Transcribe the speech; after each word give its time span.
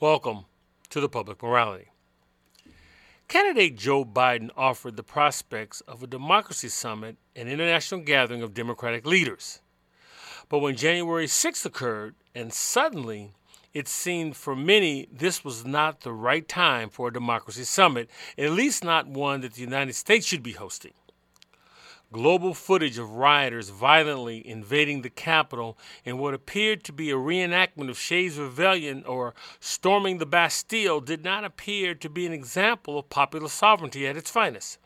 Welcome 0.00 0.46
to 0.88 0.98
the 0.98 1.10
Public 1.10 1.42
Morality. 1.42 1.88
Candidate 3.28 3.76
Joe 3.76 4.02
Biden 4.02 4.48
offered 4.56 4.96
the 4.96 5.02
prospects 5.02 5.82
of 5.82 6.02
a 6.02 6.06
democracy 6.06 6.70
summit, 6.70 7.18
an 7.36 7.48
international 7.48 8.00
gathering 8.00 8.40
of 8.40 8.54
Democratic 8.54 9.04
leaders. 9.04 9.60
But 10.48 10.60
when 10.60 10.74
January 10.74 11.26
6th 11.26 11.66
occurred, 11.66 12.14
and 12.34 12.50
suddenly 12.50 13.34
it 13.74 13.88
seemed 13.88 14.38
for 14.38 14.56
many 14.56 15.06
this 15.12 15.44
was 15.44 15.66
not 15.66 16.00
the 16.00 16.14
right 16.14 16.48
time 16.48 16.88
for 16.88 17.08
a 17.08 17.12
democracy 17.12 17.64
summit, 17.64 18.08
at 18.38 18.52
least 18.52 18.82
not 18.82 19.06
one 19.06 19.42
that 19.42 19.52
the 19.52 19.60
United 19.60 19.92
States 19.96 20.24
should 20.24 20.42
be 20.42 20.52
hosting. 20.52 20.94
Global 22.12 22.54
footage 22.54 22.98
of 22.98 23.12
rioters 23.12 23.68
violently 23.68 24.44
invading 24.44 25.02
the 25.02 25.10
Capitol 25.10 25.78
in 26.04 26.18
what 26.18 26.34
appeared 26.34 26.82
to 26.82 26.92
be 26.92 27.12
a 27.12 27.14
reenactment 27.14 27.88
of 27.88 27.96
Shays' 27.96 28.36
Rebellion 28.36 29.04
or 29.04 29.32
storming 29.60 30.18
the 30.18 30.26
Bastille 30.26 31.00
did 31.00 31.22
not 31.22 31.44
appear 31.44 31.94
to 31.94 32.10
be 32.10 32.26
an 32.26 32.32
example 32.32 32.98
of 32.98 33.10
popular 33.10 33.48
sovereignty 33.48 34.08
at 34.08 34.16
its 34.16 34.28
finest. 34.28 34.78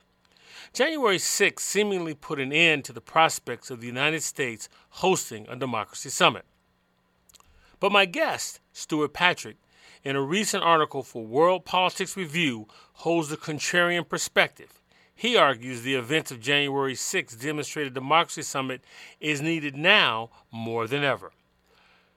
January 0.75 1.19
6 1.19 1.65
seemingly 1.65 2.13
put 2.13 2.39
an 2.39 2.53
end 2.53 2.85
to 2.85 2.93
the 2.93 3.01
prospects 3.01 3.71
of 3.71 3.81
the 3.81 3.87
United 3.87 4.23
States 4.23 4.69
hosting 4.91 5.47
a 5.49 5.57
democracy 5.57 6.11
summit. 6.11 6.45
But 7.81 7.91
my 7.91 8.05
guest, 8.05 8.61
Stewart 8.75 9.15
Patrick, 9.15 9.57
in 10.03 10.15
a 10.15 10.21
recent 10.21 10.63
article 10.63 11.03
for 11.03 11.25
World 11.25 11.65
Politics 11.65 12.19
Review, 12.19 12.69
holds 12.93 13.31
the 13.31 13.39
contrarian 13.39 14.07
perspective. 14.07 14.79
He 15.15 15.37
argues 15.37 15.83
the 15.83 15.95
events 15.95 16.31
of 16.31 16.41
January 16.41 16.95
6 16.95 17.37
demonstrated 17.37 17.95
Democracy 17.95 18.43
Summit 18.43 18.83
is 19.21 19.41
needed 19.41 19.77
now 19.77 20.31
more 20.51 20.87
than 20.87 21.05
ever. 21.05 21.33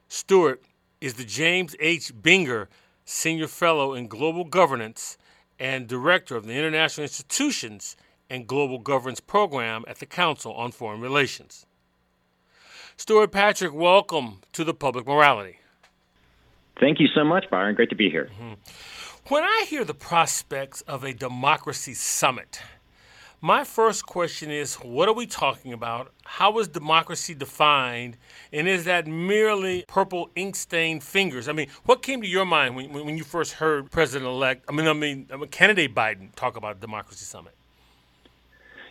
Stewart 0.08 0.64
is 1.00 1.14
the 1.14 1.24
James 1.24 1.76
H. 1.80 2.14
Binger 2.14 2.68
Senior 3.06 3.48
Fellow 3.48 3.94
in 3.94 4.08
Global 4.08 4.44
Governance 4.44 5.18
and 5.60 5.88
Director 5.88 6.36
of 6.36 6.46
the 6.46 6.54
International 6.54 7.04
Institutions 7.04 7.96
and 8.30 8.48
Global 8.48 8.80
Governance 8.80 9.20
Program 9.20 9.86
at 9.88 10.00
the 10.00 10.06
Council 10.06 10.54
on 10.54 10.72
Foreign 10.72 11.02
Relations. 11.02 11.66
Stewart 12.98 13.32
Patrick, 13.32 13.74
welcome 13.74 14.42
to 14.54 14.64
the 14.64 14.74
Public 14.74 15.06
Morality. 15.06 15.60
Thank 16.80 17.00
you 17.00 17.08
so 17.14 17.24
much, 17.24 17.46
Byron. 17.50 17.76
Great 17.76 17.90
to 17.90 17.96
be 17.96 18.10
here. 18.10 18.30
Mm-hmm. 18.34 18.54
When 19.30 19.44
I 19.44 19.66
hear 19.68 19.84
the 19.84 19.94
prospects 19.94 20.82
of 20.82 21.04
a 21.04 21.14
democracy 21.14 21.94
summit, 21.94 22.62
my 23.42 23.64
first 23.64 24.06
question 24.06 24.50
is 24.50 24.76
what 24.76 25.08
are 25.08 25.14
we 25.14 25.28
talking 25.28 25.74
about? 25.74 26.12
How 26.24 26.58
is 26.60 26.68
democracy 26.68 27.34
defined? 27.34 28.18
And 28.52 28.68
is 28.68 28.86
that 28.86 29.08
merely 29.08 29.86
purple 29.88 30.30
ink 30.36 30.56
stained 30.56 31.04
fingers? 31.04 31.48
I 31.48 31.54
mean, 31.54 31.68
what 31.86 32.02
came 32.02 32.22
to 32.22 32.28
your 32.28 32.46
mind 32.46 32.76
when, 32.76 32.92
when 32.92 33.18
you 33.18 33.24
first 33.24 33.54
heard 33.54 33.92
President 33.92 34.28
elect, 34.28 34.66
I 34.68 34.72
mean, 34.72 34.88
I 34.88 34.94
mean, 34.94 35.28
candidate 35.52 35.94
Biden 35.94 36.34
talk 36.36 36.58
about 36.58 36.80
democracy 36.80 37.26
summit? 37.26 37.54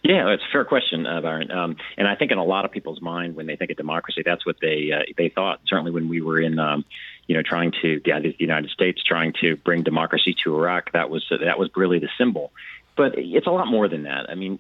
Yeah, 0.03 0.33
it's 0.33 0.43
a 0.43 0.53
fair 0.53 0.65
question, 0.65 1.05
uh, 1.05 1.21
Byron. 1.21 1.51
Um, 1.51 1.77
and 1.97 2.07
I 2.07 2.15
think 2.15 2.31
in 2.31 2.39
a 2.39 2.45
lot 2.45 2.65
of 2.65 2.71
people's 2.71 3.03
mind, 3.03 3.35
when 3.35 3.47
they 3.47 3.57
think 3.57 3.73
of 3.73 3.77
democracy, 3.77 4.23
that's 4.25 4.47
what 4.47 4.57
they 4.61 4.93
uh, 4.93 5.03
they 5.17 5.31
thought. 5.31 5.61
Certainly, 5.67 5.91
when 5.91 6.09
we 6.09 6.21
were 6.21 6.41
in, 6.41 6.61
um, 6.61 6.85
you 7.27 7.35
know, 7.35 7.43
trying 7.43 7.73
to 7.83 8.01
the 8.05 8.35
United 8.39 8.71
States 8.71 9.03
trying 9.03 9.33
to 9.41 9.57
bring 9.57 9.83
democracy 9.83 10.37
to 10.45 10.55
Iraq, 10.55 10.93
that 10.93 11.11
was 11.11 11.27
that 11.31 11.59
was 11.59 11.71
really 11.75 11.99
the 11.99 12.11
symbol 12.17 12.53
but 12.97 13.15
it's 13.17 13.47
a 13.47 13.51
lot 13.51 13.67
more 13.67 13.89
than 13.89 14.05
that. 14.05 14.31
I 14.31 14.35
mean, 14.35 14.59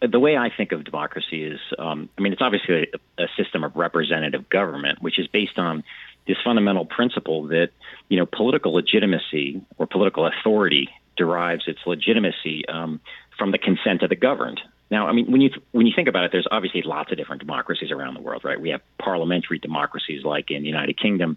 the 0.00 0.20
way 0.20 0.36
I 0.36 0.50
think 0.54 0.72
of 0.72 0.84
democracy 0.84 1.44
is, 1.44 1.58
um, 1.78 2.08
I 2.16 2.20
mean, 2.20 2.32
it's 2.32 2.42
obviously 2.42 2.88
a, 3.18 3.22
a 3.24 3.26
system 3.36 3.64
of 3.64 3.74
representative 3.74 4.48
government, 4.48 5.02
which 5.02 5.18
is 5.18 5.26
based 5.26 5.58
on 5.58 5.82
this 6.26 6.36
fundamental 6.44 6.84
principle 6.84 7.48
that 7.48 7.70
you 8.08 8.18
know 8.18 8.26
political 8.26 8.74
legitimacy 8.74 9.62
or 9.78 9.86
political 9.86 10.26
authority 10.26 10.88
derives 11.16 11.64
its 11.66 11.80
legitimacy 11.86 12.64
um, 12.68 13.00
from 13.36 13.50
the 13.50 13.58
consent 13.58 14.02
of 14.02 14.10
the 14.10 14.16
governed. 14.16 14.60
Now, 14.90 15.06
I 15.06 15.12
mean, 15.12 15.30
when 15.30 15.40
you 15.40 15.50
when 15.72 15.86
you 15.86 15.92
think 15.94 16.08
about 16.08 16.24
it, 16.24 16.32
there's 16.32 16.46
obviously 16.50 16.82
lots 16.82 17.10
of 17.10 17.18
different 17.18 17.40
democracies 17.40 17.90
around 17.90 18.14
the 18.14 18.20
world, 18.20 18.44
right? 18.44 18.60
We 18.60 18.70
have 18.70 18.80
parliamentary 18.98 19.58
democracies 19.58 20.24
like 20.24 20.50
in 20.50 20.62
the 20.62 20.68
United 20.68 20.98
Kingdom. 20.98 21.36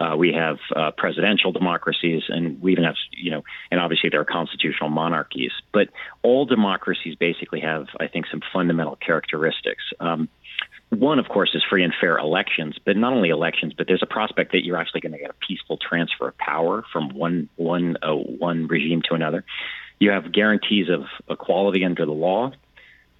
Uh, 0.00 0.16
we 0.16 0.32
have 0.32 0.58
uh, 0.74 0.90
presidential 0.96 1.52
democracies, 1.52 2.22
and 2.28 2.60
we 2.60 2.72
even 2.72 2.84
have, 2.84 2.96
you 3.12 3.30
know, 3.30 3.42
and 3.70 3.80
obviously 3.80 4.10
there 4.10 4.20
are 4.20 4.24
constitutional 4.24 4.90
monarchies. 4.90 5.52
But 5.72 5.88
all 6.22 6.46
democracies 6.46 7.14
basically 7.14 7.60
have, 7.60 7.86
I 8.00 8.08
think, 8.08 8.26
some 8.30 8.40
fundamental 8.52 8.96
characteristics. 8.96 9.82
Um, 10.00 10.28
one, 10.90 11.18
of 11.18 11.28
course, 11.28 11.50
is 11.54 11.62
free 11.68 11.84
and 11.84 11.92
fair 12.00 12.18
elections, 12.18 12.76
but 12.84 12.96
not 12.96 13.12
only 13.12 13.30
elections, 13.30 13.72
but 13.76 13.86
there's 13.86 14.02
a 14.02 14.06
prospect 14.06 14.52
that 14.52 14.64
you're 14.64 14.76
actually 14.76 15.00
going 15.00 15.12
to 15.12 15.18
get 15.18 15.30
a 15.30 15.46
peaceful 15.46 15.76
transfer 15.76 16.28
of 16.28 16.38
power 16.38 16.84
from 16.92 17.10
one 17.10 17.48
one 17.56 17.96
uh, 18.02 18.14
one 18.14 18.66
regime 18.66 19.02
to 19.08 19.14
another. 19.14 19.44
You 20.00 20.10
have 20.10 20.32
guarantees 20.32 20.88
of 20.88 21.04
equality 21.28 21.84
under 21.84 22.04
the 22.04 22.12
law 22.12 22.52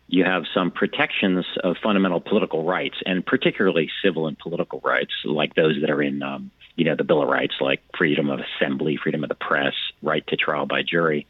you 0.06 0.24
have 0.24 0.44
some 0.52 0.70
protections 0.70 1.46
of 1.62 1.76
fundamental 1.82 2.20
political 2.20 2.64
rights, 2.64 2.96
and 3.06 3.24
particularly 3.24 3.90
civil 4.02 4.26
and 4.26 4.38
political 4.38 4.80
rights, 4.84 5.12
like 5.24 5.54
those 5.54 5.80
that 5.80 5.90
are 5.90 6.02
in, 6.02 6.22
um, 6.22 6.50
you 6.76 6.84
know, 6.84 6.96
the 6.96 7.04
Bill 7.04 7.22
of 7.22 7.28
Rights, 7.28 7.54
like 7.60 7.80
freedom 7.96 8.30
of 8.30 8.40
assembly, 8.40 8.96
freedom 8.96 9.22
of 9.22 9.28
the 9.28 9.34
press, 9.34 9.74
right 10.02 10.26
to 10.28 10.36
trial 10.36 10.66
by 10.66 10.82
jury. 10.82 11.26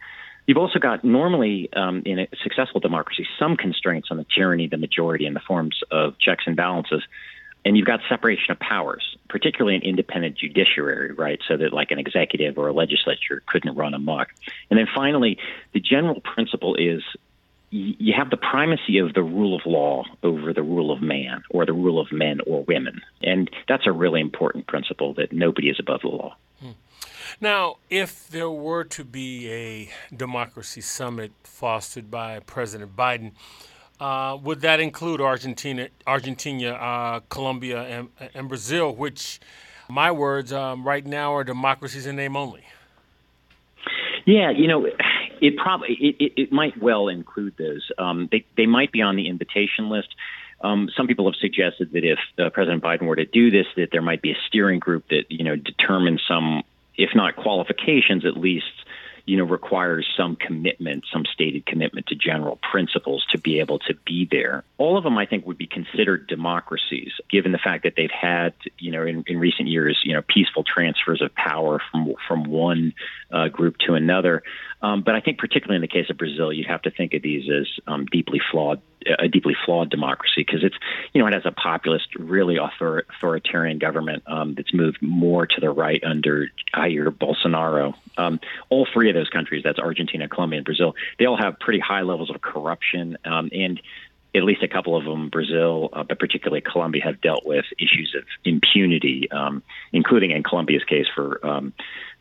You've 0.47 0.59
also 0.59 0.78
got 0.78 1.05
normally 1.05 1.71
um, 1.72 2.03
in 2.05 2.19
a 2.19 2.28
successful 2.43 2.81
democracy 2.81 3.27
some 3.38 3.56
constraints 3.56 4.09
on 4.10 4.19
the 4.19 4.27
tyranny 4.34 4.66
of 4.66 4.71
the 4.71 4.77
majority 4.77 5.27
in 5.27 5.34
the 5.34 5.41
forms 5.41 5.81
of 5.91 6.19
checks 6.19 6.44
and 6.47 6.56
balances. 6.56 7.03
And 7.65 7.78
you've 7.78 7.87
got 7.87 8.00
separation 8.10 8.53
of 8.53 8.59
powers, 8.59 9.16
particularly 9.31 9.77
an 9.77 9.82
independent 9.82 10.37
judiciary, 10.37 11.15
right? 11.15 11.41
So 11.49 11.56
that 11.56 11.72
like 11.72 11.91
an 11.93 11.99
executive 11.99 12.59
or 12.59 12.69
a 12.69 12.75
legislature 12.75 13.43
couldn't 13.47 13.75
run 13.75 13.94
amok. 13.94 14.28
And 14.69 14.78
then 14.78 14.87
finally, 14.94 15.38
the 15.72 15.81
general 15.81 16.21
principle 16.21 16.75
is 16.75 17.03
you 17.75 18.15
have 18.17 18.31
the 18.31 18.37
primacy 18.37 18.99
of 18.99 19.15
the 19.15 19.23
rule 19.23 19.57
of 19.57 19.62
law 19.67 20.05
over 20.23 20.53
the 20.53 20.62
rule 20.62 20.93
of 20.93 21.03
man 21.03 21.43
or 21.51 21.67
the 21.67 21.73
rule 21.73 22.01
of 22.01 22.12
men 22.12 22.39
or 22.47 22.62
women. 22.65 23.01
And 23.21 23.51
that's 23.67 23.85
a 23.87 23.91
really 23.91 24.21
important 24.21 24.69
principle 24.69 25.12
that 25.15 25.33
nobody 25.33 25.71
is 25.71 25.81
above 25.81 26.03
the 26.03 26.09
law. 26.09 26.37
Hmm. 26.61 26.71
Now, 27.41 27.79
if 27.91 28.29
there 28.29 28.51
were 28.51 28.85
to 28.85 29.05
be 29.05 29.51
a 29.51 29.91
democracy 30.17 30.83
summit 30.83 31.33
fostered 31.43 32.12
by 32.12 32.39
President 32.41 32.95
Biden, 32.95 33.33
uh, 33.99 34.39
would 34.41 34.61
that 34.61 34.79
include 34.79 35.21
Argentina, 35.21 35.89
Argentina, 36.06 36.75
uh, 36.75 37.21
Colombia, 37.29 37.83
and, 37.83 38.09
and, 38.35 38.49
Brazil, 38.49 38.95
which, 38.95 39.41
my 39.89 40.12
words, 40.12 40.53
um, 40.53 40.87
right 40.87 41.05
now 41.05 41.35
are 41.35 41.43
democracies 41.43 42.06
in 42.06 42.15
name 42.15 42.37
only? 42.37 42.65
Yeah, 44.27 44.51
you 44.51 44.69
know, 44.69 44.87
it 45.41 45.56
probably 45.56 45.97
it, 46.00 46.17
it, 46.19 46.33
it 46.43 46.53
might 46.53 46.81
well 46.81 47.09
include 47.09 47.55
those. 47.59 47.91
Um, 47.99 48.28
they 48.31 48.45
they 48.56 48.67
might 48.67 48.93
be 48.93 49.03
on 49.03 49.17
the 49.17 49.28
invitation 49.28 49.89
list. 49.89 50.09
Um, 50.61 50.89
some 50.97 51.06
people 51.06 51.27
have 51.27 51.39
suggested 51.39 51.93
that 51.93 52.05
if 52.05 52.19
uh, 52.39 52.50
President 52.50 52.83
Biden 52.83 53.03
were 53.03 53.17
to 53.17 53.27
do 53.27 53.50
this, 53.50 53.67
that 53.77 53.89
there 53.93 54.03
might 54.03 54.23
be 54.23 54.33
a 54.33 54.37
steering 54.49 54.78
group 54.78 55.05
that 55.11 55.25
you 55.28 55.44
know 55.44 55.56
determines 55.56 56.23
some, 56.27 56.62
if 56.97 57.11
not 57.15 57.37
qualifications, 57.37 58.25
at 58.25 58.37
least 58.37 58.65
you 59.27 59.39
know, 59.39 59.45
requires 59.45 60.07
some 60.17 60.37
commitment, 60.37 61.05
some 61.12 61.25
stated 61.25 61.65
commitment 61.65 62.07
to 62.09 62.15
general 62.15 62.59
principles 62.71 63.25
to 63.31 63.39
be 63.39 63.61
able 63.61 63.79
to 63.79 63.95
be 64.05 64.29
there. 64.31 64.65
All 64.77 64.99
of 64.99 65.05
them, 65.05 65.17
I 65.17 65.25
think, 65.27 65.47
would 65.47 65.57
be 65.57 65.67
considered 65.67 66.27
democracies, 66.27 67.12
given 67.31 67.53
the 67.53 67.59
fact 67.59 67.85
that 67.85 67.95
they've 67.97 68.11
had, 68.11 68.53
you 68.79 68.91
know, 68.93 69.05
in, 69.07 69.25
in 69.27 69.39
recent 69.39 69.69
years, 69.69 70.01
you 70.05 70.12
know, 70.12 70.23
peaceful 70.23 70.65
transfers 70.65 71.23
of 71.23 71.35
power 71.35 71.81
from 71.91 72.15
from 72.29 72.45
one 72.45 72.93
uh, 73.31 73.49
group 73.49 73.79
to 73.87 73.95
another. 73.95 74.43
Um, 74.83 75.03
but 75.03 75.15
I 75.15 75.21
think, 75.21 75.39
particularly 75.39 75.77
in 75.77 75.83
the 75.83 75.89
case 75.89 76.11
of 76.11 76.19
Brazil, 76.19 76.53
you'd 76.53 76.67
have 76.67 76.83
to 76.83 76.91
think 76.91 77.15
of 77.15 77.23
these 77.23 77.49
as 77.51 77.67
um, 77.87 78.05
deeply 78.06 78.41
flawed 78.51 78.83
a 79.19 79.28
deeply 79.28 79.56
flawed 79.65 79.91
democracy 79.91 80.44
because 80.47 80.65
it's 80.65 80.76
you 81.12 81.20
know 81.20 81.26
it 81.26 81.34
has 81.34 81.47
a 81.47 81.53
populist, 81.53 82.15
really 82.16 82.59
author- 82.59 83.06
authoritarian 83.16 83.78
government 83.78 84.22
um, 84.26 84.54
that's 84.54 84.72
moved 84.72 85.00
more 85.00 85.47
to 85.47 85.60
the 85.60 85.70
right 85.70 86.03
under 86.04 86.48
Jair 86.75 87.08
Bolsonaro. 87.08 87.94
Um, 88.17 88.40
all 88.69 88.87
three 88.93 89.08
of 89.08 89.14
those 89.14 89.29
countries, 89.29 89.62
that's 89.64 89.79
Argentina, 89.79 90.29
Colombia, 90.29 90.58
and 90.58 90.64
Brazil, 90.64 90.94
they 91.19 91.26
all 91.26 91.37
have 91.37 91.58
pretty 91.58 91.81
high 91.81 92.02
levels 92.02 92.31
of 92.31 92.40
corruption 92.40 93.19
um, 93.25 93.50
and 93.52 93.81
at 94.34 94.43
least 94.43 94.62
a 94.62 94.69
couple 94.69 94.96
of 94.96 95.05
them, 95.05 95.29
Brazil, 95.29 95.88
uh, 95.93 96.02
but 96.02 96.19
particularly 96.19 96.61
Colombia, 96.61 97.02
have 97.05 97.20
dealt 97.20 97.46
with 97.46 97.64
issues 97.79 98.14
of 98.17 98.25
impunity, 98.44 99.31
um, 99.31 99.62
including 99.93 100.32
in 100.32 100.43
Colombia's 100.43 100.82
case 100.84 101.06
for 101.14 101.44
um, 101.46 101.73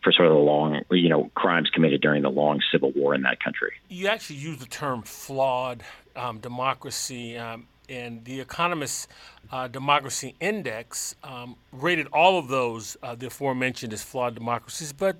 for 0.04 0.12
sort 0.12 0.28
of 0.28 0.34
the 0.34 0.40
long, 0.40 0.81
you 0.92 1.10
know, 1.10 1.31
crimes 1.34 1.69
committed 1.69 2.02
during 2.02 2.22
the 2.24 2.30
long 2.30 2.62
civil 2.72 2.92
war 2.92 3.16
in 3.16 3.22
that 3.24 3.42
country. 3.42 3.72
You 3.88 4.08
actually 4.08 4.36
use 4.36 4.60
the 4.60 4.66
term 4.66 5.02
flawed 5.02 5.84
um, 6.15 6.39
democracy. 6.39 7.38
Um, 7.38 7.68
and 7.89 8.24
the 8.24 8.39
Economist 8.39 9.10
uh, 9.51 9.68
Democracy 9.68 10.36
Index 10.39 11.15
um, 11.24 11.56
rated 11.71 12.07
all 12.07 12.39
of 12.39 12.48
those, 12.48 12.95
uh, 13.04 13.15
the 13.15 13.27
aforementioned, 13.27 13.94
as 13.94 14.01
flawed 14.01 14.36
democracies. 14.36 14.94
But 14.94 15.18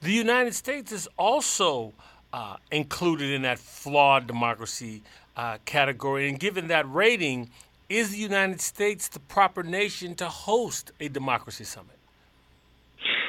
the 0.00 0.12
United 0.12 0.54
States 0.54 0.92
is 0.92 1.08
also 1.18 1.94
uh, 2.32 2.56
included 2.70 3.30
in 3.30 3.42
that 3.42 3.58
flawed 3.58 4.26
democracy 4.26 5.02
uh, 5.36 5.58
category. 5.64 6.28
And 6.28 6.38
given 6.38 6.68
that 6.68 6.90
rating, 6.92 7.50
is 7.88 8.10
the 8.10 8.18
United 8.18 8.60
States 8.60 9.08
the 9.08 9.20
proper 9.20 9.62
nation 9.62 10.14
to 10.16 10.28
host 10.28 10.92
a 11.00 11.08
democracy 11.08 11.64
summit? 11.64 11.95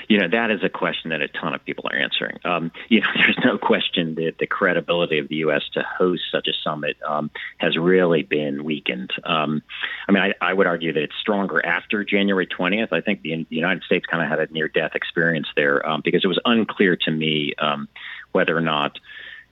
You 0.07 0.19
know, 0.19 0.27
that 0.30 0.51
is 0.51 0.63
a 0.63 0.69
question 0.69 1.09
that 1.09 1.21
a 1.21 1.27
ton 1.27 1.54
of 1.54 1.63
people 1.65 1.86
are 1.92 1.98
answering. 1.98 2.39
Um, 2.45 2.71
you 2.89 3.01
know, 3.01 3.07
there's 3.15 3.38
no 3.44 3.57
question 3.57 4.15
that 4.15 4.36
the 4.39 4.48
credibility 4.48 5.19
of 5.19 5.27
the 5.27 5.38
U.S. 5.38 5.63
to 5.74 5.83
host 5.83 6.24
such 6.31 6.48
a 6.48 6.54
summit 6.63 6.98
um, 7.07 7.30
has 7.57 7.77
really 7.77 8.24
been 8.24 8.63
weakened. 8.63 9.12
Um, 9.24 9.62
I 10.07 10.12
mean, 10.12 10.24
I, 10.24 10.33
I, 10.42 10.54
would 10.54 10.68
argue 10.68 10.94
that 10.94 11.04
it's 11.04 11.15
stronger 11.19 11.65
after 11.65 12.04
January 12.04 12.48
20th. 12.48 12.92
I 12.92 13.01
think 13.01 13.21
the, 13.21 13.45
the 13.50 13.56
United 13.56 13.83
States 13.83 14.06
kind 14.06 14.24
of 14.24 14.30
had 14.30 14.39
a 14.39 14.51
near 14.54 14.68
death 14.68 14.95
experience 14.95 15.48
there 15.56 15.88
um, 15.88 16.01
because 16.04 16.24
it 16.24 16.27
was 16.27 16.39
unclear 16.45 16.95
to 16.95 17.12
me 17.12 17.54
um, 17.59 17.88
whether 18.31 18.56
or 18.56 18.62
not 18.62 19.00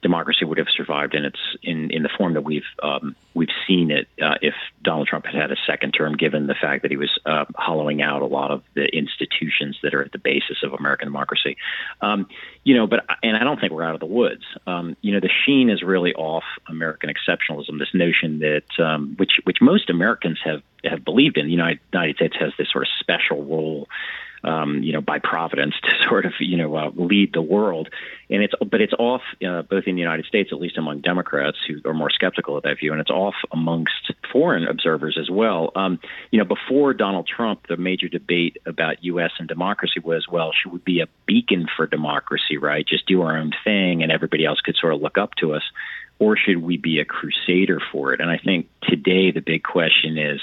democracy 0.05 0.45
would 0.45 0.59
have 0.59 0.67
survived 0.69 1.15
in 1.15 1.25
its 1.25 1.39
in, 1.63 1.89
in 1.89 2.03
the 2.03 2.09
form 2.15 2.35
that 2.35 2.43
we've 2.43 2.69
um, 2.83 3.15
we've 3.33 3.55
seen 3.67 3.89
it 3.89 4.07
uh, 4.21 4.35
if 4.39 4.53
Donald 4.83 5.07
Trump 5.07 5.25
had 5.25 5.33
had 5.33 5.51
a 5.51 5.55
second 5.65 5.93
term, 5.93 6.15
given 6.15 6.45
the 6.45 6.53
fact 6.53 6.83
that 6.83 6.91
he 6.91 6.97
was 6.97 7.09
uh, 7.25 7.45
hollowing 7.55 8.03
out 8.03 8.21
a 8.21 8.27
lot 8.27 8.51
of 8.51 8.61
the 8.75 8.85
institutions 8.85 9.79
that 9.81 9.95
are 9.95 10.03
at 10.03 10.11
the 10.11 10.19
basis 10.19 10.57
of 10.61 10.73
American 10.73 11.07
democracy. 11.07 11.57
Um, 12.01 12.27
you 12.63 12.75
know, 12.75 12.85
but 12.85 13.03
and 13.23 13.35
I 13.35 13.43
don't 13.43 13.59
think 13.59 13.71
we're 13.71 13.83
out 13.83 13.95
of 13.95 13.99
the 13.99 14.05
woods. 14.05 14.43
Um, 14.67 14.95
you 15.01 15.11
know, 15.11 15.19
the 15.19 15.31
sheen 15.43 15.71
is 15.71 15.81
really 15.81 16.13
off 16.13 16.43
American 16.69 17.09
exceptionalism. 17.09 17.79
This 17.79 17.93
notion 17.95 18.39
that 18.39 18.79
um, 18.79 19.15
which 19.17 19.39
which 19.43 19.57
most 19.59 19.89
Americans 19.89 20.39
have 20.45 20.61
have 20.83 21.03
believed 21.03 21.37
in. 21.37 21.47
The 21.47 21.51
United, 21.51 21.79
United 21.91 22.15
States 22.17 22.35
has 22.39 22.53
this 22.59 22.69
sort 22.71 22.83
of 22.83 22.89
special 22.99 23.43
role 23.43 23.87
um, 24.45 24.83
you 24.83 24.94
know, 24.94 25.01
by 25.01 25.19
providence 25.19 25.75
to 25.83 25.89
sort 26.07 26.25
of, 26.25 26.33
you 26.39 26.57
know, 26.57 26.75
uh, 26.75 26.92
lead 26.95 27.33
the 27.33 27.42
world. 27.42 27.89
And 28.30 28.42
it's, 28.44 28.53
but 28.59 28.81
it's 28.81 28.94
off 28.94 29.21
uh, 29.45 29.63
both 29.63 29.86
in 29.88 29.95
the 29.95 30.01
United 30.01 30.25
States, 30.25 30.50
at 30.51 30.59
least 30.59 30.77
among 30.77 31.01
Democrats 31.01 31.57
who 31.68 31.81
are 31.89 31.94
more 31.94 32.09
skeptical 32.09 32.57
of 32.57 32.63
that 32.63 32.80
view, 32.80 32.92
and 32.92 33.01
it's 33.01 33.09
off 33.09 33.36
amongst 33.51 34.12
foreign 34.31 34.68
observers 34.68 35.18
as 35.19 35.30
well. 35.30 35.71
Um, 35.75 36.00
you 36.31 36.39
know, 36.39 36.45
before 36.45 36.94
Donald 36.94 37.27
Trump, 37.27 37.68
the 37.68 37.77
major 37.77 38.07
debate 38.07 38.57
about 38.65 39.03
U.S. 39.03 39.31
and 39.39 39.47
democracy 39.47 40.00
was, 40.00 40.27
well, 40.27 40.51
should 40.53 40.71
we 40.71 40.80
be 40.80 41.01
a 41.01 41.07
beacon 41.25 41.68
for 41.75 41.88
democracy, 41.88 42.57
right? 42.57 42.86
Just 42.86 43.06
do 43.06 43.21
our 43.24 43.38
own 43.38 43.51
thing, 43.63 44.03
and 44.03 44.12
everybody 44.12 44.45
else 44.45 44.62
could 44.62 44.77
sort 44.77 44.94
of 44.94 45.01
look 45.01 45.18
up 45.18 45.36
to 45.36 45.53
us 45.53 45.63
or 46.18 46.38
should 46.38 46.62
we 46.62 46.77
be 46.77 47.00
a 47.00 47.06
crusader 47.06 47.81
for 47.91 48.13
it? 48.13 48.21
And 48.21 48.30
I 48.30 48.38
think 48.38 48.69
today 48.83 49.31
the 49.31 49.41
big 49.41 49.63
question 49.63 50.18
is, 50.18 50.39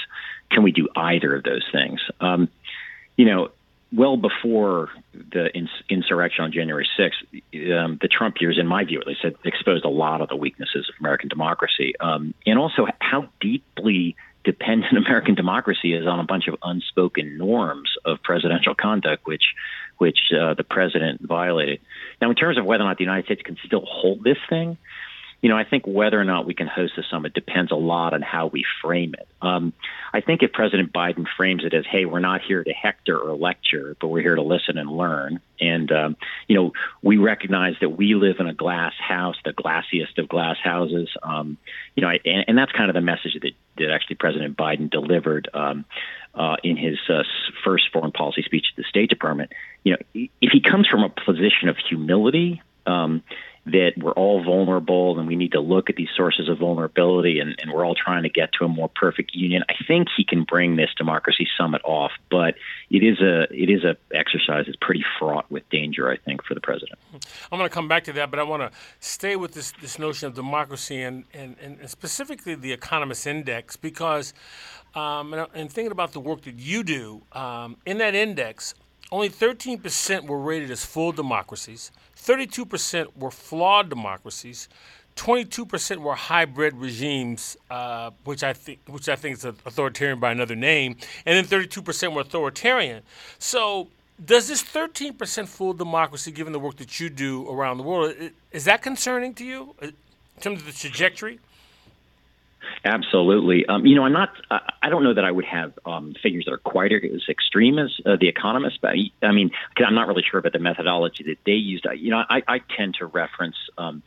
can 0.51 0.63
we 0.63 0.71
do 0.71 0.87
either 0.95 1.35
of 1.35 1.43
those 1.43 1.65
things? 1.71 1.99
Um, 2.21 2.47
you 3.17 3.25
know, 3.25 3.49
well 3.95 4.17
before 4.17 4.89
the 5.13 5.53
ins- 5.55 5.83
insurrection 5.89 6.43
on 6.43 6.51
January 6.51 6.87
6th, 6.97 7.77
um, 7.77 7.99
the 8.01 8.07
Trump 8.07 8.37
years, 8.41 8.57
in 8.59 8.67
my 8.67 8.83
view 8.83 8.99
at 8.99 9.07
least, 9.07 9.21
had 9.23 9.35
exposed 9.45 9.85
a 9.85 9.89
lot 9.89 10.21
of 10.21 10.29
the 10.29 10.35
weaknesses 10.35 10.89
of 10.89 10.95
American 10.99 11.29
democracy, 11.29 11.93
um, 11.99 12.33
and 12.45 12.57
also 12.57 12.87
how 12.99 13.29
deeply 13.39 14.15
dependent 14.43 14.97
American 15.05 15.35
democracy 15.35 15.93
is 15.93 16.07
on 16.07 16.19
a 16.19 16.23
bunch 16.23 16.47
of 16.47 16.55
unspoken 16.63 17.37
norms 17.37 17.93
of 18.05 18.21
presidential 18.23 18.75
conduct, 18.75 19.25
which 19.25 19.53
which 19.99 20.33
uh, 20.37 20.53
the 20.55 20.63
president 20.63 21.21
violated. 21.21 21.79
Now, 22.19 22.29
in 22.29 22.35
terms 22.35 22.57
of 22.57 22.65
whether 22.65 22.83
or 22.83 22.87
not 22.87 22.97
the 22.97 23.03
United 23.03 23.25
States 23.25 23.41
can 23.43 23.57
still 23.63 23.85
hold 23.85 24.23
this 24.23 24.39
thing, 24.49 24.77
you 25.43 25.49
know, 25.49 25.57
I 25.57 25.65
think 25.65 25.85
whether 25.85 26.19
or 26.19 26.23
not 26.23 26.45
we 26.45 26.53
can 26.53 26.67
host 26.67 26.93
the 26.95 27.03
summit 27.11 27.33
depends 27.33 27.69
a 27.69 27.75
lot 27.75 28.13
on 28.13 28.21
how 28.21 28.47
we 28.47 28.63
frame 28.81 29.13
it. 29.13 29.27
Um, 29.41 29.73
I 30.13 30.21
think 30.21 30.41
if 30.41 30.53
President 30.53 30.93
Biden 30.93 31.27
frames 31.35 31.65
it 31.65 31.73
as, 31.73 31.85
"Hey, 31.85 32.05
we're 32.05 32.21
not 32.21 32.41
here 32.41 32.63
to 32.63 32.71
hector 32.71 33.17
or 33.17 33.35
lecture, 33.35 33.97
but 33.99 34.07
we're 34.07 34.21
here 34.21 34.35
to 34.35 34.41
listen 34.41 34.77
and 34.77 34.89
learn," 34.89 35.41
and 35.59 35.91
um, 35.91 36.15
you 36.47 36.55
know, 36.55 36.71
we 37.01 37.17
recognize 37.17 37.75
that 37.81 37.89
we 37.89 38.15
live 38.15 38.39
in 38.39 38.47
a 38.47 38.53
glass 38.53 38.93
house, 38.97 39.35
the 39.43 39.51
glassiest 39.51 40.17
of 40.17 40.29
glass 40.29 40.55
houses. 40.63 41.09
Um, 41.21 41.57
you 41.93 42.03
know, 42.03 42.09
and, 42.09 42.45
and 42.47 42.57
that's 42.57 42.71
kind 42.71 42.89
of 42.89 42.93
the 42.93 43.01
message 43.01 43.37
that 43.41 43.51
that 43.79 43.91
actually 43.91 44.15
President 44.15 44.55
Biden 44.55 44.89
delivered. 44.89 45.49
Um, 45.53 45.83
uh, 46.35 46.55
in 46.63 46.75
his 46.75 46.97
uh, 47.09 47.21
first 47.63 47.89
foreign 47.93 48.11
policy 48.11 48.41
speech 48.41 48.65
at 48.71 48.75
the 48.75 48.83
State 48.89 49.07
Department, 49.07 49.51
you 49.83 49.91
know, 49.91 49.97
if 50.15 50.51
he 50.51 50.61
comes 50.61 50.87
from 50.87 51.03
a 51.03 51.09
position 51.09 51.69
of 51.69 51.77
humility, 51.77 52.59
um, 52.87 53.21
that 53.65 53.93
we're 53.97 54.11
all 54.11 54.43
vulnerable 54.43 55.17
and 55.17 55.25
we 55.25 55.37
need 55.37 55.53
to 55.53 55.61
look 55.61 55.89
at 55.89 55.95
these 55.95 56.09
sources 56.17 56.49
of 56.49 56.57
vulnerability 56.57 57.39
and, 57.39 57.55
and, 57.61 57.71
we're 57.71 57.85
all 57.85 57.95
trying 57.95 58.23
to 58.23 58.29
get 58.29 58.51
to 58.51 58.65
a 58.65 58.67
more 58.67 58.89
perfect 58.89 59.33
union. 59.33 59.63
I 59.69 59.73
think 59.87 60.09
he 60.15 60.25
can 60.25 60.43
bring 60.43 60.75
this 60.75 60.89
democracy 60.97 61.47
summit 61.57 61.81
off, 61.85 62.11
but 62.29 62.55
it 62.89 63.03
is 63.03 63.19
a 63.21 63.43
it 63.51 63.69
is 63.69 63.83
a 63.83 63.95
exercise 64.13 64.65
that's 64.65 64.77
pretty 64.79 65.03
fraught 65.17 65.49
with 65.49 65.67
danger, 65.69 66.11
I 66.11 66.17
think, 66.17 66.43
for 66.43 66.53
the 66.53 66.61
president. 66.61 66.99
I'm 67.51 67.57
going 67.57 67.69
to 67.69 67.73
come 67.73 67.87
back 67.87 68.03
to 68.03 68.13
that, 68.13 68.29
but 68.29 68.39
I 68.39 68.43
want 68.43 68.61
to 68.61 68.77
stay 68.99 69.35
with 69.35 69.53
this 69.53 69.71
this 69.81 69.97
notion 69.97 70.27
of 70.27 70.35
democracy 70.35 71.01
and 71.01 71.23
and, 71.33 71.55
and 71.59 71.89
specifically 71.89 72.55
the 72.55 72.73
Economist 72.73 73.25
Index 73.25 73.77
because. 73.77 74.33
Um, 74.95 75.33
and, 75.33 75.47
and, 75.55 75.71
thinking 75.71 75.91
about 75.91 76.11
the 76.11 76.19
work 76.19 76.43
that 76.43 76.59
you 76.59 76.83
do 76.83 77.23
um, 77.31 77.77
in 77.83 77.97
that 77.97 78.13
index, 78.13 78.75
only 79.13 79.29
13% 79.29 80.25
were 80.25 80.39
rated 80.39 80.71
as 80.71 80.83
full 80.83 81.11
democracies, 81.11 81.91
32% 82.17 83.15
were 83.15 83.29
flawed 83.29 83.87
democracies, 83.87 84.67
22% 85.15 85.97
were 85.97 86.15
hybrid 86.15 86.75
regimes, 86.75 87.55
uh, 87.69 88.09
which 88.23 88.43
I 88.43 88.53
think 88.53 88.79
which 88.87 89.07
I 89.07 89.15
think 89.15 89.37
is 89.37 89.45
authoritarian 89.45 90.19
by 90.19 90.31
another 90.31 90.55
name, 90.55 90.95
and 91.27 91.37
then 91.37 91.45
32% 91.45 92.15
were 92.15 92.21
authoritarian. 92.21 93.03
So, 93.37 93.89
does 94.25 94.47
this 94.47 94.63
13% 94.63 95.47
full 95.47 95.73
democracy, 95.73 96.31
given 96.31 96.51
the 96.51 96.59
work 96.59 96.77
that 96.77 96.99
you 96.99 97.11
do 97.11 97.47
around 97.47 97.77
the 97.77 97.83
world, 97.83 98.15
is 98.51 98.65
that 98.65 98.81
concerning 98.81 99.35
to 99.35 99.45
you 99.45 99.75
in 99.79 99.93
terms 100.41 100.61
of 100.61 100.65
the 100.65 100.71
trajectory? 100.71 101.39
Absolutely. 102.85 103.65
Um, 103.65 103.85
you 103.85 103.95
know, 103.95 104.03
I'm 104.03 104.13
not. 104.13 104.29
I 104.49 104.89
don't 104.89 105.03
know 105.03 105.13
that 105.13 105.25
I 105.25 105.31
would 105.31 105.45
have 105.45 105.73
um, 105.85 106.13
figures 106.21 106.45
that 106.45 106.53
are 106.53 106.57
quite 106.57 106.91
as 106.91 107.21
extreme 107.29 107.79
as 107.79 107.91
uh, 108.05 108.17
the 108.19 108.27
Economist, 108.27 108.79
but 108.81 108.91
I 109.21 109.31
mean, 109.31 109.51
i 109.77 109.83
I'm 109.83 109.95
not 109.95 110.07
really 110.07 110.23
sure 110.29 110.39
about 110.39 110.53
the 110.53 110.59
methodology 110.59 111.23
that 111.25 111.37
they 111.45 111.53
used. 111.53 111.85
You 111.97 112.11
know, 112.11 112.23
I, 112.29 112.41
I 112.47 112.59
tend 112.75 112.95
to 112.99 113.05
reference. 113.05 113.55
Um, 113.77 114.03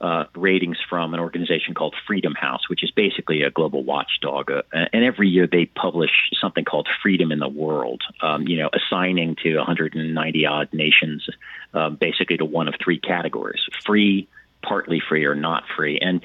uh, 0.00 0.24
ratings 0.34 0.78
from 0.88 1.12
an 1.12 1.20
organization 1.20 1.74
called 1.74 1.94
Freedom 2.06 2.34
House, 2.34 2.70
which 2.70 2.82
is 2.82 2.90
basically 2.90 3.42
a 3.42 3.50
global 3.50 3.84
watchdog. 3.84 4.50
Uh, 4.50 4.62
and 4.72 5.04
every 5.04 5.28
year 5.28 5.46
they 5.46 5.66
publish 5.66 6.10
something 6.40 6.64
called 6.64 6.88
Freedom 7.02 7.30
in 7.30 7.38
the 7.38 7.48
World, 7.48 8.00
um, 8.22 8.48
you 8.48 8.56
know, 8.56 8.70
assigning 8.72 9.36
to 9.42 9.58
190 9.58 10.46
odd 10.46 10.68
nations 10.72 11.28
uh, 11.74 11.90
basically 11.90 12.38
to 12.38 12.46
one 12.46 12.66
of 12.66 12.74
three 12.82 12.98
categories 12.98 13.60
free, 13.84 14.26
partly 14.62 15.00
free 15.06 15.24
or 15.24 15.34
not 15.34 15.64
free. 15.76 15.98
And 16.00 16.22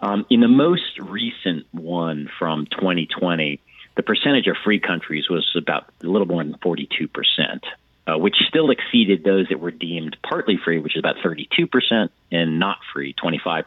um, 0.00 0.26
in 0.30 0.40
the 0.40 0.48
most 0.48 0.98
recent 0.98 1.66
one 1.72 2.30
from 2.38 2.66
2020, 2.66 3.60
the 3.96 4.02
percentage 4.02 4.46
of 4.46 4.56
free 4.64 4.80
countries 4.80 5.28
was 5.28 5.50
about 5.56 5.86
a 6.02 6.06
little 6.06 6.26
more 6.26 6.42
than 6.42 6.56
42 6.62 7.08
percent. 7.08 7.64
Uh, 8.08 8.16
which 8.16 8.36
still 8.48 8.70
exceeded 8.70 9.22
those 9.22 9.46
that 9.50 9.60
were 9.60 9.70
deemed 9.70 10.16
partly 10.22 10.56
free, 10.56 10.80
which 10.80 10.96
is 10.96 10.98
about 10.98 11.16
32%, 11.16 12.08
and 12.32 12.58
not 12.58 12.78
free, 12.92 13.14
25%. 13.14 13.64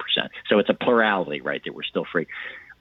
So 0.49 0.57
it's 0.57 0.69
a 0.69 0.73
plurality, 0.73 1.39
right, 1.39 1.63
that 1.63 1.73
we're 1.73 1.83
still 1.83 2.03
free. 2.03 2.27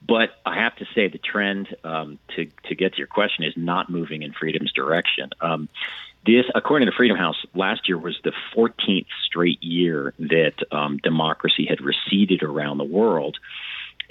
But 0.05 0.31
I 0.45 0.55
have 0.59 0.75
to 0.77 0.85
say 0.93 1.07
the 1.07 1.17
trend 1.17 1.75
um, 1.83 2.19
to 2.35 2.47
to 2.65 2.75
get 2.75 2.93
to 2.93 2.97
your 2.97 3.07
question 3.07 3.43
is 3.45 3.53
not 3.55 3.89
moving 3.89 4.21
in 4.21 4.33
freedom's 4.33 4.71
direction. 4.71 5.29
Um, 5.39 5.69
this, 6.25 6.45
according 6.55 6.85
to 6.87 6.95
Freedom 6.95 7.17
House, 7.17 7.35
last 7.53 7.87
year 7.87 7.97
was 7.97 8.17
the 8.23 8.31
14th 8.55 9.07
straight 9.25 9.61
year 9.61 10.13
that 10.19 10.53
um, 10.71 10.97
democracy 10.97 11.65
had 11.65 11.81
receded 11.81 12.43
around 12.43 12.77
the 12.77 12.85
world. 12.85 13.37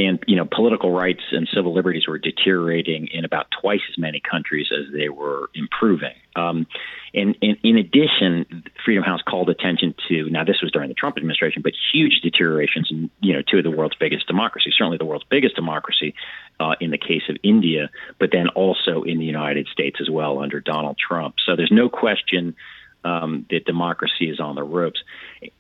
And, 0.03 0.19
you 0.27 0.37
know, 0.37 0.45
political 0.45 0.91
rights 0.91 1.23
and 1.31 1.49
civil 1.55 1.73
liberties 1.73 2.09
were 2.09 2.19
deteriorating 2.19 3.09
in 3.13 3.25
about 3.25 3.47
twice 3.61 3.81
as 3.91 3.99
many 3.99 4.21
countries 4.21 4.69
as 4.73 4.93
they 4.93 5.09
were 5.09 5.49
improving. 5.55 6.15
Um, 6.35 6.67
and, 7.15 7.37
and, 7.43 7.57
in 7.63 7.77
addition, 7.77 8.65
Freedom 8.85 9.05
House 9.05 9.21
called 9.27 9.51
attention 9.51 9.95
to 10.09 10.31
now 10.31 10.45
this 10.45 10.63
was 10.63 10.71
during 10.73 10.89
the 10.89 10.95
Trump 10.95 11.19
administration, 11.19 11.63
but 11.63 11.73
huge 11.93 12.21
deteriorations 12.23 12.89
in 12.91 13.11
you 13.21 13.35
know 13.35 13.43
two 13.43 13.59
of 13.59 13.65
the 13.65 13.71
world's 13.71 13.97
biggest 13.97 14.27
democracies, 14.27 14.75
certainly 14.77 14.99
the 14.99 15.05
world's 15.05 15.27
biggest 15.29 15.55
democracy 15.55 16.15
uh, 16.59 16.75
in 16.81 16.91
the 16.91 16.99
case 16.99 17.23
of 17.29 17.37
India, 17.43 17.91
but 18.19 18.31
then 18.33 18.49
also 18.49 19.03
in 19.03 19.19
the 19.19 19.27
United 19.27 19.69
States 19.69 19.99
as 20.01 20.09
well 20.09 20.41
under 20.41 20.59
Donald 20.61 20.97
Trump. 20.99 21.35
So 21.45 21.55
there's 21.55 21.73
no 21.73 21.89
question 21.89 22.57
um, 23.05 23.47
that 23.51 23.65
democracy 23.65 24.29
is 24.29 24.41
on 24.41 24.55
the 24.55 24.63
ropes. 24.63 25.03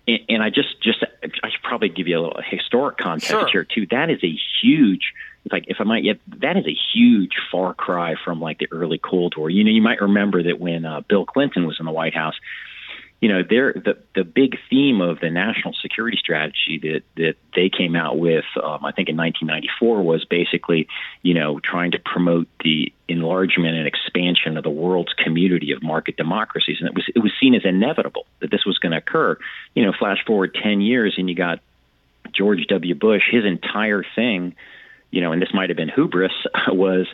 And, 0.06 0.20
and, 0.28 0.42
I 0.42 0.50
just 0.50 0.80
just 0.80 1.04
I 1.22 1.50
should 1.50 1.62
probably 1.62 1.88
give 1.88 2.08
you 2.08 2.18
a 2.18 2.22
little 2.22 2.42
historic 2.44 2.98
context 2.98 3.30
sure. 3.30 3.48
here 3.48 3.64
too. 3.64 3.86
That 3.90 4.10
is 4.10 4.22
a 4.22 4.38
huge 4.62 5.12
like 5.50 5.64
if 5.68 5.78
I 5.80 5.84
might, 5.84 6.04
yeah, 6.04 6.14
that 6.38 6.56
is 6.56 6.66
a 6.66 6.76
huge 6.94 7.32
far 7.50 7.74
cry 7.74 8.14
from 8.22 8.40
like 8.40 8.58
the 8.58 8.68
early 8.70 8.98
Cold 8.98 9.34
War. 9.36 9.50
You 9.50 9.64
know, 9.64 9.70
you 9.70 9.82
might 9.82 10.00
remember 10.00 10.42
that 10.44 10.60
when 10.60 10.84
uh, 10.84 11.00
Bill 11.00 11.24
Clinton 11.24 11.66
was 11.66 11.78
in 11.80 11.86
the 11.86 11.92
White 11.92 12.14
House, 12.14 12.36
you 13.22 13.28
know, 13.28 13.42
the 13.44 13.96
the 14.16 14.24
big 14.24 14.58
theme 14.68 15.00
of 15.00 15.20
the 15.20 15.30
national 15.30 15.74
security 15.80 16.18
strategy 16.18 16.80
that 16.82 17.02
that 17.16 17.36
they 17.54 17.70
came 17.70 17.94
out 17.94 18.18
with, 18.18 18.44
um, 18.56 18.84
I 18.84 18.90
think 18.90 19.08
in 19.08 19.16
1994, 19.16 20.02
was 20.02 20.24
basically, 20.24 20.88
you 21.22 21.32
know, 21.32 21.60
trying 21.60 21.92
to 21.92 22.00
promote 22.00 22.48
the 22.64 22.92
enlargement 23.06 23.76
and 23.76 23.86
expansion 23.86 24.56
of 24.56 24.64
the 24.64 24.70
world's 24.70 25.12
community 25.12 25.70
of 25.70 25.84
market 25.84 26.16
democracies, 26.16 26.78
and 26.80 26.88
it 26.88 26.94
was 26.96 27.04
it 27.14 27.20
was 27.20 27.30
seen 27.40 27.54
as 27.54 27.64
inevitable 27.64 28.26
that 28.40 28.50
this 28.50 28.66
was 28.66 28.78
going 28.78 28.90
to 28.90 28.98
occur. 28.98 29.38
You 29.76 29.84
know, 29.84 29.92
flash 29.96 30.18
forward 30.26 30.58
10 30.60 30.80
years, 30.80 31.14
and 31.16 31.28
you 31.30 31.36
got 31.36 31.60
George 32.32 32.66
W. 32.66 32.96
Bush, 32.96 33.22
his 33.30 33.44
entire 33.44 34.04
thing 34.16 34.56
you 35.12 35.20
know, 35.20 35.30
and 35.30 35.40
this 35.40 35.52
might 35.54 35.70
have 35.70 35.76
been 35.76 35.90
hubris, 35.90 36.32
was 36.68 37.06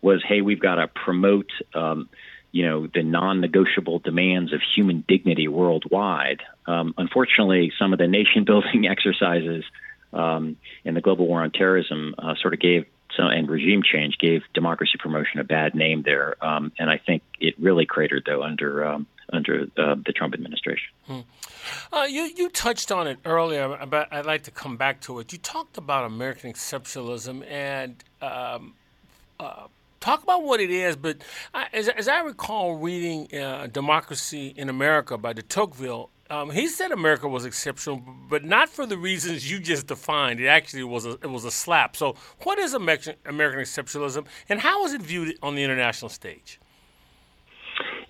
was 0.00 0.24
hey, 0.26 0.40
we've 0.40 0.58
got 0.58 0.74
to 0.74 0.88
promote. 0.88 1.50
Um, 1.72 2.08
you 2.52 2.66
know, 2.66 2.86
the 2.86 3.02
non-negotiable 3.02 3.98
demands 3.98 4.52
of 4.52 4.60
human 4.62 5.04
dignity 5.08 5.48
worldwide. 5.48 6.42
Um, 6.66 6.94
unfortunately, 6.98 7.72
some 7.78 7.92
of 7.92 7.98
the 7.98 8.06
nation-building 8.06 8.86
exercises 8.90 9.64
um, 10.12 10.56
the 10.84 11.00
global 11.00 11.26
war 11.26 11.42
on 11.42 11.50
terrorism 11.50 12.14
uh, 12.18 12.34
sort 12.40 12.54
of 12.54 12.60
gave 12.60 12.86
so, 13.16 13.24
and 13.24 13.48
regime 13.48 13.82
change 13.82 14.16
gave 14.18 14.42
democracy 14.54 14.94
promotion 14.98 15.38
a 15.38 15.44
bad 15.44 15.74
name 15.74 16.02
there, 16.02 16.34
um, 16.42 16.72
and 16.78 16.88
I 16.88 16.96
think 16.96 17.22
it 17.40 17.54
really 17.58 17.84
cratered 17.84 18.24
though 18.24 18.42
under 18.42 18.86
um, 18.86 19.06
under 19.30 19.66
uh, 19.76 19.96
the 20.06 20.12
Trump 20.12 20.32
administration. 20.32 20.88
Hmm. 21.06 21.20
Uh, 21.92 22.04
you 22.04 22.22
you 22.22 22.48
touched 22.48 22.90
on 22.90 23.06
it 23.06 23.18
earlier, 23.24 23.86
but 23.86 24.10
I'd 24.12 24.24
like 24.24 24.44
to 24.44 24.50
come 24.50 24.76
back 24.78 25.00
to 25.02 25.18
it. 25.18 25.32
You 25.32 25.38
talked 25.38 25.76
about 25.78 26.04
American 26.04 26.52
exceptionalism 26.52 27.46
and. 27.50 28.02
Talk 30.02 30.24
about 30.24 30.42
what 30.42 30.58
it 30.58 30.68
is, 30.68 30.96
but 30.96 31.18
I, 31.54 31.68
as, 31.72 31.88
as, 31.88 32.08
I 32.08 32.22
recall 32.22 32.74
reading 32.74 33.32
uh, 33.40 33.68
Democracy 33.68 34.52
in 34.56 34.68
America 34.68 35.16
by 35.16 35.32
de 35.32 35.42
Tocqueville, 35.42 36.10
um, 36.28 36.50
he 36.50 36.66
said 36.66 36.90
America 36.90 37.28
was 37.28 37.44
exceptional, 37.44 38.02
but 38.28 38.44
not 38.44 38.68
for 38.68 38.84
the 38.84 38.98
reasons 38.98 39.48
you 39.48 39.60
just 39.60 39.86
defined. 39.86 40.40
It 40.40 40.48
actually 40.48 40.82
was 40.82 41.06
a, 41.06 41.10
it 41.22 41.30
was 41.30 41.44
a 41.44 41.52
slap. 41.52 41.94
So, 41.96 42.16
what 42.42 42.58
is 42.58 42.74
American, 42.74 43.14
American 43.26 43.60
exceptionalism, 43.60 44.26
and 44.48 44.58
how 44.58 44.84
is 44.84 44.92
it 44.92 45.02
viewed 45.02 45.38
on 45.40 45.54
the 45.54 45.62
international 45.62 46.08
stage? 46.08 46.58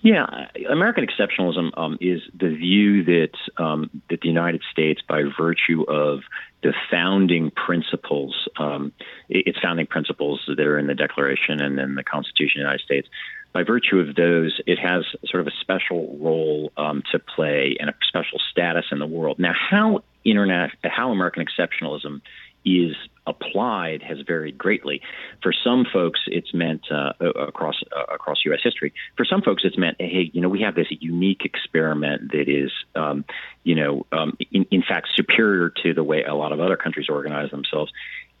Yeah, 0.03 0.47
American 0.69 1.07
exceptionalism 1.07 1.71
um, 1.77 1.97
is 2.01 2.21
the 2.37 2.49
view 2.49 3.05
that 3.05 3.37
um, 3.57 3.89
that 4.09 4.19
the 4.19 4.27
United 4.27 4.61
States, 4.69 5.01
by 5.07 5.23
virtue 5.23 5.83
of 5.83 6.23
the 6.61 6.73
founding 6.91 7.51
principles, 7.51 8.49
um, 8.57 8.91
its 9.29 9.57
founding 9.59 9.87
principles 9.87 10.41
that 10.47 10.59
are 10.59 10.77
in 10.77 10.87
the 10.87 10.93
Declaration 10.93 11.61
and 11.61 11.77
then 11.77 11.95
the 11.95 12.03
Constitution 12.03 12.59
of 12.59 12.65
the 12.65 12.69
United 12.69 12.83
States, 12.83 13.07
by 13.53 13.63
virtue 13.63 13.99
of 13.99 14.15
those, 14.15 14.59
it 14.67 14.77
has 14.77 15.05
sort 15.25 15.39
of 15.39 15.47
a 15.47 15.55
special 15.61 16.17
role 16.19 16.73
um, 16.75 17.01
to 17.13 17.19
play 17.19 17.77
and 17.79 17.89
a 17.89 17.93
special 18.05 18.39
status 18.51 18.85
in 18.91 18.99
the 18.99 19.07
world. 19.07 19.39
Now, 19.39 19.53
how 19.53 20.03
internet, 20.25 20.71
how 20.83 21.11
American 21.11 21.45
exceptionalism 21.45 22.19
is 22.65 22.93
applied 23.25 24.01
has 24.03 24.19
varied 24.25 24.57
greatly. 24.57 25.01
For 25.41 25.53
some 25.53 25.85
folks, 25.91 26.21
it's 26.27 26.53
meant 26.53 26.87
uh, 26.91 27.13
across 27.19 27.81
uh, 27.95 28.13
across 28.13 28.39
U.S. 28.45 28.59
history. 28.63 28.93
For 29.17 29.25
some 29.25 29.41
folks, 29.41 29.63
it's 29.65 29.77
meant, 29.77 29.97
hey, 29.99 30.29
you 30.33 30.41
know, 30.41 30.49
we 30.49 30.61
have 30.61 30.75
this 30.75 30.87
unique 30.89 31.45
experiment 31.45 32.31
that 32.31 32.49
is, 32.49 32.71
um, 32.95 33.25
you 33.63 33.75
know, 33.75 34.05
um, 34.11 34.37
in, 34.51 34.65
in 34.71 34.83
fact, 34.83 35.09
superior 35.15 35.71
to 35.83 35.93
the 35.93 36.03
way 36.03 36.23
a 36.23 36.35
lot 36.35 36.51
of 36.51 36.59
other 36.59 36.77
countries 36.77 37.07
organize 37.09 37.51
themselves. 37.51 37.91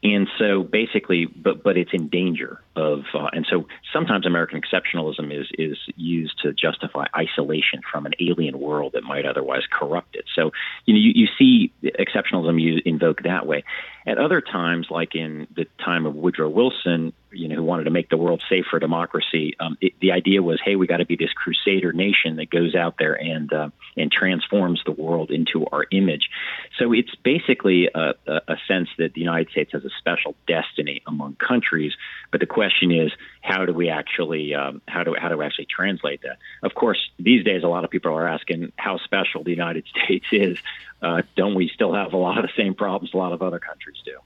And 0.03 0.27
so 0.37 0.63
basically, 0.63 1.25
but 1.25 1.63
but 1.63 1.77
it's 1.77 1.91
in 1.93 2.09
danger 2.09 2.59
of, 2.75 3.03
uh, 3.13 3.29
and 3.31 3.47
so 3.49 3.67
sometimes 3.93 4.25
American 4.25 4.61
exceptionalism 4.61 5.31
is 5.31 5.47
is 5.57 5.77
used 5.95 6.39
to 6.41 6.51
justify 6.51 7.05
isolation 7.15 7.79
from 7.89 8.05
an 8.05 8.11
alien 8.19 8.59
world 8.59 8.93
that 8.93 9.03
might 9.03 9.25
otherwise 9.25 9.63
corrupt 9.71 10.17
it. 10.17 10.25
So 10.35 10.51
you 10.85 10.93
know 10.93 10.99
you, 10.99 11.11
you 11.15 11.27
see 11.39 11.71
exceptionalism 11.85 12.61
you 12.61 12.81
invoke 12.83 13.23
that 13.23 13.47
way. 13.47 13.63
At 14.05 14.17
other 14.17 14.41
times, 14.41 14.87
like 14.89 15.15
in 15.15 15.47
the 15.55 15.65
time 15.83 16.05
of 16.05 16.15
Woodrow 16.15 16.49
Wilson, 16.49 17.13
you 17.31 17.47
know, 17.47 17.55
who 17.55 17.63
wanted 17.63 17.85
to 17.85 17.89
make 17.89 18.09
the 18.09 18.17
world 18.17 18.43
safe 18.49 18.65
for 18.69 18.79
democracy, 18.79 19.55
um, 19.59 19.77
it, 19.81 19.93
the 20.01 20.11
idea 20.11 20.43
was, 20.43 20.59
hey, 20.63 20.75
we 20.75 20.87
got 20.87 20.97
to 20.97 21.05
be 21.05 21.15
this 21.15 21.31
crusader 21.33 21.93
nation 21.93 22.35
that 22.35 22.49
goes 22.49 22.75
out 22.75 22.95
there 22.99 23.13
and 23.13 23.51
uh, 23.51 23.69
and 23.95 24.11
transforms 24.11 24.81
the 24.85 24.91
world 24.91 25.31
into 25.31 25.65
our 25.67 25.85
image. 25.91 26.29
So 26.77 26.93
it's 26.93 27.15
basically 27.15 27.89
a, 27.93 28.13
a 28.27 28.57
sense 28.67 28.89
that 28.97 29.13
the 29.13 29.21
United 29.21 29.49
States 29.51 29.71
has 29.71 29.85
a 29.85 29.89
special 29.99 30.35
destiny 30.47 31.01
among 31.07 31.35
countries. 31.35 31.93
But 32.31 32.39
the 32.39 32.45
question 32.45 32.91
is, 32.91 33.11
how 33.41 33.65
do 33.65 33.73
we 33.73 33.89
actually 33.89 34.53
um, 34.53 34.81
how 34.87 35.03
do 35.03 35.15
how 35.17 35.29
do 35.29 35.37
we 35.37 35.45
actually 35.45 35.67
translate 35.67 36.21
that? 36.23 36.37
Of 36.61 36.75
course, 36.75 36.99
these 37.19 37.43
days 37.43 37.63
a 37.63 37.67
lot 37.67 37.83
of 37.83 37.89
people 37.89 38.13
are 38.13 38.27
asking 38.27 38.73
how 38.77 38.97
special 38.97 39.43
the 39.43 39.51
United 39.51 39.85
States 40.03 40.25
is 40.31 40.57
uh, 41.03 41.21
don't 41.35 41.53
we 41.53 41.69
still 41.73 41.93
have 41.93 42.13
a 42.13 42.17
lot 42.17 42.37
of 42.37 42.43
the 42.43 42.51
same 42.61 42.73
problems 42.73 43.13
a 43.13 43.17
lot 43.17 43.33
of 43.33 43.41
other 43.41 43.59
countries 43.59 43.97
do? 44.05 44.17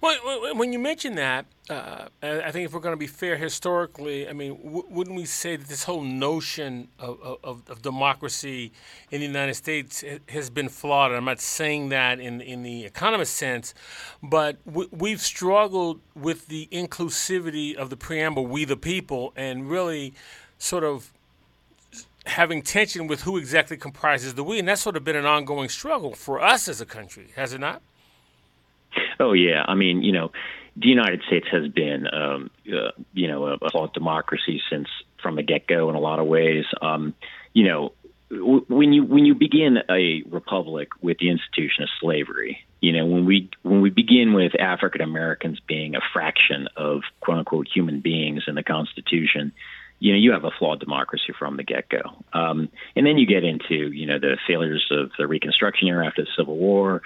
Well, 0.00 0.54
when 0.54 0.72
you 0.72 0.78
mention 0.78 1.16
that, 1.16 1.46
uh, 1.68 2.06
I 2.22 2.52
think 2.52 2.66
if 2.66 2.72
we're 2.72 2.80
going 2.80 2.94
to 2.94 2.98
be 2.98 3.08
fair 3.08 3.36
historically, 3.36 4.28
I 4.28 4.32
mean, 4.32 4.56
w- 4.62 4.86
wouldn't 4.88 5.16
we 5.16 5.24
say 5.24 5.56
that 5.56 5.66
this 5.68 5.84
whole 5.84 6.02
notion 6.02 6.88
of, 7.00 7.20
of, 7.42 7.62
of, 7.68 7.82
democracy 7.82 8.72
in 9.10 9.20
the 9.20 9.26
United 9.26 9.54
States 9.54 10.04
has 10.28 10.50
been 10.50 10.68
flawed? 10.68 11.10
And 11.10 11.18
I'm 11.18 11.24
not 11.24 11.40
saying 11.40 11.88
that 11.88 12.20
in, 12.20 12.40
in 12.40 12.62
the 12.62 12.84
economist 12.84 13.34
sense, 13.34 13.74
but 14.22 14.64
w- 14.64 14.88
we've 14.92 15.20
struggled 15.20 16.00
with 16.14 16.46
the 16.46 16.68
inclusivity 16.70 17.74
of 17.74 17.90
the 17.90 17.96
preamble, 17.96 18.46
we 18.46 18.64
the 18.64 18.76
people, 18.76 19.32
and 19.34 19.68
really 19.68 20.14
sort 20.58 20.84
of 20.84 21.12
having 22.26 22.62
tension 22.62 23.06
with 23.06 23.22
who 23.22 23.36
exactly 23.36 23.76
comprises 23.76 24.34
the 24.34 24.44
we, 24.44 24.58
and 24.58 24.68
that's 24.68 24.82
sort 24.82 24.96
of 24.96 25.04
been 25.04 25.16
an 25.16 25.26
ongoing 25.26 25.68
struggle 25.68 26.14
for 26.14 26.40
us 26.42 26.68
as 26.68 26.80
a 26.80 26.86
country, 26.86 27.28
has 27.36 27.52
it 27.52 27.60
not? 27.60 27.82
Oh 29.18 29.32
yeah, 29.32 29.64
I 29.66 29.74
mean, 29.74 30.02
you 30.02 30.12
know, 30.12 30.32
the 30.76 30.88
United 30.88 31.22
States 31.26 31.46
has 31.50 31.68
been, 31.68 32.06
um, 32.12 32.50
uh, 32.72 32.90
you 33.12 33.28
know, 33.28 33.46
a, 33.46 33.54
a 33.54 33.90
democracy 33.92 34.62
since 34.70 34.88
from 35.22 35.36
the 35.36 35.42
get 35.42 35.66
go 35.66 35.90
in 35.90 35.96
a 35.96 36.00
lot 36.00 36.18
of 36.18 36.26
ways. 36.26 36.64
Um, 36.80 37.14
you 37.52 37.66
know, 37.66 37.92
w- 38.30 38.64
when 38.68 38.92
you 38.92 39.04
when 39.04 39.24
you 39.26 39.34
begin 39.34 39.78
a 39.88 40.22
republic 40.28 40.88
with 41.02 41.18
the 41.18 41.30
institution 41.30 41.82
of 41.82 41.88
slavery, 42.00 42.64
you 42.80 42.92
know, 42.92 43.06
when 43.06 43.26
we 43.26 43.50
when 43.62 43.80
we 43.80 43.90
begin 43.90 44.32
with 44.32 44.58
African 44.58 45.02
Americans 45.02 45.60
being 45.66 45.94
a 45.96 46.00
fraction 46.12 46.68
of 46.76 47.02
quote 47.20 47.38
unquote 47.38 47.68
human 47.72 48.00
beings 48.00 48.44
in 48.46 48.54
the 48.54 48.62
Constitution 48.62 49.52
you 50.00 50.12
know, 50.12 50.18
you 50.18 50.32
have 50.32 50.44
a 50.44 50.50
flawed 50.50 50.80
democracy 50.80 51.32
from 51.38 51.56
the 51.56 51.62
get 51.62 51.88
go. 51.88 52.00
Um, 52.32 52.68
and 52.96 53.06
then 53.06 53.18
you 53.18 53.26
get 53.26 53.44
into, 53.44 53.92
you 53.92 54.06
know, 54.06 54.18
the 54.18 54.36
failures 54.48 54.86
of 54.90 55.10
the 55.18 55.26
Reconstruction 55.26 55.88
era 55.88 56.06
after 56.06 56.22
the 56.22 56.30
Civil 56.36 56.56
War, 56.56 57.02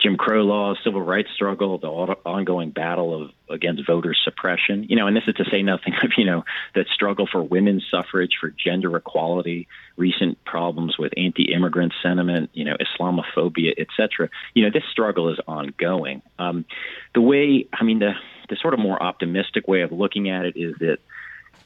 Jim 0.00 0.16
Crow 0.16 0.42
laws, 0.42 0.76
civil 0.84 1.00
rights 1.00 1.30
struggle, 1.34 1.78
the 1.78 1.88
ongoing 1.88 2.70
battle 2.70 3.22
of 3.22 3.30
against 3.48 3.86
voter 3.86 4.14
suppression. 4.24 4.84
You 4.88 4.96
know, 4.96 5.06
and 5.06 5.16
this 5.16 5.24
is 5.26 5.34
to 5.36 5.44
say 5.50 5.62
nothing 5.62 5.94
of, 6.02 6.10
you 6.18 6.26
know, 6.26 6.44
that 6.74 6.86
struggle 6.92 7.26
for 7.30 7.42
women's 7.42 7.84
suffrage, 7.90 8.32
for 8.38 8.50
gender 8.50 8.94
equality, 8.96 9.66
recent 9.96 10.44
problems 10.44 10.98
with 10.98 11.12
anti-immigrant 11.16 11.94
sentiment, 12.02 12.50
you 12.52 12.64
know, 12.64 12.76
Islamophobia, 12.76 13.72
et 13.78 13.86
cetera. 13.96 14.28
You 14.52 14.64
know, 14.64 14.70
this 14.70 14.84
struggle 14.90 15.32
is 15.32 15.38
ongoing. 15.46 16.20
Um, 16.38 16.66
the 17.14 17.22
way, 17.22 17.66
I 17.72 17.84
mean, 17.84 18.00
the 18.00 18.12
the 18.50 18.56
sort 18.60 18.74
of 18.74 18.80
more 18.80 19.02
optimistic 19.02 19.66
way 19.66 19.80
of 19.80 19.90
looking 19.90 20.28
at 20.28 20.44
it 20.44 20.54
is 20.54 20.74
that 20.80 20.98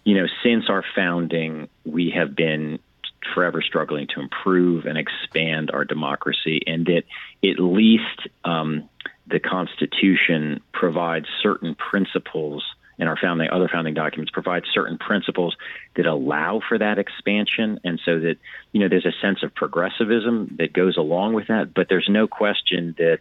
you 0.08 0.14
know, 0.14 0.26
since 0.42 0.70
our 0.70 0.82
founding, 0.96 1.68
we 1.84 2.14
have 2.16 2.34
been 2.34 2.78
forever 3.34 3.60
struggling 3.60 4.06
to 4.14 4.20
improve 4.20 4.86
and 4.86 4.96
expand 4.96 5.70
our 5.70 5.84
democracy, 5.84 6.62
and 6.66 6.86
that 6.86 7.02
at 7.44 7.58
least 7.58 8.26
um, 8.42 8.88
the 9.26 9.38
Constitution 9.38 10.62
provides 10.72 11.26
certain 11.42 11.74
principles, 11.74 12.64
and 12.98 13.06
our 13.06 13.18
founding 13.20 13.50
other 13.50 13.68
founding 13.68 13.92
documents 13.92 14.30
provide 14.30 14.62
certain 14.72 14.96
principles 14.96 15.54
that 15.94 16.06
allow 16.06 16.62
for 16.66 16.78
that 16.78 16.98
expansion, 16.98 17.78
and 17.84 18.00
so 18.02 18.18
that 18.18 18.36
you 18.72 18.80
know 18.80 18.88
there's 18.88 19.04
a 19.04 19.20
sense 19.20 19.42
of 19.42 19.54
progressivism 19.54 20.56
that 20.58 20.72
goes 20.72 20.96
along 20.96 21.34
with 21.34 21.48
that. 21.48 21.74
But 21.74 21.90
there's 21.90 22.08
no 22.08 22.26
question 22.26 22.94
that 22.96 23.20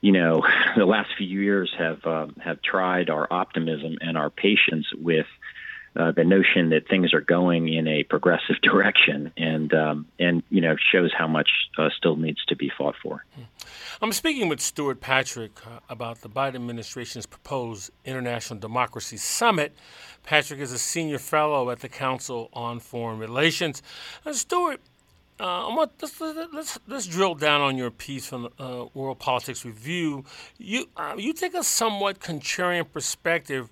you 0.00 0.12
know 0.12 0.46
the 0.76 0.86
last 0.86 1.10
few 1.18 1.40
years 1.40 1.74
have 1.76 2.06
um, 2.06 2.36
have 2.44 2.62
tried 2.62 3.10
our 3.10 3.26
optimism 3.32 3.98
and 4.00 4.16
our 4.16 4.30
patience 4.30 4.86
with 4.94 5.26
uh, 5.96 6.10
the 6.10 6.24
notion 6.24 6.70
that 6.70 6.88
things 6.88 7.14
are 7.14 7.20
going 7.20 7.68
in 7.68 7.86
a 7.86 8.02
progressive 8.04 8.56
direction, 8.62 9.32
and 9.36 9.72
um, 9.74 10.06
and 10.18 10.42
you 10.50 10.60
know 10.60 10.76
shows 10.92 11.12
how 11.16 11.26
much 11.26 11.48
uh, 11.78 11.88
still 11.96 12.16
needs 12.16 12.44
to 12.46 12.56
be 12.56 12.70
fought 12.76 12.96
for. 13.02 13.24
I'm 14.02 14.12
speaking 14.12 14.48
with 14.48 14.60
Stewart 14.60 15.00
Patrick 15.00 15.52
uh, 15.66 15.80
about 15.88 16.20
the 16.20 16.28
Biden 16.28 16.56
administration's 16.56 17.26
proposed 17.26 17.90
International 18.04 18.58
Democracy 18.58 19.16
Summit. 19.16 19.72
Patrick 20.24 20.60
is 20.60 20.72
a 20.72 20.78
senior 20.78 21.18
fellow 21.18 21.70
at 21.70 21.80
the 21.80 21.88
Council 21.88 22.48
on 22.52 22.80
Foreign 22.80 23.18
Relations. 23.18 23.82
Uh, 24.26 24.32
Stewart. 24.32 24.80
Uh, 25.40 25.68
let's, 25.74 26.20
let's, 26.20 26.78
let's 26.86 27.06
drill 27.08 27.34
down 27.34 27.60
on 27.60 27.76
your 27.76 27.90
piece 27.90 28.24
from 28.24 28.48
uh, 28.56 28.84
World 28.94 29.18
Politics 29.18 29.64
Review. 29.64 30.24
You 30.58 30.86
you 31.16 31.32
take 31.32 31.54
a 31.54 31.64
somewhat 31.64 32.20
contrarian 32.20 32.86
perspective 32.88 33.68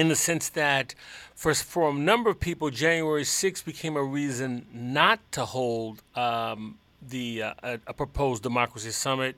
in 0.00 0.08
the 0.08 0.16
sense 0.16 0.48
that 0.48 0.94
for, 1.34 1.52
for 1.52 1.90
a 1.90 1.92
number 1.92 2.30
of 2.30 2.40
people, 2.40 2.70
January 2.70 3.22
6th 3.22 3.62
became 3.66 3.96
a 3.96 4.02
reason 4.02 4.64
not 4.72 5.20
to 5.32 5.44
hold 5.44 6.02
um, 6.16 6.78
the 7.06 7.42
uh, 7.42 7.54
a, 7.62 7.78
a, 7.88 7.92
proposed 7.92 8.42
democracy 8.42 8.92
summit. 8.92 9.36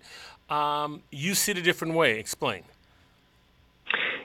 Um, 0.49 1.03
you 1.11 1.35
see 1.35 1.51
it 1.51 1.59
a 1.59 1.63
different 1.63 1.95
way. 1.95 2.21
Explain. 2.21 2.63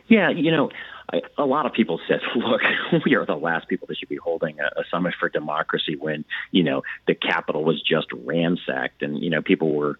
Yeah, 0.07 0.29
you 0.29 0.51
know, 0.51 0.69
I, 1.11 1.21
a 1.39 1.45
lot 1.45 1.65
of 1.65 1.73
people 1.73 1.99
said, 2.07 2.19
look, 2.35 2.61
we 3.03 3.15
are 3.15 3.25
the 3.25 3.35
last 3.35 3.67
people 3.67 3.87
that 3.87 3.97
should 3.97 4.09
be 4.09 4.17
holding 4.17 4.59
a, 4.59 4.65
a 4.79 4.83
summit 4.91 5.15
for 5.19 5.29
democracy 5.29 5.95
when, 5.95 6.23
you 6.51 6.63
know, 6.63 6.83
the 7.07 7.15
Capitol 7.15 7.63
was 7.63 7.81
just 7.81 8.07
ransacked 8.13 9.01
and, 9.01 9.17
you 9.17 9.31
know, 9.31 9.41
people 9.41 9.73
were 9.73 9.97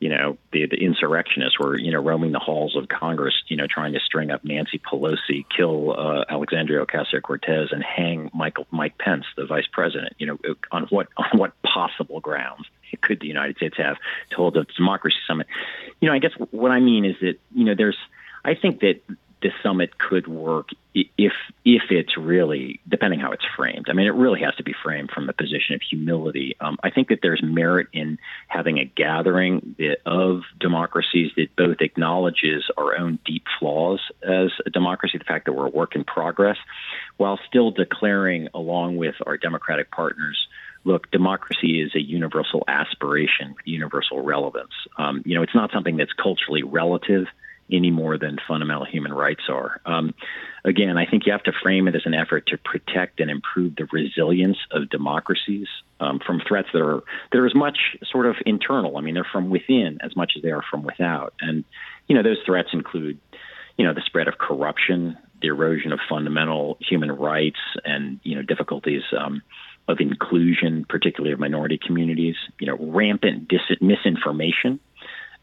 you 0.00 0.08
know, 0.08 0.38
the, 0.50 0.66
the 0.66 0.78
insurrectionists 0.78 1.58
were, 1.58 1.78
you 1.78 1.92
know, 1.92 2.00
roaming 2.00 2.32
the 2.32 2.38
halls 2.38 2.74
of 2.74 2.88
Congress, 2.88 3.34
you 3.48 3.56
know, 3.56 3.66
trying 3.68 3.92
to 3.92 4.00
string 4.00 4.30
up 4.30 4.42
Nancy 4.44 4.78
Pelosi, 4.78 5.44
kill 5.54 5.92
uh, 5.92 6.24
Alexandria 6.28 6.84
Ocasio 6.84 7.20
Cortez, 7.22 7.68
and 7.70 7.84
hang 7.84 8.30
Michael 8.32 8.66
Mike 8.70 8.96
Pence, 8.96 9.26
the 9.36 9.44
vice 9.44 9.66
president. 9.70 10.14
You 10.18 10.26
know, 10.26 10.38
on 10.72 10.84
what 10.84 11.08
on 11.18 11.38
what 11.38 11.52
possible 11.62 12.20
grounds 12.20 12.66
could 13.02 13.20
the 13.20 13.26
United 13.26 13.56
States 13.56 13.76
have 13.76 13.96
to 14.30 14.36
hold 14.36 14.56
a 14.56 14.64
democracy 14.76 15.18
summit? 15.26 15.46
You 16.00 16.08
know, 16.08 16.14
I 16.14 16.18
guess 16.18 16.32
what 16.50 16.72
I 16.72 16.80
mean 16.80 17.04
is 17.04 17.16
that 17.20 17.34
you 17.54 17.64
know, 17.64 17.74
there's, 17.76 17.98
I 18.42 18.54
think 18.54 18.80
that 18.80 19.02
the 19.42 19.50
summit 19.62 19.98
could 19.98 20.26
work 20.26 20.68
if 20.94 21.32
if 21.64 21.82
it's 21.90 22.16
really 22.16 22.80
depending 22.88 23.20
how 23.20 23.32
it's 23.32 23.44
framed. 23.56 23.86
I 23.88 23.92
mean, 23.92 24.06
it 24.06 24.14
really 24.14 24.40
has 24.40 24.54
to 24.56 24.62
be 24.62 24.74
framed 24.82 25.10
from 25.10 25.28
a 25.28 25.32
position 25.32 25.74
of 25.74 25.80
humility. 25.82 26.56
Um, 26.60 26.78
I 26.82 26.90
think 26.90 27.08
that 27.08 27.20
there's 27.22 27.42
merit 27.42 27.88
in 27.92 28.18
having 28.48 28.78
a 28.78 28.84
gathering 28.84 29.76
of 30.04 30.42
democracies 30.58 31.32
that 31.36 31.54
both 31.56 31.80
acknowledges 31.80 32.64
our 32.76 32.96
own 32.98 33.18
deep 33.24 33.44
flaws 33.58 34.00
as 34.22 34.50
a 34.66 34.70
democracy, 34.70 35.18
the 35.18 35.24
fact 35.24 35.46
that 35.46 35.52
we're 35.52 35.66
a 35.66 35.70
work 35.70 35.94
in 35.94 36.04
progress, 36.04 36.58
while 37.16 37.38
still 37.48 37.70
declaring, 37.70 38.48
along 38.52 38.96
with 38.96 39.14
our 39.26 39.36
democratic 39.36 39.90
partners, 39.90 40.48
look, 40.84 41.10
democracy 41.10 41.80
is 41.80 41.94
a 41.94 42.00
universal 42.00 42.64
aspiration, 42.68 43.54
universal 43.64 44.22
relevance. 44.22 44.72
Um, 44.98 45.22
you 45.24 45.34
know, 45.34 45.42
it's 45.42 45.54
not 45.54 45.70
something 45.72 45.96
that's 45.96 46.12
culturally 46.12 46.62
relative 46.62 47.26
any 47.72 47.90
more 47.90 48.18
than 48.18 48.38
fundamental 48.46 48.84
human 48.84 49.12
rights 49.12 49.42
are. 49.48 49.80
Um, 49.86 50.14
again, 50.64 50.96
I 50.98 51.06
think 51.06 51.26
you 51.26 51.32
have 51.32 51.42
to 51.44 51.52
frame 51.62 51.88
it 51.88 51.94
as 51.94 52.02
an 52.04 52.14
effort 52.14 52.46
to 52.48 52.58
protect 52.58 53.20
and 53.20 53.30
improve 53.30 53.76
the 53.76 53.86
resilience 53.92 54.58
of 54.70 54.90
democracies 54.90 55.68
um, 56.00 56.20
from 56.24 56.40
threats 56.46 56.68
that 56.72 56.82
are 56.82 57.02
that 57.30 57.38
are 57.38 57.46
as 57.46 57.54
much 57.54 57.78
sort 58.10 58.26
of 58.26 58.36
internal. 58.46 58.96
I 58.96 59.00
mean, 59.00 59.14
they're 59.14 59.26
from 59.30 59.50
within 59.50 59.98
as 60.02 60.16
much 60.16 60.32
as 60.36 60.42
they 60.42 60.50
are 60.50 60.64
from 60.70 60.82
without. 60.82 61.34
And 61.40 61.64
you 62.06 62.16
know, 62.16 62.22
those 62.22 62.38
threats 62.44 62.70
include, 62.72 63.18
you 63.76 63.84
know, 63.84 63.94
the 63.94 64.02
spread 64.04 64.28
of 64.28 64.38
corruption, 64.38 65.16
the 65.40 65.48
erosion 65.48 65.92
of 65.92 66.00
fundamental 66.08 66.78
human 66.80 67.12
rights, 67.12 67.60
and 67.84 68.20
you 68.22 68.36
know, 68.36 68.42
difficulties. 68.42 69.02
Um, 69.16 69.42
of 69.88 69.98
inclusion, 69.98 70.86
particularly 70.88 71.32
of 71.32 71.40
minority 71.40 71.76
communities, 71.84 72.36
you 72.60 72.66
know, 72.66 72.76
rampant 72.78 73.48
dis- 73.48 73.80
misinformation, 73.80 74.78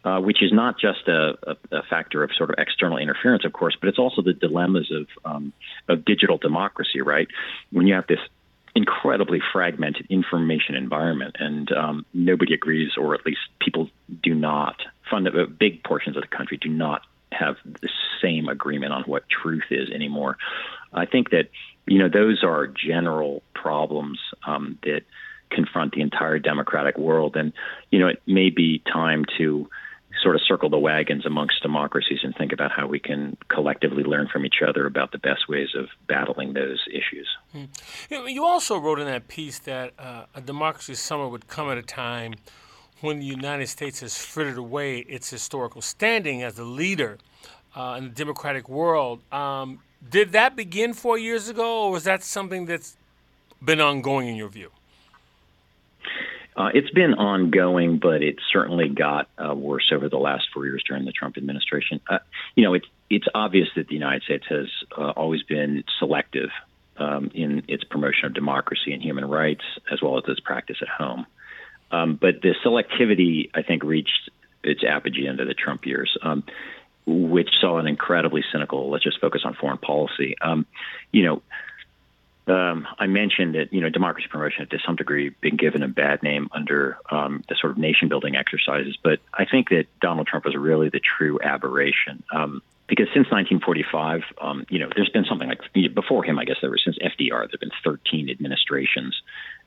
uh, 0.07 0.21
which 0.21 0.41
is 0.41 0.53
not 0.53 0.79
just 0.79 1.05
a, 1.09 1.33
a, 1.43 1.77
a, 1.79 1.83
factor 1.83 2.23
of 2.23 2.29
sort 2.37 2.49
of 2.49 2.55
external 2.57 2.97
interference, 2.97 3.43
of 3.43 3.51
course, 3.51 3.75
but 3.77 3.89
it's 3.89 3.99
also 3.99 4.21
the 4.21 4.31
dilemmas 4.31 4.89
of 4.89 5.07
um, 5.25 5.51
of 5.89 6.05
digital 6.05 6.37
democracy, 6.37 7.01
right? 7.01 7.27
When 7.71 7.87
you 7.87 7.95
have 7.95 8.07
this 8.07 8.19
incredibly 8.73 9.41
fragmented 9.51 10.05
information 10.09 10.75
environment, 10.75 11.35
and 11.39 11.69
um, 11.73 12.05
nobody 12.13 12.53
agrees, 12.53 12.91
or 12.97 13.15
at 13.15 13.25
least 13.25 13.41
people 13.59 13.89
do 14.23 14.33
not. 14.33 14.77
Fund 15.11 15.27
uh, 15.27 15.45
big 15.45 15.83
portions 15.83 16.15
of 16.15 16.21
the 16.21 16.29
country 16.37 16.57
do 16.57 16.69
not 16.69 17.01
have 17.33 17.57
the 17.65 17.89
same 18.21 18.47
agreement 18.47 18.93
on 18.93 19.03
what 19.03 19.23
truth 19.29 19.65
is 19.71 19.89
anymore. 19.89 20.37
I 20.93 21.05
think 21.05 21.31
that 21.31 21.49
you 21.85 21.99
know 21.99 22.07
those 22.07 22.45
are 22.45 22.65
general 22.67 23.43
problems 23.53 24.19
um, 24.45 24.79
that 24.83 25.01
confront 25.49 25.93
the 25.93 26.01
entire 26.01 26.39
democratic 26.39 26.97
world, 26.97 27.35
and 27.35 27.51
you 27.91 27.99
know 27.99 28.07
it 28.07 28.21
may 28.25 28.51
be 28.51 28.79
time 28.79 29.25
to 29.37 29.69
sort 30.21 30.35
of 30.35 30.41
circle 30.41 30.69
the 30.69 30.79
wagons 30.79 31.25
amongst 31.25 31.61
democracies 31.61 32.19
and 32.23 32.35
think 32.35 32.51
about 32.51 32.71
how 32.71 32.87
we 32.87 32.99
can 32.99 33.37
collectively 33.49 34.03
learn 34.03 34.27
from 34.27 34.45
each 34.45 34.61
other 34.67 34.85
about 34.85 35.11
the 35.11 35.17
best 35.17 35.47
ways 35.47 35.69
of 35.75 35.87
battling 36.07 36.53
those 36.53 36.83
issues. 36.91 37.27
Mm. 37.55 38.29
You 38.29 38.45
also 38.45 38.77
wrote 38.77 38.99
in 38.99 39.05
that 39.05 39.27
piece 39.27 39.59
that 39.59 39.93
uh, 39.99 40.25
a 40.35 40.41
democracy 40.41 40.95
summer 40.95 41.27
would 41.27 41.47
come 41.47 41.69
at 41.69 41.77
a 41.77 41.83
time 41.83 42.35
when 43.01 43.19
the 43.19 43.25
United 43.25 43.67
States 43.67 43.99
has 43.99 44.17
frittered 44.17 44.57
away 44.57 44.99
its 44.99 45.29
historical 45.29 45.81
standing 45.81 46.41
as 46.43 46.57
a 46.57 46.63
leader 46.63 47.17
uh, 47.75 47.95
in 47.97 48.05
the 48.05 48.09
democratic 48.09 48.67
world. 48.67 49.21
Um, 49.31 49.79
did 50.09 50.31
that 50.31 50.55
begin 50.55 50.93
four 50.93 51.17
years 51.17 51.49
ago, 51.49 51.85
or 51.85 51.91
was 51.91 52.03
that 52.05 52.23
something 52.23 52.65
that's 52.65 52.97
been 53.63 53.81
ongoing 53.81 54.27
in 54.27 54.35
your 54.35 54.49
view? 54.49 54.71
Uh, 56.57 56.69
it's 56.73 56.89
been 56.89 57.13
ongoing, 57.13 57.99
but 57.99 58.23
it 58.23 58.37
certainly 58.51 58.89
got 58.89 59.29
uh, 59.37 59.53
worse 59.53 59.91
over 59.93 60.09
the 60.09 60.17
last 60.17 60.47
four 60.51 60.65
years 60.65 60.83
during 60.87 61.05
the 61.05 61.11
Trump 61.11 61.37
administration. 61.37 62.01
Uh, 62.09 62.17
you 62.55 62.63
know, 62.63 62.73
it's 62.73 62.87
it's 63.09 63.27
obvious 63.35 63.67
that 63.75 63.87
the 63.87 63.93
United 63.93 64.23
States 64.23 64.45
has 64.49 64.65
uh, 64.97 65.11
always 65.11 65.43
been 65.43 65.83
selective 65.99 66.49
um, 66.97 67.29
in 67.35 67.63
its 67.67 67.83
promotion 67.83 68.25
of 68.25 68.33
democracy 68.33 68.91
and 68.91 69.03
human 69.03 69.25
rights, 69.25 69.63
as 69.91 70.01
well 70.01 70.17
as 70.17 70.23
its 70.27 70.39
practice 70.39 70.77
at 70.81 70.87
home. 70.87 71.27
Um, 71.91 72.17
but 72.19 72.41
the 72.41 72.55
selectivity, 72.65 73.51
I 73.53 73.61
think, 73.61 73.83
reached 73.83 74.31
its 74.63 74.81
apogee 74.83 75.27
under 75.29 75.45
the 75.45 75.53
Trump 75.53 75.85
years. 75.85 76.17
Um, 76.23 76.43
which 77.09 77.49
saw 77.61 77.77
an 77.79 77.87
incredibly 77.87 78.43
cynical. 78.51 78.89
Let's 78.91 79.05
just 79.05 79.21
focus 79.21 79.43
on 79.45 79.53
foreign 79.53 79.77
policy. 79.77 80.35
Um, 80.41 80.65
you 81.13 81.23
know, 81.23 81.41
um, 82.49 82.87
I 82.97 83.07
mentioned 83.07 83.55
that 83.55 83.73
you 83.73 83.81
know 83.81 83.89
democracy 83.89 84.27
promotion 84.29 84.59
had 84.59 84.69
to 84.71 84.79
some 84.85 84.95
degree 84.95 85.29
been 85.41 85.57
given 85.57 85.83
a 85.83 85.87
bad 85.87 86.23
name 86.23 86.49
under 86.51 86.97
um, 87.09 87.43
the 87.49 87.55
sort 87.59 87.71
of 87.71 87.77
nation 87.77 88.09
building 88.09 88.35
exercises, 88.35 88.97
but 89.03 89.19
I 89.33 89.45
think 89.45 89.69
that 89.69 89.85
Donald 89.99 90.27
Trump 90.27 90.45
was 90.45 90.55
really 90.55 90.89
the 90.89 90.99
true 90.99 91.39
aberration. 91.41 92.23
Um, 92.31 92.61
because 92.87 93.07
since 93.07 93.29
1945, 93.29 94.21
um, 94.39 94.65
you 94.69 94.79
know, 94.79 94.89
there's 94.95 95.09
been 95.09 95.25
something 95.25 95.49
like 95.49 95.59
before 95.93 96.23
him, 96.23 96.39
I 96.39 96.45
guess 96.45 96.55
there 96.61 96.69
was 96.69 96.81
since 96.85 96.97
FDR, 96.99 97.29
there 97.29 97.49
have 97.51 97.59
been 97.59 97.71
13 97.83 98.29
administrations 98.29 99.21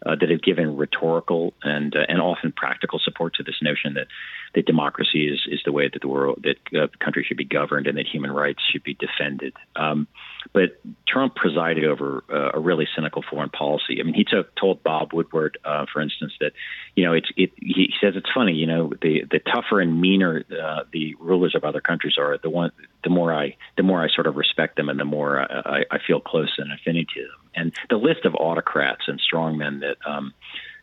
uh, 0.06 0.16
that 0.16 0.30
have 0.30 0.42
given 0.42 0.76
rhetorical 0.76 1.52
and 1.62 1.94
uh, 1.94 2.00
and 2.08 2.20
often 2.20 2.52
practical 2.52 2.98
support 2.98 3.34
to 3.34 3.42
this 3.42 3.56
notion 3.62 3.94
that 3.94 4.06
that 4.54 4.66
democracy 4.66 5.28
is 5.28 5.40
is 5.46 5.60
the 5.64 5.72
way 5.72 5.88
that 5.92 6.00
the 6.00 6.08
world 6.08 6.42
that 6.42 6.78
uh, 6.78 6.86
country 6.98 7.24
should 7.26 7.36
be 7.36 7.44
governed 7.44 7.86
and 7.86 7.98
that 7.98 8.06
human 8.06 8.30
rights 8.30 8.60
should 8.70 8.82
be 8.82 8.94
defended. 8.94 9.54
Um, 9.76 10.06
but 10.52 10.80
Trump 11.06 11.34
presided 11.34 11.84
over 11.84 12.24
uh, 12.32 12.52
a 12.54 12.60
really 12.60 12.88
cynical 12.94 13.22
foreign 13.28 13.50
policy. 13.50 13.98
I 14.00 14.04
mean, 14.04 14.14
he 14.14 14.24
took, 14.24 14.54
told 14.56 14.82
Bob 14.82 15.12
Woodward, 15.12 15.58
uh, 15.64 15.84
for 15.92 16.00
instance, 16.00 16.32
that 16.40 16.52
you 16.96 17.04
know 17.04 17.12
it's 17.12 17.28
it. 17.36 17.50
He 17.56 17.90
says 18.00 18.14
it's 18.16 18.30
funny, 18.32 18.52
you 18.54 18.66
know, 18.66 18.92
the 19.02 19.24
the 19.30 19.38
tougher 19.38 19.80
and 19.80 20.00
meaner 20.00 20.44
uh, 20.50 20.84
the 20.92 21.14
rulers 21.20 21.54
of 21.54 21.64
other 21.64 21.80
countries 21.80 22.14
are, 22.18 22.38
the 22.38 22.50
one 22.50 22.72
the 23.04 23.10
more 23.10 23.34
I 23.34 23.56
the 23.76 23.82
more 23.82 24.02
I 24.02 24.08
sort 24.08 24.26
of 24.26 24.36
respect 24.36 24.76
them 24.76 24.88
and 24.88 24.98
the 24.98 25.04
more 25.04 25.40
I, 25.40 25.84
I 25.90 25.98
feel 26.06 26.20
close 26.20 26.54
and 26.58 26.72
affinity 26.72 27.06
to 27.14 27.20
them. 27.20 27.49
And 27.54 27.72
the 27.88 27.96
list 27.96 28.24
of 28.24 28.34
autocrats 28.34 29.08
and 29.08 29.20
strongmen 29.20 29.80
that 29.80 29.96
um, 30.06 30.32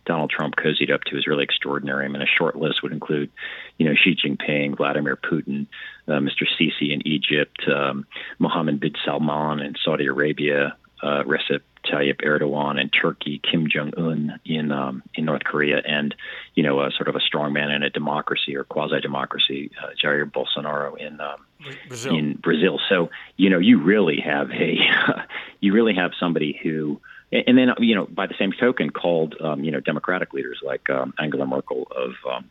Donald 0.08 0.30
Trump 0.30 0.56
cozied 0.56 0.92
up 0.92 1.04
to 1.06 1.18
is 1.18 1.28
really 1.28 1.44
extraordinary. 1.44 2.06
I 2.06 2.08
mean, 2.08 2.22
a 2.22 2.26
short 2.26 2.56
list 2.56 2.82
would 2.82 2.94
include, 2.94 3.30
you 3.78 3.88
know, 3.88 3.94
Xi 3.94 4.16
Jinping, 4.16 4.78
Vladimir 4.78 5.18
Putin, 5.18 5.68
uh, 6.08 6.14
Mr. 6.14 6.48
Sisi 6.58 6.92
in 6.92 7.06
Egypt, 7.06 7.68
um, 7.68 8.06
Mohammed 8.40 8.80
bin 8.80 8.94
Salman 9.06 9.60
in 9.60 9.76
Saudi 9.84 10.06
Arabia, 10.06 10.76
uh, 11.04 11.24
Recep 11.24 11.62
Tayyip 11.86 12.22
Erdogan 12.22 12.82
in 12.82 12.90
Turkey, 12.90 13.40
Kim 13.40 13.68
Jong 13.70 13.94
Un 13.98 14.40
in 14.46 14.72
um, 14.72 15.04
in 15.14 15.26
North 15.26 15.44
Korea, 15.44 15.82
and 15.86 16.16
you 16.56 16.64
know, 16.64 16.82
a, 16.82 16.92
sort 16.92 17.08
of 17.08 17.16
a 17.16 17.20
strongman 17.20 17.74
in 17.76 17.84
a 17.84 17.90
democracy 17.90 18.56
or 18.56 18.64
quasi 18.64 19.00
democracy, 19.00 19.72
uh, 19.82 19.90
Jair 20.02 20.30
Bolsonaro 20.30 20.98
in 20.98 21.20
um, 21.22 21.46
Brazil. 21.88 22.16
in 22.16 22.34
Brazil. 22.36 22.80
So 22.90 23.10
you 23.36 23.50
know, 23.50 23.60
you 23.60 23.82
really 23.82 24.20
have 24.22 24.52
a 24.52 24.78
you 25.60 25.74
really 25.74 25.96
have 25.96 26.12
somebody 26.20 26.60
who. 26.62 27.02
And 27.30 27.58
then, 27.58 27.74
you 27.80 27.94
know, 27.94 28.06
by 28.06 28.26
the 28.26 28.36
same 28.40 28.54
token, 28.54 28.90
called 28.90 29.36
um, 29.42 29.62
you 29.62 29.70
know 29.70 29.82
democratic 29.82 30.32
leaders 30.32 30.62
like 30.64 30.90
um, 30.90 31.14
Angela 31.20 31.46
Merkel 31.46 31.86
of 31.94 32.12
um, 32.26 32.50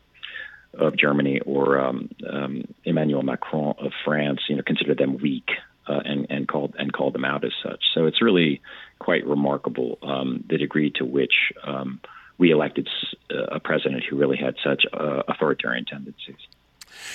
of 0.74 0.96
Germany 0.96 1.40
or 1.40 1.78
um, 1.78 2.10
um, 2.28 2.64
Emmanuel 2.84 3.22
Macron 3.22 3.74
of 3.78 3.92
France, 4.04 4.40
you 4.48 4.56
know, 4.56 4.62
considered 4.62 4.98
them 4.98 5.16
weak 5.16 5.48
uh, 5.88 6.00
and 6.04 6.26
and 6.30 6.48
called 6.48 6.74
and 6.78 6.92
called 6.92 7.14
them 7.14 7.24
out 7.24 7.44
as 7.44 7.52
such. 7.62 7.82
So 7.94 8.06
it's 8.06 8.20
really 8.20 8.60
quite 8.98 9.26
remarkable 9.26 9.98
um, 10.02 10.44
the 10.48 10.58
degree 10.58 10.90
to 10.96 11.04
which 11.04 11.52
um, 11.64 12.00
we 12.38 12.50
elected 12.50 12.88
a 13.30 13.60
president 13.60 14.04
who 14.04 14.16
really 14.16 14.36
had 14.36 14.56
such 14.62 14.84
uh, 14.92 15.22
authoritarian 15.28 15.84
tendencies. 15.84 16.36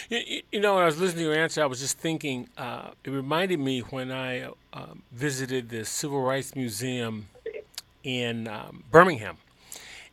You, 0.10 0.42
you, 0.52 0.60
know, 0.60 0.76
when 0.76 0.84
I 0.84 0.86
was 0.86 1.00
listening 1.00 1.26
to 1.26 1.32
your 1.32 1.40
answer, 1.40 1.62
I 1.62 1.66
was 1.66 1.80
just 1.80 1.98
thinking. 1.98 2.50
Uh, 2.58 2.92
it 3.04 3.10
reminded 3.10 3.60
me 3.60 3.80
when 3.82 4.12
I 4.12 4.50
uh, 4.74 4.86
visited 5.12 5.70
the 5.70 5.86
Civil 5.86 6.22
Rights 6.22 6.56
Museum 6.56 7.28
in 8.04 8.48
um, 8.48 8.84
Birmingham, 8.92 9.38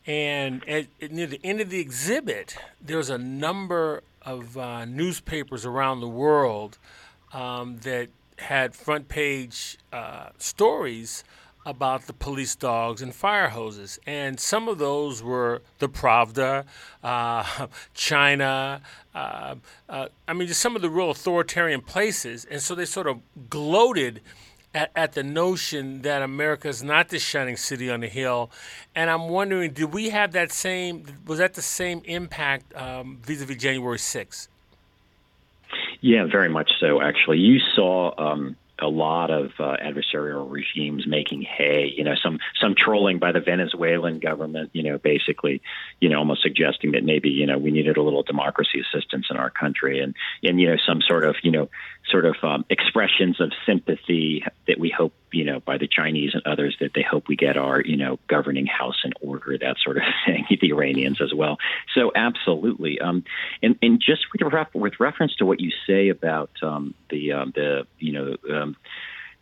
and 0.06 0.66
at, 0.68 0.86
at, 1.00 1.12
near 1.12 1.26
the 1.26 1.40
end 1.42 1.60
of 1.60 1.70
the 1.70 1.80
exhibit, 1.80 2.56
there 2.80 2.98
was 2.98 3.10
a 3.10 3.18
number 3.18 4.02
of 4.22 4.56
uh, 4.58 4.84
newspapers 4.84 5.64
around 5.64 6.00
the 6.00 6.08
world 6.08 6.78
um, 7.32 7.78
that 7.78 8.08
had 8.38 8.74
front 8.74 9.08
page 9.08 9.78
uh, 9.92 10.28
stories 10.38 11.24
about 11.68 12.06
the 12.06 12.14
police 12.14 12.56
dogs 12.56 13.02
and 13.02 13.14
fire 13.14 13.50
hoses. 13.50 14.00
And 14.06 14.40
some 14.40 14.68
of 14.68 14.78
those 14.78 15.22
were 15.22 15.60
the 15.80 15.88
Pravda, 15.88 16.64
uh, 17.04 17.66
China, 17.94 18.80
uh, 19.14 19.56
uh, 19.86 20.08
I 20.26 20.32
mean, 20.32 20.48
just 20.48 20.62
some 20.62 20.76
of 20.76 20.80
the 20.82 20.88
real 20.88 21.10
authoritarian 21.10 21.82
places. 21.82 22.46
And 22.50 22.62
so 22.62 22.74
they 22.74 22.86
sort 22.86 23.06
of 23.06 23.20
gloated 23.50 24.22
at, 24.74 24.90
at, 24.96 25.12
the 25.12 25.22
notion 25.22 26.02
that 26.02 26.22
America 26.22 26.68
is 26.68 26.82
not 26.82 27.10
the 27.10 27.18
shining 27.18 27.56
city 27.56 27.90
on 27.90 28.00
the 28.00 28.08
hill, 28.08 28.50
and 28.94 29.08
I'm 29.10 29.30
wondering, 29.30 29.72
did 29.72 29.94
we 29.94 30.10
have 30.10 30.32
that 30.32 30.52
same? 30.52 31.04
Was 31.26 31.38
that 31.38 31.54
the 31.54 31.62
same 31.62 32.02
impact 32.04 32.76
um, 32.76 33.18
vis-a-vis 33.22 33.56
January 33.56 33.96
6th? 33.96 34.48
Yeah, 36.02 36.26
very 36.30 36.50
much 36.50 36.70
so. 36.80 37.00
Actually, 37.00 37.38
you 37.38 37.58
saw. 37.74 38.12
Um, 38.18 38.56
a 38.80 38.88
lot 38.88 39.30
of 39.30 39.50
uh, 39.58 39.76
adversarial 39.82 40.50
regimes 40.50 41.06
making 41.06 41.42
hay. 41.42 41.92
You 41.96 42.04
know, 42.04 42.14
some 42.22 42.38
some 42.60 42.74
trolling 42.76 43.18
by 43.18 43.32
the 43.32 43.40
Venezuelan 43.40 44.18
government. 44.18 44.70
You 44.72 44.82
know, 44.84 44.98
basically, 44.98 45.62
you 46.00 46.08
know, 46.08 46.18
almost 46.18 46.42
suggesting 46.42 46.92
that 46.92 47.04
maybe 47.04 47.30
you 47.30 47.46
know 47.46 47.58
we 47.58 47.70
needed 47.70 47.96
a 47.96 48.02
little 48.02 48.22
democracy 48.22 48.80
assistance 48.80 49.26
in 49.30 49.36
our 49.36 49.50
country, 49.50 50.00
and 50.00 50.14
and 50.42 50.60
you 50.60 50.68
know 50.68 50.76
some 50.86 51.00
sort 51.00 51.24
of 51.24 51.36
you 51.42 51.50
know 51.50 51.68
sort 52.08 52.24
of 52.24 52.36
um, 52.42 52.64
expressions 52.70 53.40
of 53.40 53.52
sympathy 53.66 54.44
that 54.66 54.78
we 54.78 54.90
hope 54.96 55.12
you 55.32 55.44
know 55.44 55.60
by 55.60 55.78
the 55.78 55.88
Chinese 55.88 56.32
and 56.34 56.42
others 56.46 56.76
that 56.80 56.92
they 56.94 57.02
hope 57.02 57.28
we 57.28 57.36
get 57.36 57.56
our 57.56 57.80
you 57.80 57.96
know 57.96 58.18
governing 58.28 58.66
house 58.66 59.00
in 59.04 59.12
order, 59.20 59.56
that 59.58 59.76
sort 59.82 59.96
of 59.96 60.02
thing. 60.26 60.46
the 60.60 60.72
Iranians 60.72 61.20
as 61.20 61.32
well. 61.34 61.58
So 61.94 62.12
absolutely, 62.14 63.00
um, 63.00 63.24
and 63.62 63.76
and 63.82 64.00
just 64.00 64.26
with, 64.32 64.52
ref- 64.52 64.74
with 64.74 65.00
reference 65.00 65.34
to 65.36 65.46
what 65.46 65.60
you 65.60 65.70
say 65.86 66.08
about 66.08 66.50
um, 66.62 66.94
the 67.10 67.32
um, 67.32 67.52
the 67.54 67.86
you 67.98 68.12
know 68.12 68.36
um, 68.54 68.76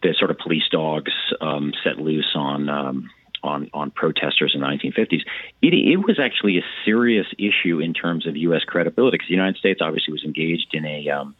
the 0.02 0.14
sort 0.18 0.30
of 0.30 0.38
police 0.38 0.68
dogs 0.70 1.12
um, 1.40 1.72
set 1.82 1.98
loose 1.98 2.32
on. 2.34 2.68
Um, 2.68 3.10
on, 3.42 3.70
on 3.72 3.92
protesters 3.92 4.52
in 4.54 4.60
the 4.60 4.66
1950s, 4.66 5.22
it, 5.62 5.72
it 5.72 5.98
was 5.98 6.18
actually 6.18 6.58
a 6.58 6.64
serious 6.84 7.26
issue 7.38 7.78
in 7.78 7.94
terms 7.94 8.26
of 8.26 8.36
U.S. 8.36 8.64
credibility 8.64 9.16
because 9.16 9.28
the 9.28 9.34
United 9.34 9.56
States 9.56 9.80
obviously 9.80 10.10
was 10.10 10.24
engaged 10.24 10.74
in 10.74 10.84
a 10.84 11.08
um, 11.10 11.36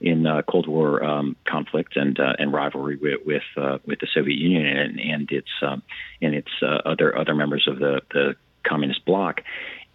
in 0.00 0.26
uh, 0.26 0.42
Cold 0.42 0.68
War 0.68 1.02
um, 1.02 1.36
conflict 1.44 1.96
and 1.96 2.18
uh, 2.18 2.34
and 2.38 2.52
rivalry 2.52 2.96
with 2.96 3.20
with, 3.24 3.42
uh, 3.56 3.78
with 3.86 4.00
the 4.00 4.08
Soviet 4.12 4.38
Union 4.38 4.66
and, 4.66 5.00
and 5.00 5.30
its 5.30 5.48
um, 5.62 5.82
and 6.22 6.34
its 6.34 6.50
uh, 6.62 6.80
other 6.84 7.16
other 7.16 7.34
members 7.34 7.66
of 7.68 7.78
the 7.78 8.02
the 8.12 8.36
communist 8.64 9.04
bloc, 9.04 9.40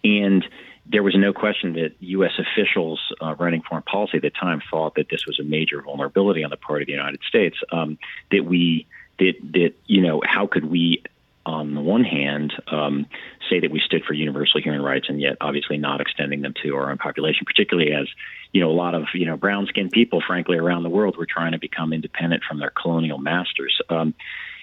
and 0.02 0.44
there 0.86 1.02
was 1.02 1.14
no 1.16 1.32
question 1.32 1.74
that 1.74 1.92
U.S. 2.00 2.32
officials 2.38 3.00
uh, 3.22 3.34
running 3.36 3.62
foreign 3.62 3.82
policy 3.84 4.18
at 4.18 4.22
the 4.22 4.30
time 4.30 4.60
thought 4.70 4.96
that 4.96 5.08
this 5.10 5.24
was 5.26 5.40
a 5.40 5.42
major 5.42 5.80
vulnerability 5.80 6.44
on 6.44 6.50
the 6.50 6.56
part 6.56 6.82
of 6.82 6.86
the 6.86 6.92
United 6.92 7.20
States. 7.26 7.56
Um, 7.72 7.98
that 8.30 8.44
we 8.44 8.86
that 9.18 9.34
that 9.52 9.72
you 9.86 10.02
know 10.02 10.22
how 10.24 10.46
could 10.46 10.66
we 10.66 11.02
on 11.46 11.74
the 11.74 11.80
one 11.80 12.04
hand, 12.04 12.52
um, 12.68 13.06
say 13.50 13.60
that 13.60 13.70
we 13.70 13.80
stood 13.80 14.04
for 14.04 14.14
universal 14.14 14.60
human 14.60 14.82
rights, 14.82 15.06
and 15.08 15.20
yet 15.20 15.36
obviously 15.40 15.76
not 15.76 16.00
extending 16.00 16.42
them 16.42 16.54
to 16.62 16.74
our 16.76 16.90
own 16.90 16.98
population, 16.98 17.44
particularly 17.44 17.92
as 17.92 18.08
you 18.52 18.60
know 18.60 18.70
a 18.70 18.72
lot 18.72 18.94
of 18.94 19.04
you 19.14 19.26
know 19.26 19.36
brown 19.36 19.66
skinned 19.66 19.90
people, 19.90 20.22
frankly, 20.26 20.56
around 20.56 20.82
the 20.82 20.88
world 20.88 21.16
were 21.16 21.26
trying 21.26 21.52
to 21.52 21.58
become 21.58 21.92
independent 21.92 22.42
from 22.48 22.58
their 22.58 22.70
colonial 22.70 23.18
masters, 23.18 23.80
um, 23.90 24.14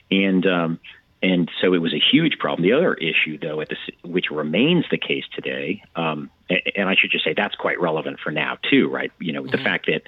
and 0.10 0.46
um, 0.46 0.80
and 1.24 1.52
so 1.62 1.74
it 1.74 1.78
was 1.78 1.94
a 1.94 2.00
huge 2.00 2.40
problem. 2.40 2.64
The 2.64 2.74
other 2.74 2.96
issue, 2.96 3.38
though, 3.38 3.62
at 3.62 3.70
the, 3.70 3.78
which 4.04 4.32
remains 4.32 4.86
the 4.90 4.98
case 4.98 5.26
today, 5.36 5.84
um, 5.96 6.32
and 6.76 6.90
I 6.90 6.96
should 6.96 7.12
just 7.12 7.24
say 7.24 7.34
that's 7.36 7.56
quite 7.56 7.80
relevant 7.80 8.20
for 8.20 8.32
now 8.32 8.58
too, 8.70 8.90
right? 8.90 9.12
You 9.20 9.34
know, 9.34 9.44
mm-hmm. 9.44 9.52
the 9.52 9.64
fact 9.64 9.86
that 9.86 10.02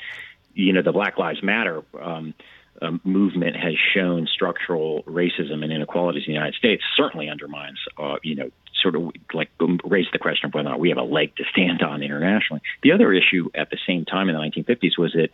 you 0.55 0.73
know 0.73 0.81
the 0.81 0.91
Black 0.91 1.17
Lives 1.17 1.43
Matter. 1.43 1.83
Um, 1.99 2.33
um, 2.81 2.99
movement 3.03 3.55
has 3.55 3.73
shown 3.93 4.27
structural 4.27 5.03
racism 5.03 5.63
and 5.63 5.71
inequalities 5.71 6.23
in 6.25 6.31
the 6.31 6.33
United 6.33 6.55
States 6.55 6.83
certainly 6.95 7.29
undermines, 7.29 7.79
uh, 7.97 8.15
you 8.23 8.35
know, 8.35 8.49
sort 8.81 8.95
of 8.95 9.11
like 9.33 9.49
raise 9.85 10.07
the 10.11 10.19
question 10.19 10.47
of 10.47 10.53
whether 10.53 10.67
or 10.67 10.71
not 10.71 10.79
we 10.79 10.89
have 10.89 10.97
a 10.97 11.03
leg 11.03 11.35
to 11.37 11.43
stand 11.51 11.81
on 11.81 12.03
internationally. 12.03 12.61
The 12.81 12.91
other 12.91 13.13
issue 13.13 13.49
at 13.55 13.69
the 13.69 13.77
same 13.87 14.05
time 14.05 14.29
in 14.29 14.35
the 14.35 14.41
1950s 14.41 14.97
was 14.97 15.13
that, 15.13 15.29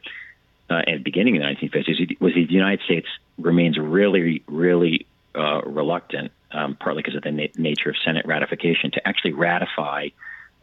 uh, 0.70 0.84
the 0.86 0.98
beginning 0.98 1.38
of 1.38 1.42
the 1.42 1.68
1950s, 1.68 2.20
was 2.20 2.34
the 2.34 2.46
United 2.48 2.82
States 2.86 3.08
remains 3.40 3.78
really, 3.80 4.44
really 4.48 5.08
uh, 5.34 5.62
reluctant, 5.66 6.32
um, 6.52 6.76
partly 6.76 7.02
because 7.02 7.16
of 7.16 7.24
the 7.24 7.32
na- 7.32 7.48
nature 7.58 7.90
of 7.90 7.96
Senate 8.06 8.26
ratification, 8.26 8.92
to 8.92 9.08
actually 9.08 9.34
ratify 9.34 10.10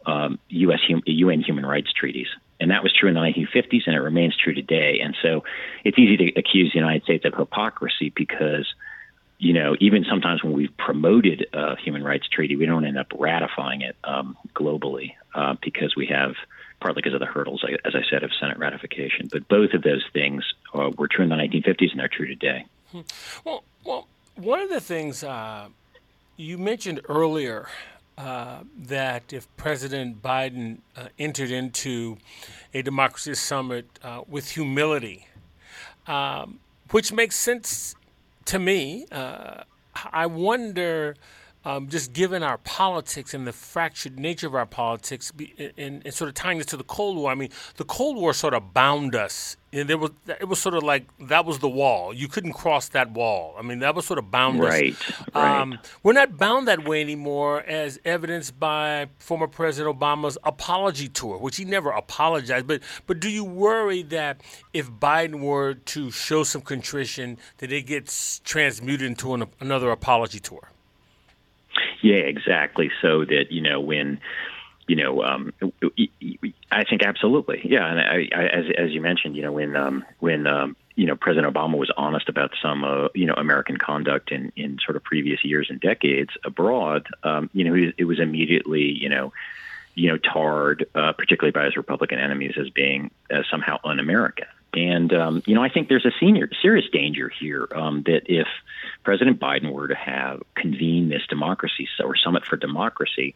um, 0.07 0.39
U.S. 0.49 0.79
Hum- 0.87 1.03
UN 1.05 1.41
human 1.41 1.65
rights 1.65 1.91
treaties. 1.93 2.27
And 2.59 2.71
that 2.71 2.81
was 2.81 2.91
true 2.91 3.07
in 3.07 3.13
the 3.13 3.21
1950s, 3.21 3.83
and 3.85 3.95
it 3.95 3.99
remains 3.99 4.35
true 4.35 4.53
today. 4.53 4.99
And 5.03 5.15
so 5.21 5.43
it's 5.83 5.99
easy 5.99 6.17
to 6.17 6.39
accuse 6.39 6.71
the 6.73 6.79
United 6.79 7.03
States 7.03 7.23
of 7.25 7.35
hypocrisy 7.35 8.11
because, 8.15 8.73
you 9.37 9.53
know, 9.53 9.75
even 9.79 10.05
sometimes 10.09 10.43
when 10.43 10.53
we've 10.53 10.75
promoted 10.77 11.45
a 11.53 11.75
human 11.75 12.03
rights 12.03 12.27
treaty, 12.27 12.55
we 12.55 12.65
don't 12.65 12.85
end 12.85 12.97
up 12.97 13.07
ratifying 13.19 13.81
it 13.81 13.95
um, 14.03 14.35
globally 14.55 15.13
uh, 15.35 15.55
because 15.61 15.95
we 15.95 16.07
have, 16.07 16.33
partly 16.79 17.01
because 17.03 17.13
of 17.13 17.19
the 17.19 17.27
hurdles, 17.27 17.63
as 17.85 17.93
I 17.93 18.01
said, 18.09 18.23
of 18.23 18.31
Senate 18.39 18.57
ratification. 18.57 19.29
But 19.31 19.47
both 19.47 19.73
of 19.73 19.83
those 19.83 20.05
things 20.11 20.43
uh, 20.73 20.89
were 20.97 21.07
true 21.07 21.25
in 21.25 21.29
the 21.29 21.35
1950s, 21.35 21.91
and 21.91 21.99
they're 21.99 22.07
true 22.07 22.27
today. 22.27 22.65
Hmm. 22.91 23.01
Well, 23.45 23.63
well, 23.83 24.07
one 24.35 24.61
of 24.61 24.69
the 24.69 24.81
things 24.81 25.23
uh, 25.23 25.67
you 26.37 26.57
mentioned 26.57 27.01
earlier 27.07 27.67
uh, 28.17 28.61
that 28.77 29.31
if 29.31 29.47
President 29.57 30.21
Biden 30.21 30.79
uh, 30.95 31.07
entered 31.19 31.51
into 31.51 32.17
a 32.73 32.81
democracy 32.81 33.35
summit 33.35 33.85
uh, 34.03 34.21
with 34.27 34.51
humility, 34.51 35.27
um, 36.07 36.59
which 36.91 37.11
makes 37.11 37.35
sense 37.35 37.95
to 38.45 38.57
me, 38.59 39.05
uh, 39.11 39.63
I 40.11 40.25
wonder 40.25 41.15
um, 41.67 41.89
just 41.89 42.13
given 42.13 42.43
our 42.43 42.57
politics 42.59 43.33
and 43.33 43.45
the 43.45 43.51
fractured 43.51 44.17
nature 44.17 44.47
of 44.47 44.55
our 44.55 44.65
politics, 44.65 45.33
and, 45.77 46.01
and, 46.05 46.13
sort 46.13 46.29
of 46.29 46.33
tying 46.33 46.59
this 46.59 46.67
to 46.67 46.77
the 46.77 46.83
Cold 46.85 47.17
War. 47.17 47.29
I 47.29 47.35
mean, 47.35 47.49
the 47.75 47.83
Cold 47.83 48.15
War 48.15 48.33
sort 48.33 48.53
of 48.53 48.73
bound 48.73 49.15
us, 49.15 49.57
and 49.73 49.89
there 49.89 49.97
was 49.97 50.11
it 50.27 50.47
was 50.47 50.59
sort 50.59 50.75
of 50.75 50.83
like 50.83 51.07
that 51.27 51.43
was 51.43 51.59
the 51.59 51.67
wall. 51.67 52.13
You 52.13 52.29
couldn't 52.29 52.53
cross 52.53 52.87
that 52.89 53.11
wall. 53.11 53.53
I 53.59 53.63
mean, 53.63 53.79
that 53.79 53.95
was 53.95 54.05
sort 54.05 54.17
of 54.17 54.31
bound 54.31 54.61
right, 54.61 54.93
us. 54.93 55.13
Right. 55.35 55.59
Um, 55.59 55.77
we're 56.03 56.13
not 56.13 56.37
bound 56.37 56.69
that 56.69 56.87
way 56.87 57.01
anymore, 57.01 57.61
as 57.63 57.99
evidenced 58.05 58.57
by 58.57 59.07
former 59.19 59.47
President 59.47 59.99
Obama's 59.99 60.37
apology 60.45 61.09
tour, 61.09 61.37
which 61.37 61.57
he 61.57 61.65
never 61.65 61.89
apologized. 61.89 62.65
But 62.65 62.81
but 63.07 63.19
do 63.19 63.29
you 63.29 63.43
worry 63.43 64.03
that 64.03 64.39
if 64.71 64.89
Biden 64.89 65.41
were 65.41 65.73
to 65.73 66.11
show 66.11 66.45
some 66.45 66.61
contrition, 66.61 67.37
that 67.57 67.73
it 67.73 67.87
gets 67.87 68.39
transmuted 68.45 69.05
into 69.05 69.33
an, 69.33 69.47
another 69.59 69.91
apology 69.91 70.39
tour? 70.39 70.69
Yeah, 72.01 72.17
exactly. 72.17 72.91
So 73.01 73.25
that 73.25 73.51
you 73.51 73.61
know 73.61 73.79
when 73.79 74.19
you 74.87 74.95
know, 74.95 75.21
um, 75.21 75.53
I 76.71 76.83
think 76.85 77.03
absolutely, 77.03 77.61
yeah. 77.65 77.85
And 77.85 77.99
I, 77.99 78.29
I, 78.33 78.45
as 78.47 78.65
as 78.77 78.91
you 78.91 79.01
mentioned, 79.01 79.35
you 79.35 79.41
know, 79.41 79.51
when 79.51 79.75
um, 79.75 80.05
when 80.19 80.47
um, 80.47 80.77
you 80.95 81.05
know 81.05 81.15
President 81.15 81.53
Obama 81.53 81.77
was 81.77 81.91
honest 81.97 82.29
about 82.29 82.51
some 82.61 82.83
uh, 82.83 83.09
you 83.13 83.25
know 83.25 83.33
American 83.33 83.77
conduct 83.77 84.31
in 84.31 84.51
in 84.55 84.77
sort 84.83 84.95
of 84.95 85.03
previous 85.03 85.43
years 85.43 85.67
and 85.69 85.81
decades 85.81 86.31
abroad, 86.45 87.07
um, 87.23 87.49
you 87.53 87.65
know, 87.65 87.73
it, 87.75 87.95
it 87.97 88.05
was 88.05 88.19
immediately 88.19 88.83
you 88.83 89.09
know 89.09 89.33
you 89.95 90.09
know 90.09 90.17
tarred, 90.17 90.85
uh, 90.95 91.11
particularly 91.11 91.51
by 91.51 91.65
his 91.65 91.75
Republican 91.75 92.19
enemies, 92.19 92.53
as 92.57 92.69
being 92.69 93.11
uh, 93.29 93.43
somehow 93.51 93.77
un-American. 93.83 94.47
And 94.77 95.11
um, 95.11 95.43
you 95.47 95.55
know, 95.55 95.63
I 95.63 95.69
think 95.69 95.89
there's 95.89 96.05
a 96.05 96.11
senior, 96.19 96.49
serious 96.61 96.85
danger 96.91 97.29
here 97.29 97.67
um, 97.75 98.03
that 98.03 98.23
if 98.25 98.47
President 99.03 99.39
Biden 99.39 99.71
were 99.73 99.87
to 99.87 99.95
have 99.95 100.43
convene 100.53 101.09
this 101.09 101.23
democracy 101.27 101.87
or 102.03 102.15
summit 102.15 102.45
for 102.45 102.57
democracy, 102.57 103.33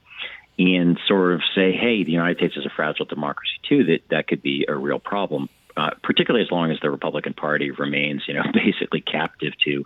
and 0.60 0.99
sort 1.08 1.34
of 1.34 1.41
say, 1.56 1.71
"Hey, 1.71 2.04
the 2.04 2.12
United 2.12 2.38
States 2.38 2.58
is 2.58 2.65
a 2.67 2.69
fragile 2.69 3.06
democracy 3.06 3.56
too," 3.67 3.86
that 3.86 4.01
that 4.10 4.27
could 4.27 4.43
be 4.43 4.65
a 4.67 4.75
real 4.75 4.99
problem. 4.99 5.49
Uh, 5.77 5.91
particularly 6.04 6.45
as 6.45 6.51
long 6.51 6.69
as 6.69 6.77
the 6.82 6.91
Republican 6.91 7.34
Party 7.34 7.71
remains, 7.71 8.23
you 8.27 8.34
know, 8.34 8.43
basically 8.54 8.99
captive 8.99 9.54
to, 9.63 9.86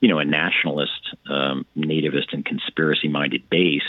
you 0.00 0.08
know, 0.08 0.20
a 0.20 0.24
nationalist, 0.24 1.16
um, 1.28 1.66
nativist, 1.76 2.32
and 2.32 2.44
conspiracy-minded 2.44 3.50
base, 3.50 3.82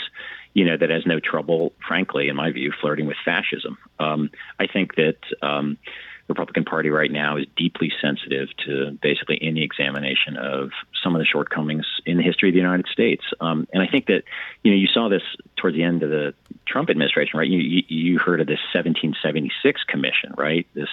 you 0.54 0.64
know, 0.64 0.76
that 0.76 0.90
has 0.90 1.06
no 1.06 1.20
trouble, 1.20 1.72
frankly, 1.86 2.28
in 2.28 2.34
my 2.34 2.50
view, 2.50 2.72
flirting 2.80 3.06
with 3.06 3.16
fascism. 3.24 3.78
Um, 4.00 4.30
I 4.58 4.66
think 4.66 4.96
that. 4.96 5.18
Um, 5.40 5.78
Republican 6.28 6.64
Party 6.64 6.90
right 6.90 7.10
now 7.10 7.36
is 7.36 7.46
deeply 7.56 7.92
sensitive 8.00 8.48
to 8.66 8.98
basically 9.00 9.38
any 9.40 9.62
examination 9.62 10.36
of 10.36 10.70
some 11.02 11.14
of 11.14 11.20
the 11.20 11.24
shortcomings 11.24 11.86
in 12.04 12.16
the 12.16 12.22
history 12.22 12.48
of 12.48 12.52
the 12.54 12.60
United 12.60 12.86
States. 12.88 13.22
Um, 13.40 13.68
and 13.72 13.82
I 13.82 13.86
think 13.86 14.06
that 14.06 14.24
you 14.62 14.72
know 14.72 14.76
you 14.76 14.88
saw 14.88 15.08
this 15.08 15.22
towards 15.56 15.76
the 15.76 15.84
end 15.84 16.02
of 16.02 16.10
the 16.10 16.34
Trump 16.66 16.90
administration, 16.90 17.38
right? 17.38 17.48
You 17.48 17.58
you, 17.58 17.82
you 17.88 18.18
heard 18.18 18.40
of 18.40 18.46
this 18.46 18.60
1776 18.74 19.84
commission, 19.84 20.34
right? 20.36 20.66
This 20.74 20.88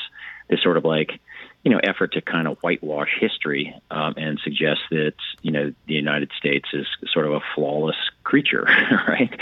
this 0.50 0.62
sort 0.62 0.78
of 0.78 0.86
like 0.86 1.20
you 1.64 1.72
know 1.72 1.80
effort 1.82 2.14
to 2.14 2.22
kind 2.22 2.48
of 2.48 2.58
whitewash 2.62 3.18
history 3.20 3.74
um, 3.90 4.14
and 4.18 4.40
suggest 4.44 4.82
that 4.92 5.14
you 5.42 5.52
know 5.52 5.74
the 5.88 5.94
United 5.94 6.32
States 6.38 6.68
is 6.74 6.86
sort 7.12 7.26
of 7.26 7.34
a 7.34 7.40
flawless 7.56 7.96
creature, 8.24 8.64
right? 9.08 9.38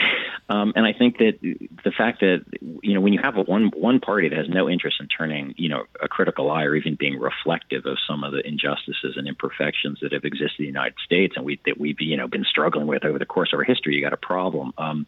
Um, 0.49 0.73
and 0.75 0.85
I 0.85 0.93
think 0.93 1.17
that 1.17 1.39
the 1.41 1.91
fact 1.91 2.19
that 2.19 2.45
you 2.81 2.93
know 2.93 3.01
when 3.01 3.13
you 3.13 3.19
have 3.23 3.37
a 3.37 3.41
one 3.41 3.71
one 3.75 3.99
party 3.99 4.29
that 4.29 4.37
has 4.37 4.49
no 4.49 4.69
interest 4.69 4.97
in 4.99 5.07
turning 5.07 5.55
you 5.57 5.69
know 5.69 5.85
a 6.01 6.07
critical 6.07 6.51
eye 6.51 6.63
or 6.63 6.75
even 6.75 6.95
being 6.95 7.19
reflective 7.19 7.85
of 7.85 7.97
some 8.07 8.23
of 8.23 8.33
the 8.33 8.45
injustices 8.47 9.15
and 9.17 9.27
imperfections 9.27 9.99
that 10.01 10.11
have 10.11 10.23
existed 10.23 10.59
in 10.59 10.65
the 10.65 10.67
United 10.67 10.95
States 11.03 11.33
and 11.35 11.45
we 11.45 11.59
that 11.65 11.79
we've 11.79 11.99
you 12.01 12.17
know 12.17 12.27
been 12.27 12.45
struggling 12.45 12.85
with 12.85 13.03
over 13.03 13.17
the 13.17 13.25
course 13.25 13.49
of 13.51 13.57
our 13.57 13.63
history, 13.63 13.95
you 13.95 14.01
got 14.01 14.13
a 14.13 14.17
problem 14.17 14.73
because 14.75 14.91
um, 14.91 15.05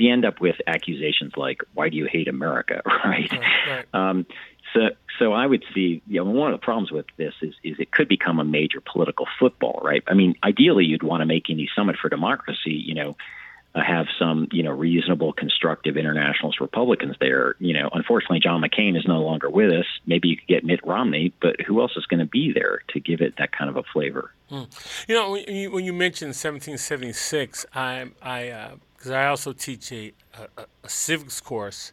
you 0.00 0.12
end 0.12 0.24
up 0.24 0.40
with 0.40 0.56
accusations 0.66 1.32
like 1.36 1.62
"Why 1.74 1.90
do 1.90 1.96
you 1.96 2.06
hate 2.10 2.26
America?" 2.26 2.82
right? 3.04 3.30
right, 3.30 3.86
right. 3.94 4.20
So, 4.76 4.90
so 5.18 5.32
I 5.32 5.46
would 5.46 5.64
see, 5.74 6.02
you 6.06 6.22
know, 6.22 6.30
one 6.30 6.52
of 6.52 6.60
the 6.60 6.62
problems 6.62 6.92
with 6.92 7.06
this 7.16 7.32
is, 7.40 7.54
is 7.64 7.76
it 7.78 7.90
could 7.90 8.08
become 8.08 8.38
a 8.38 8.44
major 8.44 8.80
political 8.80 9.26
football, 9.38 9.80
right? 9.82 10.02
I 10.06 10.12
mean, 10.12 10.34
ideally, 10.44 10.84
you'd 10.84 11.02
want 11.02 11.22
to 11.22 11.26
make 11.26 11.48
any 11.48 11.68
summit 11.74 11.96
for 11.96 12.10
democracy, 12.10 12.72
you 12.72 12.94
know, 12.94 13.16
uh, 13.74 13.82
have 13.82 14.06
some, 14.18 14.48
you 14.52 14.62
know, 14.62 14.70
reasonable, 14.70 15.32
constructive 15.32 15.96
internationalist 15.96 16.60
Republicans 16.60 17.16
there. 17.20 17.56
You 17.58 17.72
know, 17.72 17.88
unfortunately, 17.90 18.40
John 18.40 18.60
McCain 18.60 18.98
is 18.98 19.06
no 19.06 19.22
longer 19.22 19.48
with 19.48 19.72
us. 19.72 19.86
Maybe 20.04 20.28
you 20.28 20.36
could 20.36 20.46
get 20.46 20.64
Mitt 20.64 20.86
Romney, 20.86 21.32
but 21.40 21.60
who 21.62 21.80
else 21.80 21.92
is 21.96 22.04
going 22.04 22.20
to 22.20 22.26
be 22.26 22.52
there 22.52 22.80
to 22.88 23.00
give 23.00 23.22
it 23.22 23.36
that 23.38 23.52
kind 23.52 23.70
of 23.70 23.76
a 23.76 23.82
flavor? 23.82 24.30
Hmm. 24.50 24.64
You 25.08 25.14
know, 25.14 25.30
when 25.30 25.54
you, 25.54 25.70
when 25.70 25.84
you 25.86 25.94
mentioned 25.94 26.30
1776, 26.30 27.64
I, 27.74 28.10
I, 28.22 28.72
because 28.94 29.10
uh, 29.10 29.14
I 29.14 29.26
also 29.26 29.54
teach 29.54 29.90
a, 29.92 30.12
a, 30.34 30.64
a 30.84 30.88
civics 30.88 31.40
course, 31.40 31.92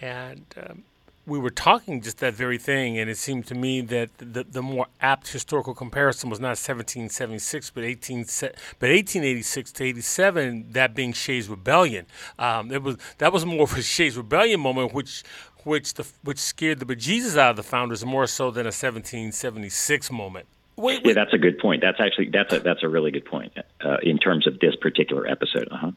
and 0.00 0.44
um, 0.56 0.84
we 1.26 1.38
were 1.38 1.50
talking 1.50 2.00
just 2.00 2.18
that 2.18 2.34
very 2.34 2.58
thing, 2.58 2.98
and 2.98 3.08
it 3.08 3.16
seemed 3.16 3.46
to 3.46 3.54
me 3.54 3.80
that 3.80 4.10
the, 4.18 4.44
the 4.44 4.62
more 4.62 4.86
apt 5.00 5.30
historical 5.30 5.74
comparison 5.74 6.28
was 6.28 6.40
not 6.40 6.58
1776, 6.58 7.70
but 7.70 7.84
18, 7.84 8.18
but 8.18 8.90
1886 8.90 9.72
to 9.72 9.84
87. 9.84 10.72
That 10.72 10.94
being 10.94 11.12
Shays' 11.12 11.48
Rebellion, 11.48 12.06
um, 12.38 12.72
it 12.72 12.82
was 12.82 12.96
that 13.18 13.32
was 13.32 13.46
more 13.46 13.62
of 13.62 13.76
a 13.76 13.82
Shays' 13.82 14.16
Rebellion 14.16 14.60
moment, 14.60 14.92
which 14.92 15.22
which 15.64 15.94
the 15.94 16.06
which 16.24 16.38
scared 16.38 16.80
the 16.80 16.86
bejesus 16.86 17.36
out 17.36 17.50
of 17.50 17.56
the 17.56 17.62
founders 17.62 18.04
more 18.04 18.26
so 18.26 18.50
than 18.50 18.66
a 18.66 18.74
1776 18.74 20.10
moment. 20.10 20.46
Wait, 20.74 21.04
wait. 21.04 21.06
Yeah, 21.06 21.12
that's 21.14 21.34
a 21.34 21.38
good 21.38 21.58
point. 21.58 21.82
That's 21.82 22.00
actually 22.00 22.30
that's 22.30 22.52
a 22.52 22.60
that's 22.60 22.82
a 22.82 22.88
really 22.88 23.12
good 23.12 23.26
point 23.26 23.52
uh, 23.84 23.98
in 24.02 24.18
terms 24.18 24.46
of 24.46 24.58
this 24.58 24.74
particular 24.74 25.26
episode. 25.26 25.68
Uh-huh. 25.70 25.92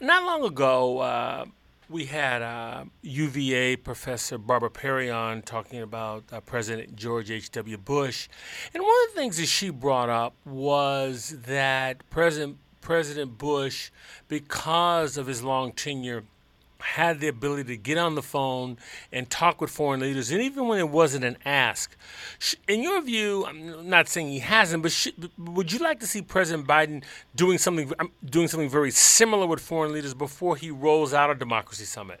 Not 0.00 0.24
long 0.24 0.44
ago. 0.44 0.98
Uh, 0.98 1.44
we 1.92 2.06
had 2.06 2.40
uh, 2.40 2.84
UVA 3.02 3.76
professor 3.76 4.38
Barbara 4.38 4.70
Perry 4.70 5.10
on 5.10 5.42
talking 5.42 5.82
about 5.82 6.24
uh, 6.32 6.40
President 6.40 6.96
George 6.96 7.30
H.W. 7.30 7.76
Bush. 7.76 8.28
And 8.72 8.82
one 8.82 8.92
of 9.04 9.14
the 9.14 9.20
things 9.20 9.36
that 9.36 9.46
she 9.46 9.68
brought 9.68 10.08
up 10.08 10.34
was 10.46 11.36
that 11.46 12.08
President, 12.08 12.56
President 12.80 13.36
Bush, 13.36 13.90
because 14.26 15.18
of 15.18 15.26
his 15.26 15.42
long 15.42 15.72
tenure, 15.72 16.24
had 16.82 17.20
the 17.20 17.28
ability 17.28 17.64
to 17.64 17.76
get 17.76 17.98
on 17.98 18.14
the 18.14 18.22
phone 18.22 18.78
and 19.10 19.28
talk 19.30 19.60
with 19.60 19.70
foreign 19.70 20.00
leaders, 20.00 20.30
and 20.30 20.42
even 20.42 20.68
when 20.68 20.78
it 20.78 20.88
wasn't 20.88 21.24
an 21.24 21.36
ask. 21.44 21.96
In 22.68 22.82
your 22.82 23.00
view, 23.02 23.44
I'm 23.46 23.88
not 23.88 24.08
saying 24.08 24.28
he 24.28 24.40
hasn't, 24.40 24.82
but 24.82 25.06
would 25.38 25.72
you 25.72 25.78
like 25.78 26.00
to 26.00 26.06
see 26.06 26.22
President 26.22 26.66
Biden 26.66 27.04
doing 27.34 27.58
something 27.58 27.92
um, 27.98 28.12
doing 28.24 28.48
something 28.48 28.68
very 28.68 28.90
similar 28.90 29.46
with 29.46 29.60
foreign 29.60 29.92
leaders 29.92 30.14
before 30.14 30.56
he 30.56 30.70
rolls 30.70 31.12
out 31.14 31.30
a 31.30 31.34
democracy 31.34 31.84
summit? 31.84 32.20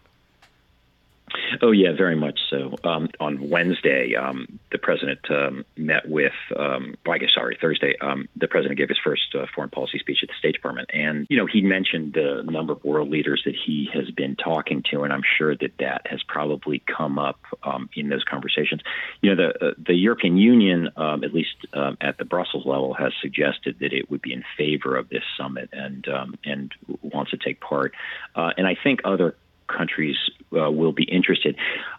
Oh 1.60 1.70
yeah, 1.70 1.92
very 1.96 2.16
much 2.16 2.38
so. 2.50 2.76
Um, 2.84 3.08
on 3.20 3.48
Wednesday, 3.48 4.14
um, 4.14 4.58
the 4.70 4.78
president 4.78 5.20
um, 5.30 5.64
met 5.76 6.08
with, 6.08 6.32
um, 6.56 6.96
well, 7.04 7.14
I 7.14 7.18
guess 7.18 7.30
sorry, 7.34 7.56
Thursday. 7.60 7.94
Um, 8.00 8.28
the 8.36 8.48
president 8.48 8.78
gave 8.78 8.88
his 8.88 8.98
first 9.02 9.34
uh, 9.34 9.46
foreign 9.54 9.70
policy 9.70 9.98
speech 9.98 10.18
at 10.22 10.28
the 10.28 10.34
State 10.38 10.54
Department, 10.54 10.90
and 10.92 11.26
you 11.30 11.36
know 11.36 11.46
he 11.46 11.60
mentioned 11.60 12.14
the 12.14 12.42
number 12.44 12.72
of 12.72 12.84
world 12.84 13.10
leaders 13.10 13.42
that 13.44 13.54
he 13.54 13.88
has 13.92 14.10
been 14.10 14.36
talking 14.36 14.82
to, 14.90 15.02
and 15.04 15.12
I'm 15.12 15.22
sure 15.38 15.56
that 15.56 15.78
that 15.78 16.06
has 16.06 16.22
probably 16.22 16.82
come 16.86 17.18
up 17.18 17.40
um, 17.62 17.88
in 17.94 18.08
those 18.08 18.24
conversations. 18.24 18.82
You 19.20 19.34
know, 19.34 19.48
the 19.48 19.66
uh, 19.66 19.74
the 19.78 19.94
European 19.94 20.36
Union, 20.36 20.90
um, 20.96 21.24
at 21.24 21.32
least 21.32 21.54
at 22.00 22.18
the 22.18 22.24
Brussels 22.24 22.66
level, 22.66 22.94
has 22.94 23.12
suggested 23.20 23.76
that 23.80 23.92
it 23.92 24.10
would 24.10 24.22
be 24.22 24.32
in 24.32 24.44
favor 24.56 24.96
of 24.96 25.08
this 25.08 25.24
summit 25.36 25.70
and 25.72 26.06
and 26.44 26.72
wants 27.02 27.30
to 27.30 27.36
take 27.36 27.60
part, 27.60 27.94
uh, 28.34 28.50
and 28.56 28.66
I 28.66 28.76
think 28.82 29.00
other 29.04 29.34
countries 29.76 30.16
uh, 30.52 30.70
will 30.70 30.92
be 30.92 31.04
interested. 31.04 31.56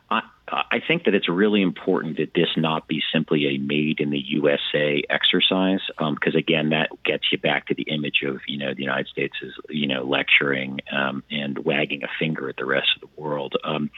I, 0.09 0.21
I 0.53 0.81
think 0.85 1.05
that 1.05 1.15
it's 1.15 1.29
really 1.29 1.61
important 1.61 2.17
that 2.17 2.33
this 2.33 2.49
not 2.57 2.87
be 2.87 3.01
simply 3.13 3.47
a 3.47 3.57
made 3.57 3.99
in 3.99 4.09
the 4.09 4.19
USA 4.19 5.01
exercise, 5.09 5.79
because 5.97 6.35
um, 6.35 6.37
again, 6.37 6.69
that 6.69 6.89
gets 7.03 7.31
you 7.31 7.37
back 7.37 7.67
to 7.67 7.73
the 7.73 7.83
image 7.83 8.23
of 8.25 8.41
you 8.47 8.57
know 8.57 8.73
the 8.73 8.81
United 8.81 9.07
States 9.07 9.35
is 9.41 9.53
you 9.69 9.87
know 9.87 10.03
lecturing 10.03 10.79
um, 10.91 11.23
and 11.31 11.57
wagging 11.59 12.03
a 12.03 12.09
finger 12.19 12.49
at 12.49 12.57
the 12.57 12.65
rest 12.65 12.89
of 12.95 13.01
the 13.01 13.21
world. 13.21 13.55
Um, 13.63 13.89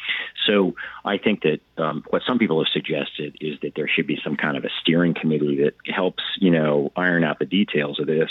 so 0.46 0.76
I 1.04 1.18
think 1.18 1.42
that 1.44 1.60
um, 1.78 2.04
what 2.10 2.22
some 2.26 2.40
people 2.40 2.64
have 2.64 2.72
suggested 2.72 3.38
is 3.42 3.60
that 3.62 3.74
there 3.76 3.88
should 3.88 4.08
be 4.08 4.20
some 4.24 4.38
kind 4.38 4.56
of 4.56 4.66
a 4.66 4.70
steering 4.82 5.14
committee 5.14 5.64
that 5.64 5.74
helps 5.94 6.24
you 6.38 6.52
know 6.52 6.92
iron 6.96 7.24
out 7.24 7.40
the 7.40 7.46
details 7.46 8.00
of 8.00 8.08
this. 8.08 8.30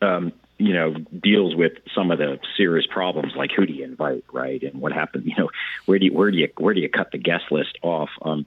Um, 0.00 0.32
you 0.58 0.72
know, 0.72 0.94
deals 1.22 1.54
with 1.54 1.72
some 1.94 2.10
of 2.10 2.18
the 2.18 2.38
serious 2.56 2.86
problems 2.86 3.32
like 3.36 3.50
who 3.56 3.66
do 3.66 3.72
you 3.72 3.84
invite, 3.84 4.24
right, 4.32 4.62
and 4.62 4.80
what 4.80 4.92
happened, 4.92 5.24
you 5.26 5.34
know, 5.36 5.50
where 5.86 5.98
do 5.98 6.06
you 6.06 6.12
where 6.12 6.30
do 6.30 6.38
you 6.38 6.48
where 6.58 6.74
do 6.74 6.80
you 6.80 6.88
cut 6.88 7.10
the 7.12 7.18
guest 7.18 7.44
list 7.50 7.78
off? 7.82 8.10
Um, 8.22 8.46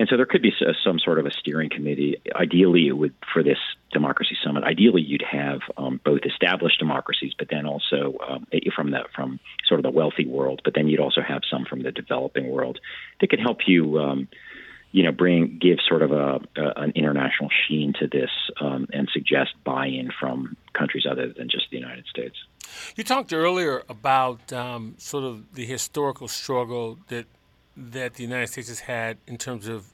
and 0.00 0.08
so 0.08 0.16
there 0.16 0.26
could 0.26 0.42
be 0.42 0.52
some 0.84 1.00
sort 1.00 1.18
of 1.18 1.26
a 1.26 1.30
steering 1.32 1.70
committee. 1.70 2.22
Ideally, 2.32 2.86
it 2.86 2.92
would 2.92 3.14
for 3.32 3.42
this 3.42 3.58
democracy 3.92 4.36
summit. 4.44 4.62
Ideally, 4.62 5.02
you'd 5.02 5.24
have 5.28 5.60
um, 5.76 6.00
both 6.04 6.20
established 6.24 6.78
democracies, 6.78 7.32
but 7.36 7.48
then 7.50 7.66
also 7.66 8.16
um, 8.28 8.46
from 8.76 8.92
the 8.92 9.00
from 9.14 9.40
sort 9.66 9.80
of 9.80 9.84
the 9.84 9.90
wealthy 9.90 10.24
world, 10.24 10.60
but 10.64 10.74
then 10.74 10.86
you'd 10.86 11.00
also 11.00 11.20
have 11.20 11.42
some 11.50 11.64
from 11.64 11.82
the 11.82 11.90
developing 11.90 12.48
world 12.48 12.78
that 13.20 13.28
could 13.28 13.40
help 13.40 13.66
you. 13.66 13.98
Um, 13.98 14.28
you 14.90 15.02
know, 15.02 15.12
bring 15.12 15.58
give 15.60 15.78
sort 15.86 16.02
of 16.02 16.12
a, 16.12 16.40
a 16.56 16.72
an 16.76 16.92
international 16.94 17.50
sheen 17.66 17.92
to 18.00 18.06
this 18.06 18.30
um, 18.60 18.86
and 18.92 19.08
suggest 19.12 19.50
buy-in 19.64 20.10
from 20.18 20.56
countries 20.72 21.06
other 21.10 21.32
than 21.32 21.48
just 21.48 21.66
the 21.70 21.76
United 21.76 22.06
States. 22.06 22.36
You 22.96 23.04
talked 23.04 23.32
earlier 23.32 23.82
about 23.88 24.52
um, 24.52 24.94
sort 24.98 25.24
of 25.24 25.54
the 25.54 25.66
historical 25.66 26.28
struggle 26.28 26.98
that 27.08 27.26
that 27.76 28.14
the 28.14 28.22
United 28.22 28.48
States 28.48 28.68
has 28.68 28.80
had 28.80 29.18
in 29.26 29.36
terms 29.36 29.68
of 29.68 29.92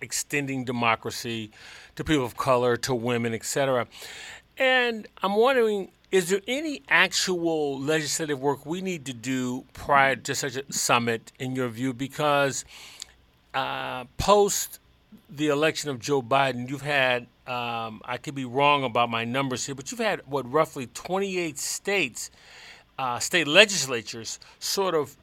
extending 0.00 0.64
democracy 0.64 1.50
to 1.96 2.04
people 2.04 2.24
of 2.24 2.36
color, 2.36 2.76
to 2.76 2.94
women, 2.94 3.34
etc. 3.34 3.86
And 4.56 5.08
I'm 5.22 5.34
wondering, 5.34 5.90
is 6.12 6.28
there 6.28 6.42
any 6.46 6.82
actual 6.88 7.80
legislative 7.80 8.38
work 8.38 8.64
we 8.64 8.80
need 8.82 9.04
to 9.06 9.12
do 9.12 9.64
prior 9.72 10.14
to 10.14 10.34
such 10.34 10.56
a 10.56 10.72
summit, 10.72 11.32
in 11.40 11.56
your 11.56 11.68
view? 11.68 11.92
Because 11.92 12.64
uh, 13.54 14.04
post 14.18 14.80
the 15.30 15.48
election 15.48 15.90
of 15.90 15.98
Joe 15.98 16.22
Biden, 16.22 16.68
you've 16.68 16.82
had, 16.82 17.26
um, 17.46 18.00
I 18.04 18.18
could 18.22 18.34
be 18.34 18.44
wrong 18.44 18.84
about 18.84 19.10
my 19.10 19.24
numbers 19.24 19.66
here, 19.66 19.74
but 19.74 19.90
you've 19.90 20.00
had, 20.00 20.20
what, 20.26 20.50
roughly 20.50 20.88
28 20.94 21.58
states, 21.58 22.30
uh, 22.98 23.18
state 23.18 23.46
legislatures 23.48 24.38
sort 24.58 24.94
of 24.94 25.16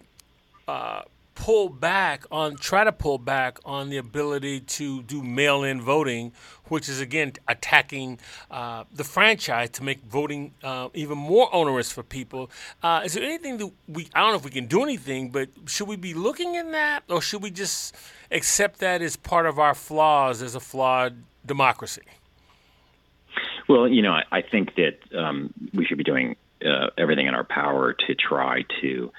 uh, 0.67 1.03
pull 1.35 1.69
back 1.69 2.25
on, 2.31 2.55
try 2.55 2.83
to 2.83 2.91
pull 2.91 3.17
back 3.17 3.59
on 3.65 3.89
the 3.89 3.97
ability 3.97 4.59
to 4.59 5.01
do 5.03 5.23
mail 5.23 5.63
in 5.63 5.81
voting, 5.81 6.31
which 6.65 6.89
is 6.89 6.99
again 6.99 7.33
attacking 7.47 8.19
uh, 8.49 8.83
the 8.93 9.03
franchise 9.03 9.69
to 9.69 9.83
make 9.83 10.01
voting 10.03 10.53
uh, 10.63 10.89
even 10.93 11.17
more 11.17 11.53
onerous 11.53 11.91
for 11.91 12.03
people. 12.03 12.49
Uh, 12.83 13.01
is 13.03 13.13
there 13.13 13.23
anything 13.23 13.57
that 13.57 13.71
we, 13.87 14.07
I 14.13 14.21
don't 14.21 14.31
know 14.31 14.37
if 14.37 14.45
we 14.45 14.51
can 14.51 14.67
do 14.67 14.83
anything, 14.83 15.29
but 15.29 15.49
should 15.65 15.87
we 15.87 15.95
be 15.95 16.13
looking 16.13 16.55
in 16.55 16.71
that 16.71 17.03
or 17.09 17.21
should 17.21 17.41
we 17.41 17.51
just 17.51 17.95
accept 18.29 18.79
that 18.79 19.01
as 19.01 19.15
part 19.15 19.45
of 19.45 19.59
our 19.59 19.73
flaws 19.73 20.41
as 20.41 20.55
a 20.55 20.59
flawed 20.59 21.23
democracy? 21.45 22.03
Well, 23.67 23.87
you 23.87 24.01
know, 24.01 24.11
I, 24.11 24.23
I 24.31 24.41
think 24.41 24.75
that 24.75 24.99
um, 25.17 25.53
we 25.73 25.85
should 25.85 25.97
be 25.97 26.03
doing 26.03 26.35
uh, 26.65 26.87
everything 26.97 27.27
in 27.27 27.33
our 27.33 27.43
power 27.43 27.93
to 27.93 28.15
try 28.15 28.63
to 28.81 29.11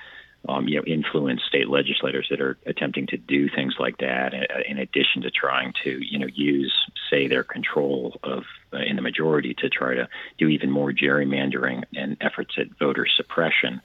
um, 0.49 0.67
you 0.69 0.77
know, 0.77 0.85
influence 0.85 1.43
state 1.47 1.69
legislators 1.69 2.27
that 2.31 2.41
are 2.41 2.59
attempting 2.67 3.07
to 3.09 3.17
do 3.17 3.49
things 3.49 3.75
like 3.79 3.99
that. 3.99 4.35
In 4.67 4.79
addition 4.79 5.23
to 5.23 5.31
trying 5.31 5.73
to, 5.85 5.99
you 6.05 6.19
know, 6.19 6.27
use, 6.27 6.73
say, 7.11 7.29
their 7.29 7.45
control 7.45 8.19
of 8.23 8.45
uh, 8.73 8.79
in 8.79 8.97
the 8.97 9.03
majority 9.03 9.55
to 9.55 9.69
try 9.69 9.95
to 9.95 10.09
do 10.39 10.49
even 10.49 10.71
more 10.71 10.93
gerrymandering 10.93 11.85
and 11.95 12.17
efforts 12.21 12.55
at 12.59 12.67
voter 12.79 13.07
suppression. 13.17 13.81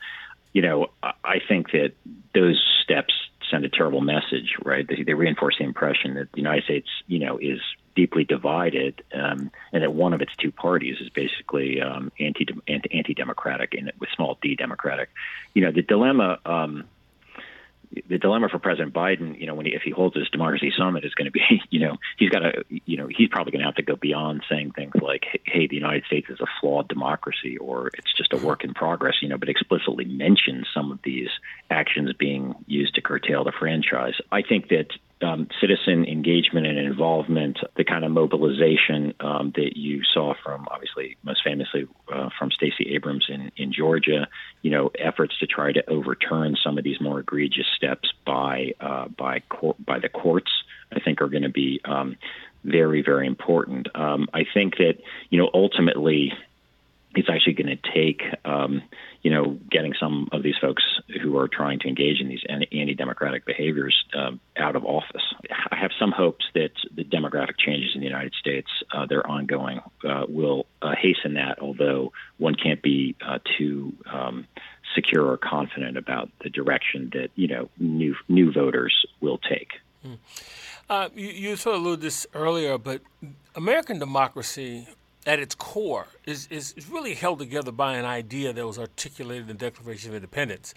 You 0.54 0.62
know, 0.64 0.88
I 1.04 1.40
think 1.48 1.72
that 1.72 1.92
those 2.34 2.60
steps 2.84 3.14
send 3.52 3.66
a 3.66 3.70
terrible 3.70 4.02
message, 4.02 4.56
right? 4.64 4.88
They, 4.88 5.04
they 5.04 5.14
reinforce 5.14 5.58
the 5.60 5.66
impression 5.66 6.16
that 6.16 6.32
the 6.32 6.38
United 6.38 6.64
States, 6.64 6.88
you 7.08 7.20
know, 7.20 7.38
is 7.38 7.60
deeply 7.98 8.24
divided, 8.24 9.04
um, 9.12 9.52
and 9.74 9.82
that 9.84 9.92
one 9.92 10.14
of 10.14 10.22
its 10.22 10.32
two 10.38 10.52
parties 10.52 10.98
is 11.02 11.10
basically 11.10 11.82
um, 11.82 12.12
anti 12.20 12.46
anti 12.68 13.14
democratic 13.16 13.74
and 13.74 13.92
with 14.00 14.10
small 14.16 14.38
d 14.42 14.56
democratic. 14.56 15.10
You 15.54 15.64
know, 15.64 15.72
the 15.72 15.82
dilemma. 15.82 16.40
Um, 16.46 16.86
the 18.10 18.18
dilemma 18.18 18.50
for 18.50 18.60
President 18.60 18.94
Biden, 18.94 19.40
you 19.40 19.48
know, 19.48 19.56
when 19.56 19.66
he, 19.66 19.74
if 19.74 19.82
he 19.82 19.92
holds 19.92 20.14
this 20.14 20.30
democracy 20.30 20.74
summit, 20.78 21.06
is 21.06 21.14
going 21.14 21.28
to 21.28 21.32
be, 21.32 21.40
you 21.70 21.80
know, 21.80 21.96
he's 22.18 22.30
got 22.30 22.40
to, 22.40 22.66
you 22.86 22.98
know, 22.98 23.08
he's 23.08 23.30
probably 23.30 23.52
going 23.52 23.62
to 23.62 23.66
have 23.66 23.76
to 23.76 23.82
go 23.82 23.96
beyond 23.96 24.44
saying 24.50 24.72
things 24.72 24.94
like, 25.02 25.24
"Hey, 25.46 25.68
the 25.68 25.76
United 25.76 26.04
States 26.04 26.30
is 26.30 26.42
a 26.42 26.48
flawed 26.60 26.90
democracy," 26.90 27.58
or 27.58 27.88
"It's 27.98 28.14
just 28.14 28.34
a 28.34 28.38
work 28.38 28.66
in 28.66 28.74
progress," 28.74 29.16
you 29.22 29.30
know, 29.30 29.38
but 29.38 29.48
explicitly 29.48 30.04
mention 30.04 30.66
some 30.74 30.92
of 30.92 31.00
these 31.04 31.30
actions 31.72 32.12
being 32.12 32.56
used 32.68 32.96
to 32.96 33.02
curtail 33.02 33.46
the 33.46 33.54
franchise. 33.54 34.16
I 34.34 34.42
think 34.42 34.68
that 34.68 34.90
um, 35.22 35.48
citizen 35.60 36.06
engagement 36.06 36.68
and 36.68 36.78
involvement, 36.78 37.60
the 37.76 37.84
kind 37.84 38.06
of 38.06 38.12
mobilization 38.12 39.14
um, 39.20 39.52
that 39.56 39.76
you 39.76 40.02
saw 40.14 40.34
from, 40.44 40.68
obviously, 40.70 41.18
most 41.24 41.42
famously 41.44 41.88
uh, 42.12 42.30
from 42.38 42.52
Stacey 42.52 42.94
Abrams 42.94 43.26
in, 43.30 43.52
in 43.58 43.74
Georgia, 43.74 44.28
you 44.62 44.72
know, 44.72 44.92
efforts 45.00 45.38
to 45.40 45.48
try 45.48 45.72
to 45.72 45.88
overturn 45.90 46.56
some 46.64 46.78
of 46.78 46.84
these 46.84 47.02
more 47.02 47.20
egregious 47.20 47.66
steps 47.76 48.10
by 48.26 48.74
uh, 48.80 49.08
by 49.08 49.40
court, 49.50 49.84
by 49.84 50.00
the 50.00 50.10
courts 50.10 50.52
I 50.92 51.00
think 51.00 51.22
are 51.22 51.30
going 51.30 51.44
to 51.44 51.50
be 51.50 51.82
um, 51.86 52.16
very, 52.64 53.02
very 53.02 53.28
important. 53.28 53.88
Um, 53.96 54.28
I 54.34 54.46
think 54.54 54.78
that 54.78 54.96
you 55.30 55.40
know 55.40 55.50
ultimately 55.54 56.34
it's 57.18 57.30
actually 57.30 57.54
going 57.54 57.76
to 57.76 57.92
take, 57.94 58.22
um, 58.46 58.84
you 59.24 59.32
know, 59.32 59.58
getting 59.72 59.96
some 60.00 60.30
of 60.32 60.44
these 60.44 60.56
folks 60.62 60.84
who 61.22 61.36
are 61.38 61.48
trying 61.48 61.80
to 61.80 61.88
engage 61.88 62.22
in 62.22 62.28
these 62.28 62.44
anti-democratic 62.48 63.44
behaviors 63.44 64.06
um, 64.14 64.40
out 64.56 64.76
of 64.76 64.86
office. 64.86 65.24
I 65.72 65.76
have 65.78 65.90
some 66.00 66.12
hopes 66.12 66.46
that 66.54 66.72
the 66.96 67.04
demographic 67.04 67.58
changes 67.58 67.92
in 67.96 68.02
the 68.02 68.06
United 68.06 68.36
States, 68.36 68.68
uh, 68.94 69.08
they're 69.08 69.26
ongoing, 69.26 69.82
uh, 70.08 70.26
will 70.30 70.68
uh, 70.84 70.94
hasten 70.96 71.34
that. 71.34 71.60
Although 71.60 72.14
one 72.38 72.54
can't 72.54 72.84
be 72.84 73.16
uh, 73.26 73.40
too 73.58 73.94
um, 74.06 74.46
secure 74.94 75.26
or 75.26 75.38
confident 75.38 75.98
about 75.98 76.30
the 76.44 76.52
direction 76.52 77.10
that 77.14 77.32
you 77.36 77.48
know 77.48 77.70
new 77.80 78.16
new 78.30 78.52
voters 78.52 79.08
will 79.22 79.40
take. 79.40 79.72
Mm. 80.06 81.18
you, 81.18 81.30
you 81.30 81.56
sort 81.56 81.78
of 81.78 81.82
alluded 81.82 82.02
this 82.02 82.28
earlier, 82.36 82.78
but 82.78 83.02
American 83.56 83.98
democracy 83.98 84.88
at 85.28 85.40
its 85.40 85.54
core 85.54 86.08
is, 86.26 86.48
is, 86.50 86.74
really 86.90 87.14
held 87.14 87.38
together 87.38 87.72
by 87.72 87.98
an 87.98 88.06
idea 88.06 88.54
that 88.54 88.66
was 88.66 88.80
articulated 88.80 89.50
in 89.50 89.58
the 89.58 89.66
Declaration 89.66 90.10
of 90.10 90.16
Independence. 90.16 90.74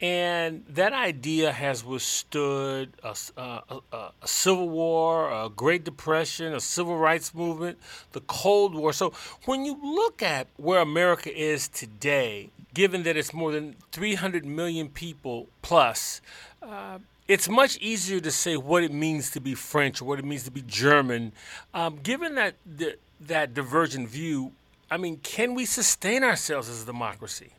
And 0.00 0.64
that 0.70 0.94
idea 0.94 1.52
has 1.52 1.84
withstood 1.84 2.94
a, 3.04 3.14
a, 3.36 3.62
a, 3.68 3.80
a, 3.92 4.26
Civil 4.26 4.70
War, 4.70 5.30
a 5.30 5.50
Great 5.50 5.84
Depression, 5.84 6.54
a 6.54 6.60
Civil 6.60 6.96
Rights 6.96 7.34
Movement, 7.34 7.78
the 8.12 8.22
Cold 8.22 8.74
War. 8.74 8.94
So 8.94 9.12
when 9.44 9.66
you 9.66 9.78
look 9.82 10.22
at 10.22 10.46
where 10.56 10.80
America 10.80 11.30
is 11.36 11.68
today, 11.68 12.48
given 12.72 13.02
that 13.02 13.18
it's 13.18 13.34
more 13.34 13.52
than 13.52 13.76
300 13.92 14.46
million 14.46 14.88
people 14.88 15.48
plus, 15.60 16.22
uh, 16.62 16.98
it's 17.28 17.50
much 17.50 17.76
easier 17.78 18.18
to 18.20 18.30
say 18.30 18.56
what 18.56 18.82
it 18.82 18.92
means 18.92 19.30
to 19.32 19.40
be 19.40 19.54
French 19.54 20.00
or 20.00 20.06
what 20.06 20.18
it 20.18 20.24
means 20.24 20.44
to 20.44 20.50
be 20.50 20.62
German. 20.62 21.32
Um, 21.74 21.98
given 22.02 22.34
that 22.36 22.54
the 22.64 22.96
that 23.20 23.54
divergent 23.54 24.08
view, 24.08 24.52
I 24.90 24.96
mean, 24.96 25.18
can 25.18 25.54
we 25.54 25.64
sustain 25.64 26.24
ourselves 26.24 26.68
as 26.68 26.82
a 26.82 26.86
democracy? 26.86 27.50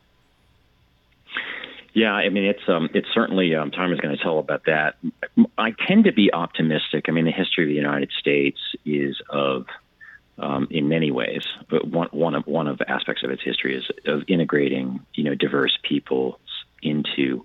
Yeah, 1.94 2.12
I 2.12 2.30
mean, 2.30 2.44
it's 2.44 2.66
um, 2.68 2.88
it's 2.94 3.08
certainly 3.12 3.54
um, 3.54 3.70
time 3.70 3.92
is 3.92 4.00
going 4.00 4.16
to 4.16 4.22
tell 4.22 4.38
about 4.38 4.64
that. 4.64 4.96
I 5.58 5.72
tend 5.86 6.04
to 6.04 6.12
be 6.12 6.32
optimistic. 6.32 7.04
I 7.08 7.12
mean, 7.12 7.26
the 7.26 7.32
history 7.32 7.64
of 7.64 7.68
the 7.68 7.74
United 7.74 8.10
States 8.18 8.58
is 8.86 9.20
of, 9.28 9.66
um, 10.38 10.68
in 10.70 10.88
many 10.88 11.10
ways, 11.10 11.42
but 11.68 11.86
one 11.86 12.08
one 12.10 12.34
of 12.34 12.46
one 12.46 12.66
of 12.66 12.80
aspects 12.88 13.22
of 13.24 13.30
its 13.30 13.42
history 13.42 13.76
is 13.76 13.84
of 14.06 14.22
integrating, 14.26 15.00
you 15.14 15.24
know, 15.24 15.34
diverse 15.34 15.78
peoples 15.82 16.38
into 16.82 17.44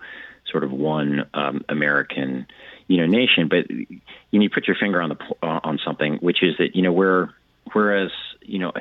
sort 0.49 0.63
of 0.63 0.71
one 0.71 1.25
um, 1.34 1.65
American, 1.67 2.47
you 2.88 2.97
know, 2.97 3.06
nation. 3.06 3.49
But 3.49 3.69
you, 3.69 3.99
know, 4.32 4.41
you 4.43 4.49
put 4.49 4.65
your 4.65 4.77
finger 4.77 5.01
on 5.01 5.10
the 5.10 5.17
uh, 5.43 5.60
on 5.62 5.77
something, 5.84 6.17
which 6.17 6.41
is 6.41 6.56
that 6.60 6.73
you 6.73 6.84
know 6.84 6.93
we're 6.93 7.32
Whereas, 7.73 8.12
you 8.41 8.60
know, 8.60 8.71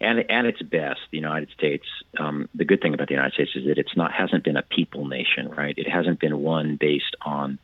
at, 0.00 0.30
at 0.30 0.44
its 0.44 0.62
best, 0.62 1.00
the 1.10 1.18
United 1.18 1.50
States, 1.56 1.86
um, 2.18 2.48
the 2.54 2.64
good 2.64 2.80
thing 2.80 2.94
about 2.94 3.08
the 3.08 3.14
United 3.14 3.34
States 3.34 3.52
is 3.54 3.66
that 3.66 3.78
it's 3.78 3.96
not 3.96 4.12
hasn't 4.12 4.44
been 4.44 4.56
a 4.56 4.62
people 4.62 5.06
nation, 5.06 5.48
right? 5.48 5.74
It 5.76 5.88
hasn't 5.88 6.20
been 6.20 6.38
one 6.40 6.76
based 6.76 7.16
on, 7.22 7.58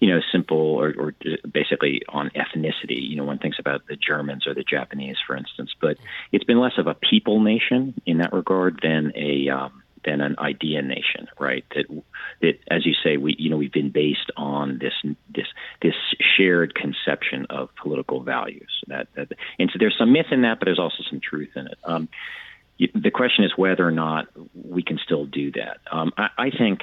you 0.00 0.08
know, 0.08 0.20
simple 0.32 0.56
or, 0.56 0.94
or 0.98 1.14
basically 1.50 2.02
on 2.08 2.30
ethnicity. 2.30 3.08
You 3.08 3.16
know, 3.16 3.24
one 3.24 3.38
thinks 3.38 3.58
about 3.58 3.86
the 3.86 3.96
Germans 3.96 4.46
or 4.46 4.54
the 4.54 4.64
Japanese, 4.64 5.16
for 5.26 5.36
instance, 5.36 5.70
but 5.80 5.98
it's 6.32 6.44
been 6.44 6.60
less 6.60 6.78
of 6.78 6.86
a 6.86 6.94
people 6.94 7.40
nation 7.40 8.00
in 8.06 8.18
that 8.18 8.32
regard 8.32 8.80
than 8.82 9.12
a 9.14 9.48
um, 9.48 9.81
than 10.04 10.20
an 10.20 10.36
idea 10.38 10.82
nation, 10.82 11.28
right? 11.38 11.64
That 11.74 12.02
that, 12.40 12.58
as 12.70 12.84
you 12.86 12.94
say, 13.02 13.16
we 13.16 13.36
you 13.38 13.50
know 13.50 13.56
we've 13.56 13.72
been 13.72 13.90
based 13.90 14.30
on 14.36 14.78
this 14.78 14.94
this 15.34 15.46
this 15.80 15.94
shared 16.36 16.74
conception 16.74 17.46
of 17.50 17.70
political 17.76 18.22
values. 18.22 18.70
That, 18.88 19.08
that 19.14 19.32
and 19.58 19.70
so 19.72 19.78
there's 19.78 19.96
some 19.98 20.12
myth 20.12 20.26
in 20.30 20.42
that, 20.42 20.58
but 20.58 20.66
there's 20.66 20.78
also 20.78 21.02
some 21.08 21.20
truth 21.20 21.50
in 21.56 21.66
it. 21.66 21.78
Um, 21.84 22.08
the 22.78 23.10
question 23.10 23.44
is 23.44 23.52
whether 23.56 23.86
or 23.86 23.92
not 23.92 24.26
we 24.54 24.82
can 24.82 24.98
still 24.98 25.26
do 25.26 25.52
that. 25.52 25.78
Um, 25.90 26.12
I, 26.16 26.28
I 26.38 26.50
think 26.50 26.80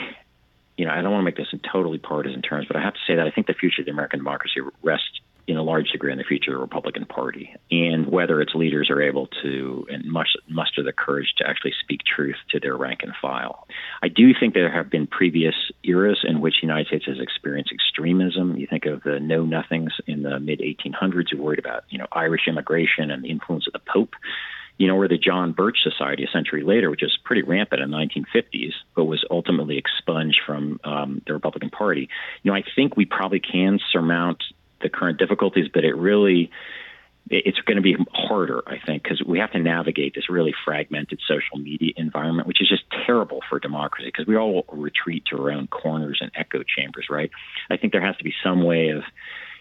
you 0.79 0.85
know, 0.85 0.91
I 0.91 1.01
don't 1.01 1.11
want 1.11 1.23
to 1.23 1.25
make 1.25 1.35
this 1.35 1.49
in 1.51 1.59
totally 1.59 1.97
partisan 1.97 2.41
terms, 2.41 2.67
but 2.67 2.77
I 2.77 2.81
have 2.81 2.93
to 2.93 2.99
say 3.05 3.15
that 3.15 3.27
I 3.27 3.31
think 3.31 3.47
the 3.47 3.53
future 3.53 3.81
of 3.81 3.85
the 3.85 3.91
American 3.91 4.19
democracy 4.19 4.61
rests 4.81 5.18
in 5.49 5.57
a 5.57 5.63
large 5.63 5.89
degree 5.89 6.11
in 6.11 6.17
the 6.17 6.23
future 6.23 6.51
of 6.51 6.57
the 6.57 6.61
Republican 6.61 7.05
Party, 7.05 7.55
and 7.71 8.07
whether 8.07 8.39
its 8.39 8.53
leaders 8.53 8.89
are 8.89 9.01
able 9.01 9.27
to 9.41 9.85
and 9.89 10.05
must, 10.05 10.37
muster 10.47 10.83
the 10.83 10.93
courage 10.93 11.33
to 11.37 11.47
actually 11.47 11.73
speak 11.81 12.01
truth 12.03 12.35
to 12.51 12.59
their 12.59 12.77
rank 12.77 12.99
and 13.01 13.13
file. 13.21 13.67
I 14.03 14.09
do 14.09 14.31
think 14.39 14.53
there 14.53 14.71
have 14.71 14.89
been 14.89 15.07
previous 15.07 15.55
eras 15.83 16.19
in 16.23 16.39
which 16.39 16.55
the 16.61 16.67
United 16.67 16.87
States 16.87 17.05
has 17.07 17.19
experienced 17.19 17.71
extremism. 17.73 18.57
You 18.57 18.67
think 18.67 18.85
of 18.85 19.01
the 19.03 19.19
Know 19.19 19.43
Nothings 19.43 19.93
in 20.05 20.23
the 20.23 20.39
mid 20.39 20.59
1800s 20.59 21.31
who 21.31 21.41
worried 21.41 21.59
about 21.59 21.83
you 21.89 21.97
know 21.97 22.07
Irish 22.11 22.47
immigration 22.47 23.09
and 23.09 23.23
the 23.23 23.29
influence 23.29 23.65
of 23.67 23.73
the 23.73 23.81
Pope 23.91 24.13
you 24.79 24.87
know, 24.87 24.95
or 24.95 25.09
the 25.09 25.17
John 25.17 25.51
Birch 25.51 25.79
Society 25.83 26.23
a 26.23 26.31
century 26.31 26.63
later, 26.63 26.89
which 26.89 27.01
was 27.01 27.17
pretty 27.25 27.41
rampant 27.41 27.81
in 27.81 27.91
the 27.91 27.97
1950s, 27.97 28.71
but 28.95 29.03
was 29.03 29.25
ultimately 29.29 29.77
expunged 29.77 30.39
from 30.45 30.79
um, 30.85 31.21
the 31.27 31.33
Republican 31.33 31.69
Party. 31.69 32.07
You 32.43 32.51
know, 32.51 32.57
I 32.57 32.63
think 32.75 32.95
we 32.95 33.03
probably 33.03 33.41
can 33.41 33.79
surmount 33.91 34.41
the 34.81 34.89
current 34.89 35.17
difficulties, 35.17 35.67
but 35.73 35.83
it 35.83 35.95
really 35.95 36.51
it's 37.29 37.59
going 37.59 37.75
to 37.75 37.83
be 37.83 37.95
harder, 38.11 38.63
I 38.65 38.79
think, 38.83 39.03
because 39.03 39.21
we 39.23 39.39
have 39.39 39.51
to 39.51 39.59
navigate 39.59 40.15
this 40.15 40.29
really 40.29 40.53
fragmented 40.65 41.19
social 41.27 41.57
media 41.57 41.93
environment, 41.95 42.47
which 42.47 42.61
is 42.61 42.67
just 42.67 42.83
terrible 43.05 43.41
for 43.49 43.59
democracy 43.59 44.07
because 44.07 44.25
we 44.25 44.35
all 44.35 44.65
retreat 44.69 45.25
to 45.29 45.37
our 45.37 45.51
own 45.51 45.67
corners 45.67 46.19
and 46.21 46.31
echo 46.35 46.63
chambers, 46.63 47.07
right? 47.09 47.29
I 47.69 47.77
think 47.77 47.93
there 47.93 48.05
has 48.05 48.17
to 48.17 48.23
be 48.23 48.33
some 48.43 48.63
way 48.63 48.89
of, 48.89 49.03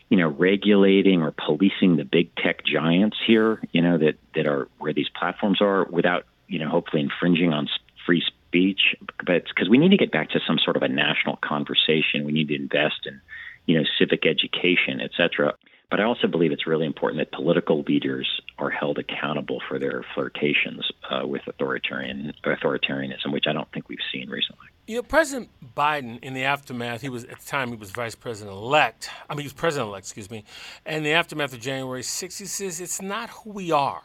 you 0.08 0.16
know, 0.16 0.28
regulating 0.28 1.22
or 1.22 1.32
policing 1.32 1.96
the 1.96 2.04
big 2.04 2.34
tech 2.36 2.64
giants 2.64 3.18
here, 3.26 3.60
you 3.72 3.82
know, 3.82 3.98
that, 3.98 4.14
that 4.34 4.46
are 4.46 4.68
where 4.78 4.94
these 4.94 5.08
platforms 5.10 5.60
are 5.60 5.84
without, 5.84 6.24
you 6.46 6.58
know, 6.58 6.70
hopefully 6.70 7.02
infringing 7.02 7.52
on 7.52 7.68
free 8.06 8.22
speech. 8.26 8.96
But 9.26 9.44
because 9.44 9.68
we 9.68 9.76
need 9.76 9.90
to 9.90 9.98
get 9.98 10.10
back 10.10 10.30
to 10.30 10.40
some 10.46 10.58
sort 10.58 10.76
of 10.76 10.82
a 10.82 10.88
national 10.88 11.36
conversation, 11.36 12.24
we 12.24 12.32
need 12.32 12.48
to 12.48 12.54
invest 12.54 13.04
in 13.04 13.20
you 13.68 13.76
know, 13.78 13.84
civic 13.98 14.24
education, 14.26 15.00
et 15.00 15.10
cetera. 15.16 15.54
But 15.90 16.00
I 16.00 16.04
also 16.04 16.26
believe 16.26 16.52
it's 16.52 16.66
really 16.66 16.86
important 16.86 17.18
that 17.20 17.32
political 17.32 17.82
leaders 17.82 18.28
are 18.58 18.70
held 18.70 18.98
accountable 18.98 19.60
for 19.68 19.78
their 19.78 20.04
flirtations 20.14 20.90
uh, 21.10 21.26
with 21.26 21.42
authoritarian 21.46 22.32
authoritarianism, 22.44 23.32
which 23.32 23.44
I 23.46 23.52
don't 23.52 23.70
think 23.72 23.88
we've 23.88 23.98
seen 24.12 24.28
recently. 24.28 24.66
You 24.86 24.96
know, 24.96 25.02
President 25.02 25.50
Biden, 25.76 26.22
in 26.22 26.34
the 26.34 26.44
aftermath, 26.44 27.02
he 27.02 27.08
was 27.10 27.24
at 27.24 27.38
the 27.40 27.46
time 27.46 27.68
he 27.68 27.76
was 27.76 27.90
Vice 27.90 28.14
President 28.14 28.56
elect. 28.56 29.10
I 29.28 29.34
mean, 29.34 29.40
he 29.40 29.46
was 29.46 29.52
President 29.52 29.88
elect, 29.88 30.06
excuse 30.06 30.30
me. 30.30 30.44
And 30.84 31.04
the 31.04 31.12
aftermath 31.12 31.52
of 31.52 31.60
January 31.60 32.02
6th, 32.02 32.38
he 32.38 32.46
says 32.46 32.80
it's 32.80 33.00
not 33.02 33.30
who 33.30 33.50
we 33.50 33.70
are. 33.70 34.02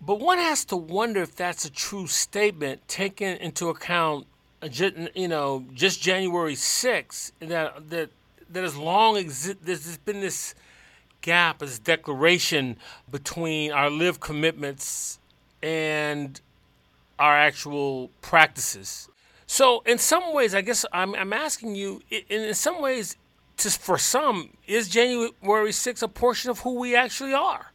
But 0.00 0.18
one 0.20 0.38
has 0.38 0.64
to 0.66 0.76
wonder 0.76 1.20
if 1.20 1.36
that's 1.36 1.64
a 1.64 1.70
true 1.70 2.06
statement, 2.06 2.88
taking 2.88 3.36
into 3.36 3.68
account, 3.68 4.26
uh, 4.62 4.68
you 5.14 5.28
know, 5.28 5.64
just 5.74 6.00
January 6.00 6.54
6th, 6.54 7.32
that 7.40 7.90
that 7.90 8.10
that 8.52 8.62
has 8.62 8.76
long 8.76 9.16
exi- 9.16 9.56
there's 9.62 9.98
been 9.98 10.20
this 10.20 10.54
gap, 11.20 11.58
this 11.58 11.78
declaration 11.78 12.76
between 13.10 13.72
our 13.72 13.90
lived 13.90 14.20
commitments 14.20 15.18
and 15.62 16.40
our 17.18 17.36
actual 17.36 18.10
practices. 18.22 19.08
So, 19.46 19.80
in 19.80 19.98
some 19.98 20.32
ways, 20.32 20.54
I 20.54 20.60
guess 20.60 20.84
I'm, 20.92 21.14
I'm 21.14 21.32
asking 21.32 21.74
you, 21.74 22.00
in, 22.10 22.22
in 22.42 22.54
some 22.54 22.80
ways, 22.80 23.16
just 23.56 23.80
for 23.80 23.98
some, 23.98 24.50
is 24.66 24.88
January 24.88 25.32
6th 25.70 26.02
a 26.02 26.08
portion 26.08 26.50
of 26.50 26.60
who 26.60 26.74
we 26.74 26.94
actually 26.96 27.34
are? 27.34 27.72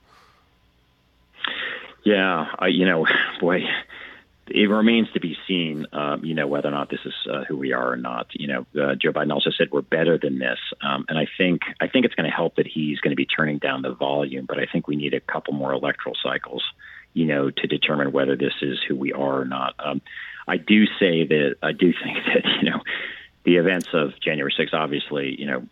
Yeah, 2.03 2.47
I, 2.59 2.67
you 2.67 2.85
know, 2.85 3.05
boy, 3.39 3.59
it 4.47 4.69
remains 4.69 5.11
to 5.13 5.19
be 5.19 5.35
seen, 5.47 5.87
um, 5.91 6.23
you 6.23 6.35
know, 6.35 6.45
whether 6.45 6.67
or 6.67 6.71
not 6.71 6.89
this 6.89 6.99
is 7.03 7.13
uh, 7.31 7.43
who 7.45 7.57
we 7.57 7.73
are 7.73 7.93
or 7.93 7.97
not. 7.97 8.27
You 8.33 8.47
know, 8.47 8.65
uh, 8.79 8.95
Joe 8.95 9.11
Biden 9.11 9.33
also 9.33 9.49
said 9.49 9.69
we're 9.71 9.81
better 9.81 10.17
than 10.17 10.37
this, 10.37 10.59
um, 10.81 11.05
and 11.09 11.17
I 11.17 11.25
think 11.37 11.61
I 11.81 11.87
think 11.87 12.05
it's 12.05 12.15
going 12.15 12.29
to 12.29 12.35
help 12.35 12.55
that 12.55 12.67
he's 12.67 12.99
going 12.99 13.11
to 13.11 13.15
be 13.15 13.25
turning 13.25 13.57
down 13.57 13.81
the 13.81 13.93
volume. 13.93 14.45
But 14.45 14.59
I 14.59 14.67
think 14.71 14.87
we 14.87 14.95
need 14.95 15.13
a 15.13 15.19
couple 15.19 15.53
more 15.53 15.73
electoral 15.73 16.15
cycles, 16.21 16.63
you 17.13 17.25
know, 17.25 17.49
to 17.49 17.67
determine 17.67 18.11
whether 18.11 18.35
this 18.35 18.53
is 18.61 18.79
who 18.87 18.95
we 18.95 19.13
are 19.13 19.41
or 19.41 19.45
not. 19.45 19.73
Um, 19.79 20.01
I 20.47 20.57
do 20.57 20.85
say 20.99 21.25
that 21.25 21.55
I 21.63 21.71
do 21.71 21.91
think 22.03 22.17
that 22.25 22.45
you 22.61 22.69
know 22.69 22.81
the 23.45 23.57
events 23.57 23.87
of 23.93 24.19
January 24.19 24.53
6th 24.57 24.73
obviously, 24.73 25.39
you 25.39 25.47
know, 25.47 25.65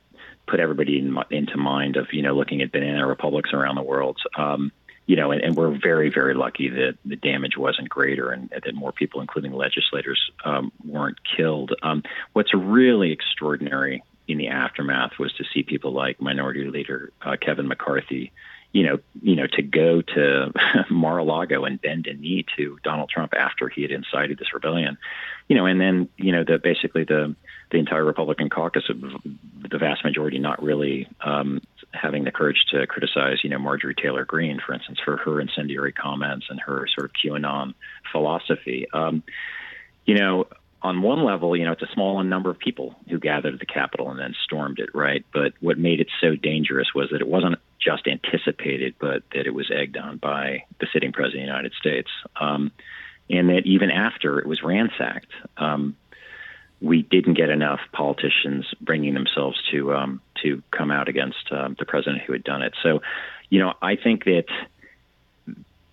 put 0.47 0.59
everybody 0.59 0.99
in, 0.99 1.15
into 1.29 1.57
mind 1.57 1.95
of 1.95 2.07
you 2.11 2.23
know 2.23 2.33
looking 2.33 2.61
at 2.61 2.71
banana 2.71 3.05
republics 3.05 3.51
around 3.53 3.75
the 3.75 3.83
world. 3.83 4.17
Um, 4.35 4.71
you 5.05 5.15
know, 5.15 5.31
and, 5.31 5.41
and, 5.41 5.55
we're 5.55 5.77
very, 5.77 6.09
very 6.09 6.33
lucky 6.33 6.69
that 6.69 6.97
the 7.03 7.17
damage 7.17 7.57
wasn't 7.57 7.89
greater 7.89 8.31
and 8.31 8.49
that 8.49 8.73
more 8.73 8.93
people, 8.93 9.19
including 9.19 9.51
legislators, 9.51 10.31
um, 10.45 10.71
weren't 10.85 11.17
killed. 11.23 11.73
Um, 11.83 12.03
what's 12.31 12.53
really 12.53 13.11
extraordinary 13.11 14.03
in 14.27 14.37
the 14.37 14.47
aftermath 14.47 15.19
was 15.19 15.33
to 15.33 15.43
see 15.53 15.63
people 15.63 15.91
like 15.91 16.21
Minority 16.21 16.65
Leader 16.65 17.11
uh, 17.21 17.35
Kevin 17.39 17.67
McCarthy, 17.67 18.31
you 18.71 18.83
know, 18.83 18.99
you 19.21 19.35
know, 19.35 19.47
to 19.47 19.61
go 19.61 20.01
to 20.01 20.51
Mar-a-Lago 20.89 21.65
and 21.65 21.81
bend 21.81 22.07
a 22.07 22.13
knee 22.13 22.45
to 22.57 22.79
Donald 22.83 23.09
Trump 23.09 23.33
after 23.37 23.67
he 23.69 23.81
had 23.81 23.91
incited 23.91 24.39
this 24.39 24.53
rebellion, 24.53 24.97
you 25.49 25.55
know, 25.55 25.65
and 25.65 25.79
then 25.79 26.09
you 26.17 26.31
know 26.31 26.43
the 26.43 26.57
basically 26.57 27.03
the 27.03 27.35
the 27.71 27.77
entire 27.77 28.03
Republican 28.03 28.49
caucus, 28.49 28.83
the 28.87 29.77
vast 29.77 30.03
majority, 30.03 30.39
not 30.39 30.61
really 30.63 31.07
um, 31.21 31.61
having 31.93 32.23
the 32.23 32.31
courage 32.31 32.65
to 32.71 32.85
criticize, 32.87 33.43
you 33.43 33.49
know, 33.49 33.59
Marjorie 33.59 33.95
Taylor 33.95 34.25
Greene, 34.25 34.59
for 34.65 34.73
instance, 34.73 34.99
for 35.03 35.17
her 35.17 35.39
incendiary 35.39 35.91
comments 35.93 36.47
and 36.49 36.59
her 36.59 36.87
sort 36.93 37.05
of 37.05 37.11
QAnon 37.13 37.73
philosophy. 38.11 38.87
Um, 38.93 39.23
you 40.05 40.15
know, 40.15 40.47
on 40.81 41.01
one 41.01 41.23
level, 41.23 41.55
you 41.55 41.63
know, 41.63 41.71
it's 41.71 41.81
a 41.81 41.93
small 41.93 42.21
number 42.23 42.49
of 42.49 42.59
people 42.59 42.95
who 43.09 43.17
gathered 43.17 43.53
at 43.53 43.59
the 43.59 43.65
Capitol 43.65 44.09
and 44.09 44.19
then 44.19 44.35
stormed 44.43 44.79
it, 44.79 44.89
right? 44.93 45.25
But 45.33 45.53
what 45.61 45.77
made 45.77 46.01
it 46.01 46.09
so 46.19 46.35
dangerous 46.35 46.93
was 46.93 47.09
that 47.11 47.21
it 47.21 47.27
wasn't 47.27 47.59
just 47.79 48.07
anticipated, 48.07 48.95
but 48.99 49.23
that 49.33 49.47
it 49.47 49.53
was 49.53 49.71
egged 49.71 49.97
on 49.97 50.17
by 50.17 50.65
the 50.79 50.87
sitting 50.91 51.13
president 51.13 51.43
of 51.43 51.47
the 51.47 51.51
United 51.53 51.73
States. 51.73 52.09
Um, 52.39 52.71
and 53.29 53.49
that 53.49 53.65
even 53.65 53.91
after 53.91 54.39
it 54.39 54.45
was 54.45 54.61
ransacked, 54.61 55.31
um, 55.57 55.95
we 56.81 57.01
didn't 57.01 57.35
get 57.35 57.49
enough 57.49 57.79
politicians 57.93 58.65
bringing 58.81 59.13
themselves 59.13 59.57
to 59.71 59.93
um, 59.93 60.21
to 60.43 60.61
come 60.71 60.91
out 60.91 61.09
against 61.09 61.51
um, 61.51 61.75
the 61.79 61.85
president 61.85 62.21
who 62.23 62.33
had 62.33 62.43
done 62.43 62.61
it. 62.61 62.73
So, 62.83 63.01
you 63.49 63.59
know, 63.59 63.73
I 63.81 63.95
think 63.95 64.25
that 64.25 64.45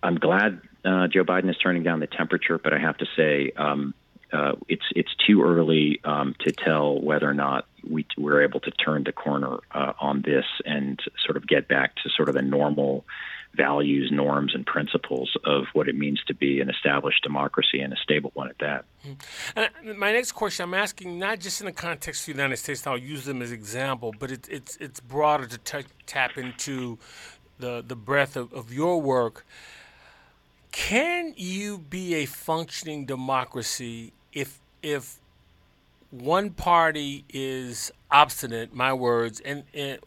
I'm 0.03 0.17
glad 0.17 0.61
uh, 0.85 1.09
Joe 1.09 1.25
Biden 1.25 1.51
is 1.51 1.57
turning 1.57 1.83
down 1.83 2.01
the 2.01 2.07
temperature, 2.07 2.59
but 2.59 2.73
I 2.73 2.79
have 2.79 2.99
to 2.99 3.07
say 3.17 3.53
um, 3.57 3.95
uh, 4.33 4.53
it's 4.69 4.85
it's 4.95 5.15
too 5.27 5.43
early 5.43 6.01
um, 6.05 6.35
to 6.41 6.53
tell 6.53 7.01
whether 7.01 7.29
or 7.29 7.35
not 7.35 7.67
we 7.89 8.07
we're 8.17 8.43
able 8.43 8.61
to 8.61 8.71
turn 8.71 9.05
the 9.05 9.13
corner 9.13 9.59
uh, 9.73 9.93
on 10.01 10.23
this 10.23 10.45
and 10.65 11.01
sort 11.25 11.37
of 11.37 11.47
get 11.47 11.69
back 11.69 11.95
to 11.97 12.11
sort 12.11 12.29
of 12.29 12.35
the 12.35 12.43
normal 12.43 13.05
values, 13.55 14.11
norms, 14.13 14.55
and 14.55 14.65
principles 14.65 15.37
of 15.45 15.65
what 15.73 15.89
it 15.89 15.97
means 15.97 16.23
to 16.29 16.35
be 16.35 16.61
an 16.61 16.71
established 16.71 17.23
democracy 17.23 17.81
and 17.81 17.93
a 17.93 17.97
stable 17.97 18.31
one 18.35 18.49
at 18.49 18.59
that. 18.59 18.85
Mm-hmm. 19.05 19.61
And 19.85 19.99
my 19.99 20.13
next 20.13 20.33
question, 20.33 20.65
I'm 20.65 20.75
asking 20.75 21.19
not 21.19 21.41
just 21.41 21.61
in 21.61 21.67
the 21.67 21.73
context 21.73 22.23
of 22.23 22.27
the 22.27 22.41
United 22.41 22.59
States, 22.59 22.87
I'll 22.87 22.97
use 22.97 23.25
them 23.25 23.43
as 23.43 23.51
example, 23.51 24.15
but 24.19 24.31
it, 24.31 24.49
it's 24.49 24.77
it's 24.77 25.01
broader 25.01 25.47
to 25.47 25.59
t- 25.59 25.89
tap 26.07 26.39
into 26.39 26.99
the 27.59 27.83
the 27.87 27.97
breadth 27.97 28.37
of, 28.37 28.53
of 28.53 28.73
your 28.73 29.01
work. 29.01 29.45
Can 30.73 31.35
you 31.37 31.79
be 31.79 32.15
a 32.15 32.27
functioning 32.27 33.05
democracy 33.05 34.13
if 34.33 34.59
if 34.83 35.21
one 36.11 36.51
party 36.51 37.25
is 37.33 37.93
obstinate, 38.11 38.75
my 38.75 38.93
words, 38.93 39.41
and, 39.41 39.63
and, 39.73 39.99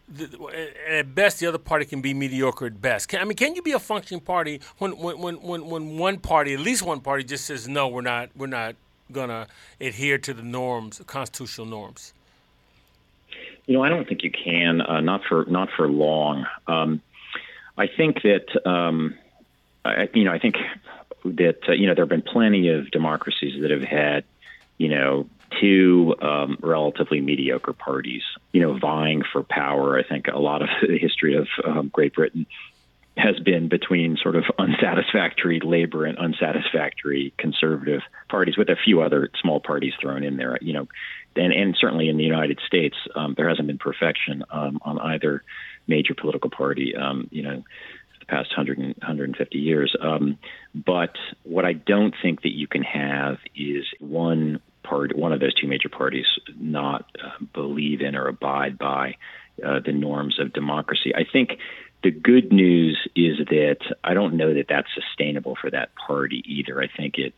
at 0.90 1.16
best 1.16 1.40
the 1.40 1.48
other 1.48 1.58
party 1.58 1.86
can 1.86 2.02
be 2.02 2.14
mediocre 2.14 2.66
at 2.66 2.82
best. 2.82 3.08
Can, 3.08 3.22
I 3.22 3.24
mean, 3.24 3.38
can 3.38 3.56
you 3.56 3.62
be 3.62 3.72
a 3.72 3.80
functioning 3.80 4.22
party 4.22 4.60
when, 4.80 4.98
when, 4.98 5.20
when, 5.20 5.42
when, 5.42 5.66
when 5.70 5.98
one 5.98 6.20
party, 6.20 6.54
at 6.54 6.60
least 6.60 6.84
one 6.84 7.00
party, 7.00 7.24
just 7.24 7.46
says 7.46 7.68
no, 7.68 7.88
we're 7.88 8.02
not 8.02 8.30
we're 8.36 8.48
not 8.48 8.76
gonna 9.12 9.48
adhere 9.80 10.18
to 10.18 10.34
the 10.34 10.44
norms, 10.44 11.02
constitutional 11.08 11.68
norms? 11.68 12.14
You 13.66 13.76
know, 13.76 13.84
I 13.84 13.90
don't 13.90 14.08
think 14.08 14.24
you 14.24 14.32
can. 14.32 14.82
Uh, 14.82 15.00
not 15.00 15.22
for 15.24 15.46
not 15.46 15.70
for 15.76 15.88
long. 15.88 16.46
Um, 16.68 17.02
I 17.78 17.88
think 17.88 18.22
that 18.24 18.68
um, 18.70 19.16
I, 19.86 20.10
you 20.14 20.26
know 20.26 20.34
I 20.34 20.40
think 20.40 20.56
that 21.24 21.60
uh, 21.68 21.72
you 21.74 21.88
know 21.88 21.96
there 21.96 22.04
have 22.04 22.10
been 22.10 22.22
plenty 22.22 22.70
of 22.70 22.92
democracies 22.92 23.62
that 23.62 23.72
have 23.72 23.84
had 23.84 24.24
you 24.78 24.90
know 24.90 25.28
two 25.62 26.16
um, 26.22 26.58
relatively 26.62 27.22
mediocre 27.22 27.74
parties, 27.74 28.24
you 28.52 28.62
know, 28.62 28.78
vying 28.78 29.22
for 29.32 29.44
power. 29.44 29.98
I 29.98 30.04
think 30.04 30.28
a 30.28 30.40
lot 30.40 30.62
of 30.62 30.70
the 30.88 30.98
history 30.98 31.36
of 31.36 31.48
um, 31.64 31.90
Great 31.90 32.14
Britain 32.14 32.46
has 33.16 33.40
been 33.40 33.68
between 33.70 34.18
sort 34.18 34.36
of 34.36 34.44
unsatisfactory 34.58 35.60
labor 35.60 36.06
and 36.06 36.18
unsatisfactory 36.18 37.32
conservative 37.38 38.02
parties, 38.28 38.58
with 38.58 38.70
a 38.70 38.76
few 38.76 39.02
other 39.02 39.30
small 39.40 39.60
parties 39.60 39.94
thrown 40.02 40.24
in 40.24 40.38
there. 40.38 40.58
You 40.62 40.74
know, 40.74 40.88
and 41.36 41.54
and 41.54 41.76
certainly 41.80 42.10
in 42.10 42.18
the 42.18 42.24
United 42.24 42.60
States, 42.66 42.96
um, 43.16 43.36
there 43.38 43.50
hasn't 43.50 43.68
been 43.68 43.78
perfection 43.78 44.44
um, 44.50 44.80
on 44.82 45.00
either 45.00 45.44
major 45.88 46.16
political 46.16 46.50
party. 46.50 46.96
Um, 46.96 47.28
you 47.32 47.44
know, 47.44 47.64
the 48.28 48.36
past 48.36 48.50
100 48.50 48.78
and 48.78 48.96
150 48.98 49.58
years. 49.58 49.96
Um, 50.00 50.38
but 50.74 51.16
what 51.44 51.66
I 51.66 51.74
don't 51.74 52.14
think 52.22 52.42
that 52.44 52.54
you 52.54 52.68
can 52.68 52.84
have 52.84 53.38
is 53.56 53.86
one 54.00 54.60
part, 54.84 55.16
one 55.16 55.34
of 55.34 55.40
those 55.40 55.54
two 55.54 55.68
major 55.68 55.90
parties, 55.90 56.26
not 56.60 57.06
uh, 57.24 57.44
believe 57.54 58.02
in 58.02 58.16
or 58.16 58.28
abide 58.28 58.78
by 58.78 59.16
uh, 59.66 59.80
the 59.86 59.92
norms 59.92 60.40
of 60.40 60.54
democracy. 60.54 61.14
I 61.16 61.24
think 61.32 61.60
the 62.04 62.12
good 62.12 62.52
news 62.52 63.08
is 63.16 63.38
that 63.50 63.78
I 64.04 64.14
don't 64.14 64.36
know 64.36 64.54
that 64.54 64.66
that's 64.68 64.88
sustainable 64.94 65.56
for 65.60 65.72
that 65.72 65.92
party 65.96 66.44
either. 66.46 66.82
I 66.82 66.88
think 66.88 67.18
it 67.18 67.34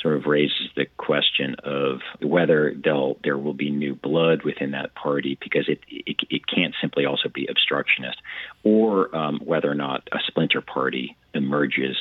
sort 0.00 0.16
of 0.16 0.26
raises 0.26 0.68
the 0.76 0.86
question 0.96 1.56
of 1.62 2.00
whether 2.20 2.74
there 3.22 3.38
will 3.38 3.54
be 3.54 3.70
new 3.70 3.94
blood 3.94 4.42
within 4.42 4.70
that 4.72 4.94
party 4.94 5.38
because 5.40 5.68
it 5.68 5.80
it, 5.88 6.16
it 6.30 6.46
can't 6.46 6.74
simply 6.80 7.04
also 7.04 7.28
be 7.28 7.46
obstructionist, 7.46 8.18
or 8.64 9.14
um, 9.14 9.40
whether 9.44 9.70
or 9.70 9.74
not 9.74 10.08
a 10.12 10.18
splinter 10.26 10.60
party 10.60 11.16
emerges 11.34 11.96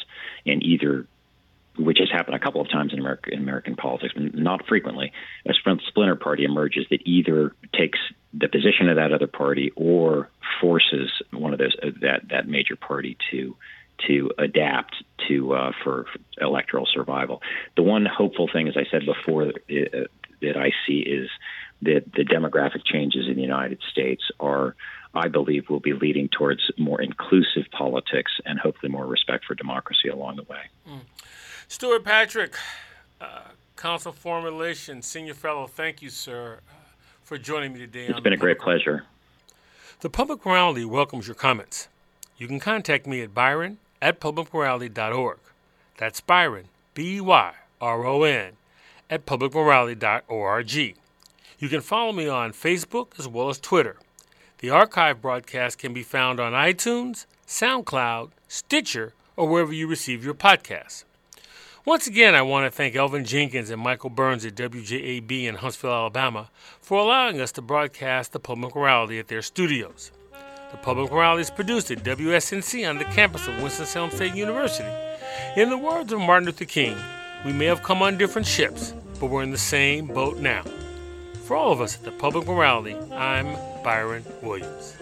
and 0.46 0.64
either 0.64 1.06
which 1.78 2.00
has 2.00 2.10
happened 2.12 2.36
a 2.36 2.40
couple 2.40 2.60
of 2.60 2.70
times 2.70 2.92
in 2.92 3.00
American, 3.00 3.34
in 3.34 3.40
American 3.40 3.76
politics, 3.76 4.14
not 4.18 4.66
frequently, 4.68 5.14
a 5.48 5.54
splinter 5.88 6.16
party 6.16 6.44
emerges 6.44 6.86
that 6.90 7.02
either 7.06 7.56
takes 7.74 8.00
the 8.34 8.50
position 8.50 8.90
of 8.90 8.98
that 8.98 9.14
other 9.14 9.28
party 9.28 9.72
or 9.76 10.30
forces 10.60 11.10
one 11.32 11.54
of 11.54 11.60
those 11.60 11.76
uh, 11.82 11.90
that 12.02 12.28
that 12.30 12.48
major 12.48 12.76
party 12.76 13.18
to 13.32 13.56
to 14.08 14.32
adapt 14.38 14.96
to 15.28 15.54
uh, 15.54 15.72
for, 15.84 16.06
for, 16.06 16.44
electoral 16.44 16.88
survival. 16.92 17.42
The 17.76 17.84
one 17.84 18.06
hopeful 18.06 18.50
thing, 18.52 18.68
as 18.68 18.78
I 18.78 18.86
said 18.90 19.06
before, 19.06 19.48
uh, 19.48 20.06
that 20.42 20.58
I 20.58 20.72
see 20.88 21.00
is 21.00 21.30
that 21.82 22.12
the 22.14 22.24
demographic 22.24 22.86
changes 22.86 23.28
in 23.28 23.36
the 23.36 23.42
United 23.42 23.80
States 23.92 24.24
are, 24.40 24.76
I 25.14 25.28
believe, 25.28 25.70
will 25.70 25.80
be 25.80 25.94
leading 25.94 26.30
towards 26.30 26.62
more 26.78 27.02
inclusive 27.02 27.64
politics 27.72 28.32
and 28.46 28.60
hopefully 28.60 28.92
more 28.92 29.06
respect 29.06 29.46
for 29.46 29.56
democracy 29.56 30.10
along 30.10 30.38
the 30.38 30.44
way. 30.44 30.70
Mm. 30.88 31.02
Stewart 31.68 32.04
Patrick, 32.04 32.56
uh, 33.22 33.42
Council 33.76 34.12
Foreign 34.12 34.44
Relations, 34.44 35.06
Senior 35.06 35.34
Fellow, 35.34 35.68
thank 35.68 36.02
you, 36.02 36.10
sir, 36.10 36.60
uh, 36.70 36.74
for 37.24 37.38
joining 37.38 37.74
me 37.74 37.80
today. 37.80 38.08
It's 38.08 38.20
been 38.20 38.34
a 38.34 38.38
great 38.38 38.60
pleasure. 38.60 39.04
The 40.02 40.10
Public 40.10 40.46
Morality 40.46 40.86
welcomes 40.86 41.28
your 41.28 41.36
comments. 41.36 41.90
You 42.38 42.48
can 42.48 42.60
contact 42.60 43.06
me 43.06 43.22
at 43.22 43.34
Byron 43.34 43.80
at 44.02 44.20
publicmorality.org. 44.20 45.40
That's 45.98 46.22
Byron, 46.22 46.66
B 46.94 47.20
Y 47.20 47.54
R 47.82 48.06
O 48.06 48.24
N, 48.24 48.54
at 49.10 49.26
publicmorality.org. 49.26 50.74
You 50.74 51.68
can 51.68 51.82
follow 51.82 52.14
me 52.14 52.28
on 52.28 52.54
Facebook 52.54 53.20
as 53.20 53.28
well 53.28 53.50
as 53.50 53.60
Twitter. 53.60 53.98
The 54.60 54.70
archive 54.70 55.22
broadcast 55.22 55.78
can 55.78 55.94
be 55.94 56.04
found 56.04 56.40
on 56.40 56.54
iTunes, 56.54 57.26
SoundCloud, 57.48 58.32
Stitcher, 58.48 59.14
or 59.36 59.48
wherever 59.48 59.74
you 59.74 59.88
receive 59.88 60.24
your 60.24 60.34
podcasts. 60.34 61.04
Once 61.86 62.08
again, 62.08 62.36
I 62.36 62.42
want 62.42 62.66
to 62.66 62.72
thank 62.72 62.96
Elvin 62.96 63.26
Jenkins 63.26 63.70
and 63.70 63.82
Michael 63.82 64.10
Burns 64.10 64.46
at 64.46 64.56
WJAB 64.56 65.46
in 65.46 65.56
Huntsville, 65.56 65.92
Alabama, 65.92 66.50
for 66.82 67.00
allowing 67.00 67.40
us 67.40 67.54
to 67.54 67.62
broadcast 67.62 68.32
the 68.32 68.40
public 68.40 68.76
morality 68.76 69.18
at 69.18 69.30
their 69.30 69.42
studios. 69.42 70.12
The 70.72 70.78
Public 70.78 71.12
Morality 71.12 71.42
is 71.42 71.50
produced 71.50 71.90
at 71.90 72.04
WSNC 72.04 72.88
on 72.88 73.00
the 73.00 73.06
campus 73.06 73.48
of 73.48 73.60
Winston-Salem 73.60 74.12
State 74.12 74.36
University. 74.36 74.88
In 75.56 75.72
the 75.72 75.78
words 75.78 76.14
of 76.14 76.20
Martin 76.20 76.46
Luther 76.46 76.66
King, 76.66 76.96
we 77.44 77.52
may 77.52 77.66
have 77.66 77.82
come 77.82 78.04
on 78.04 78.20
different 78.20 78.46
ships, 78.46 78.94
but 79.20 79.28
we're 79.28 79.42
in 79.42 79.50
the 79.50 79.58
same 79.58 80.06
boat 80.06 80.38
now. 80.38 80.64
For 81.46 81.56
all 81.56 81.72
of 81.72 81.82
us 81.82 81.98
at 81.98 82.04
the 82.04 82.12
Public 82.12 82.46
Morality, 82.46 82.96
I'm 83.12 83.56
Byron 83.84 84.24
Williams. 84.44 84.96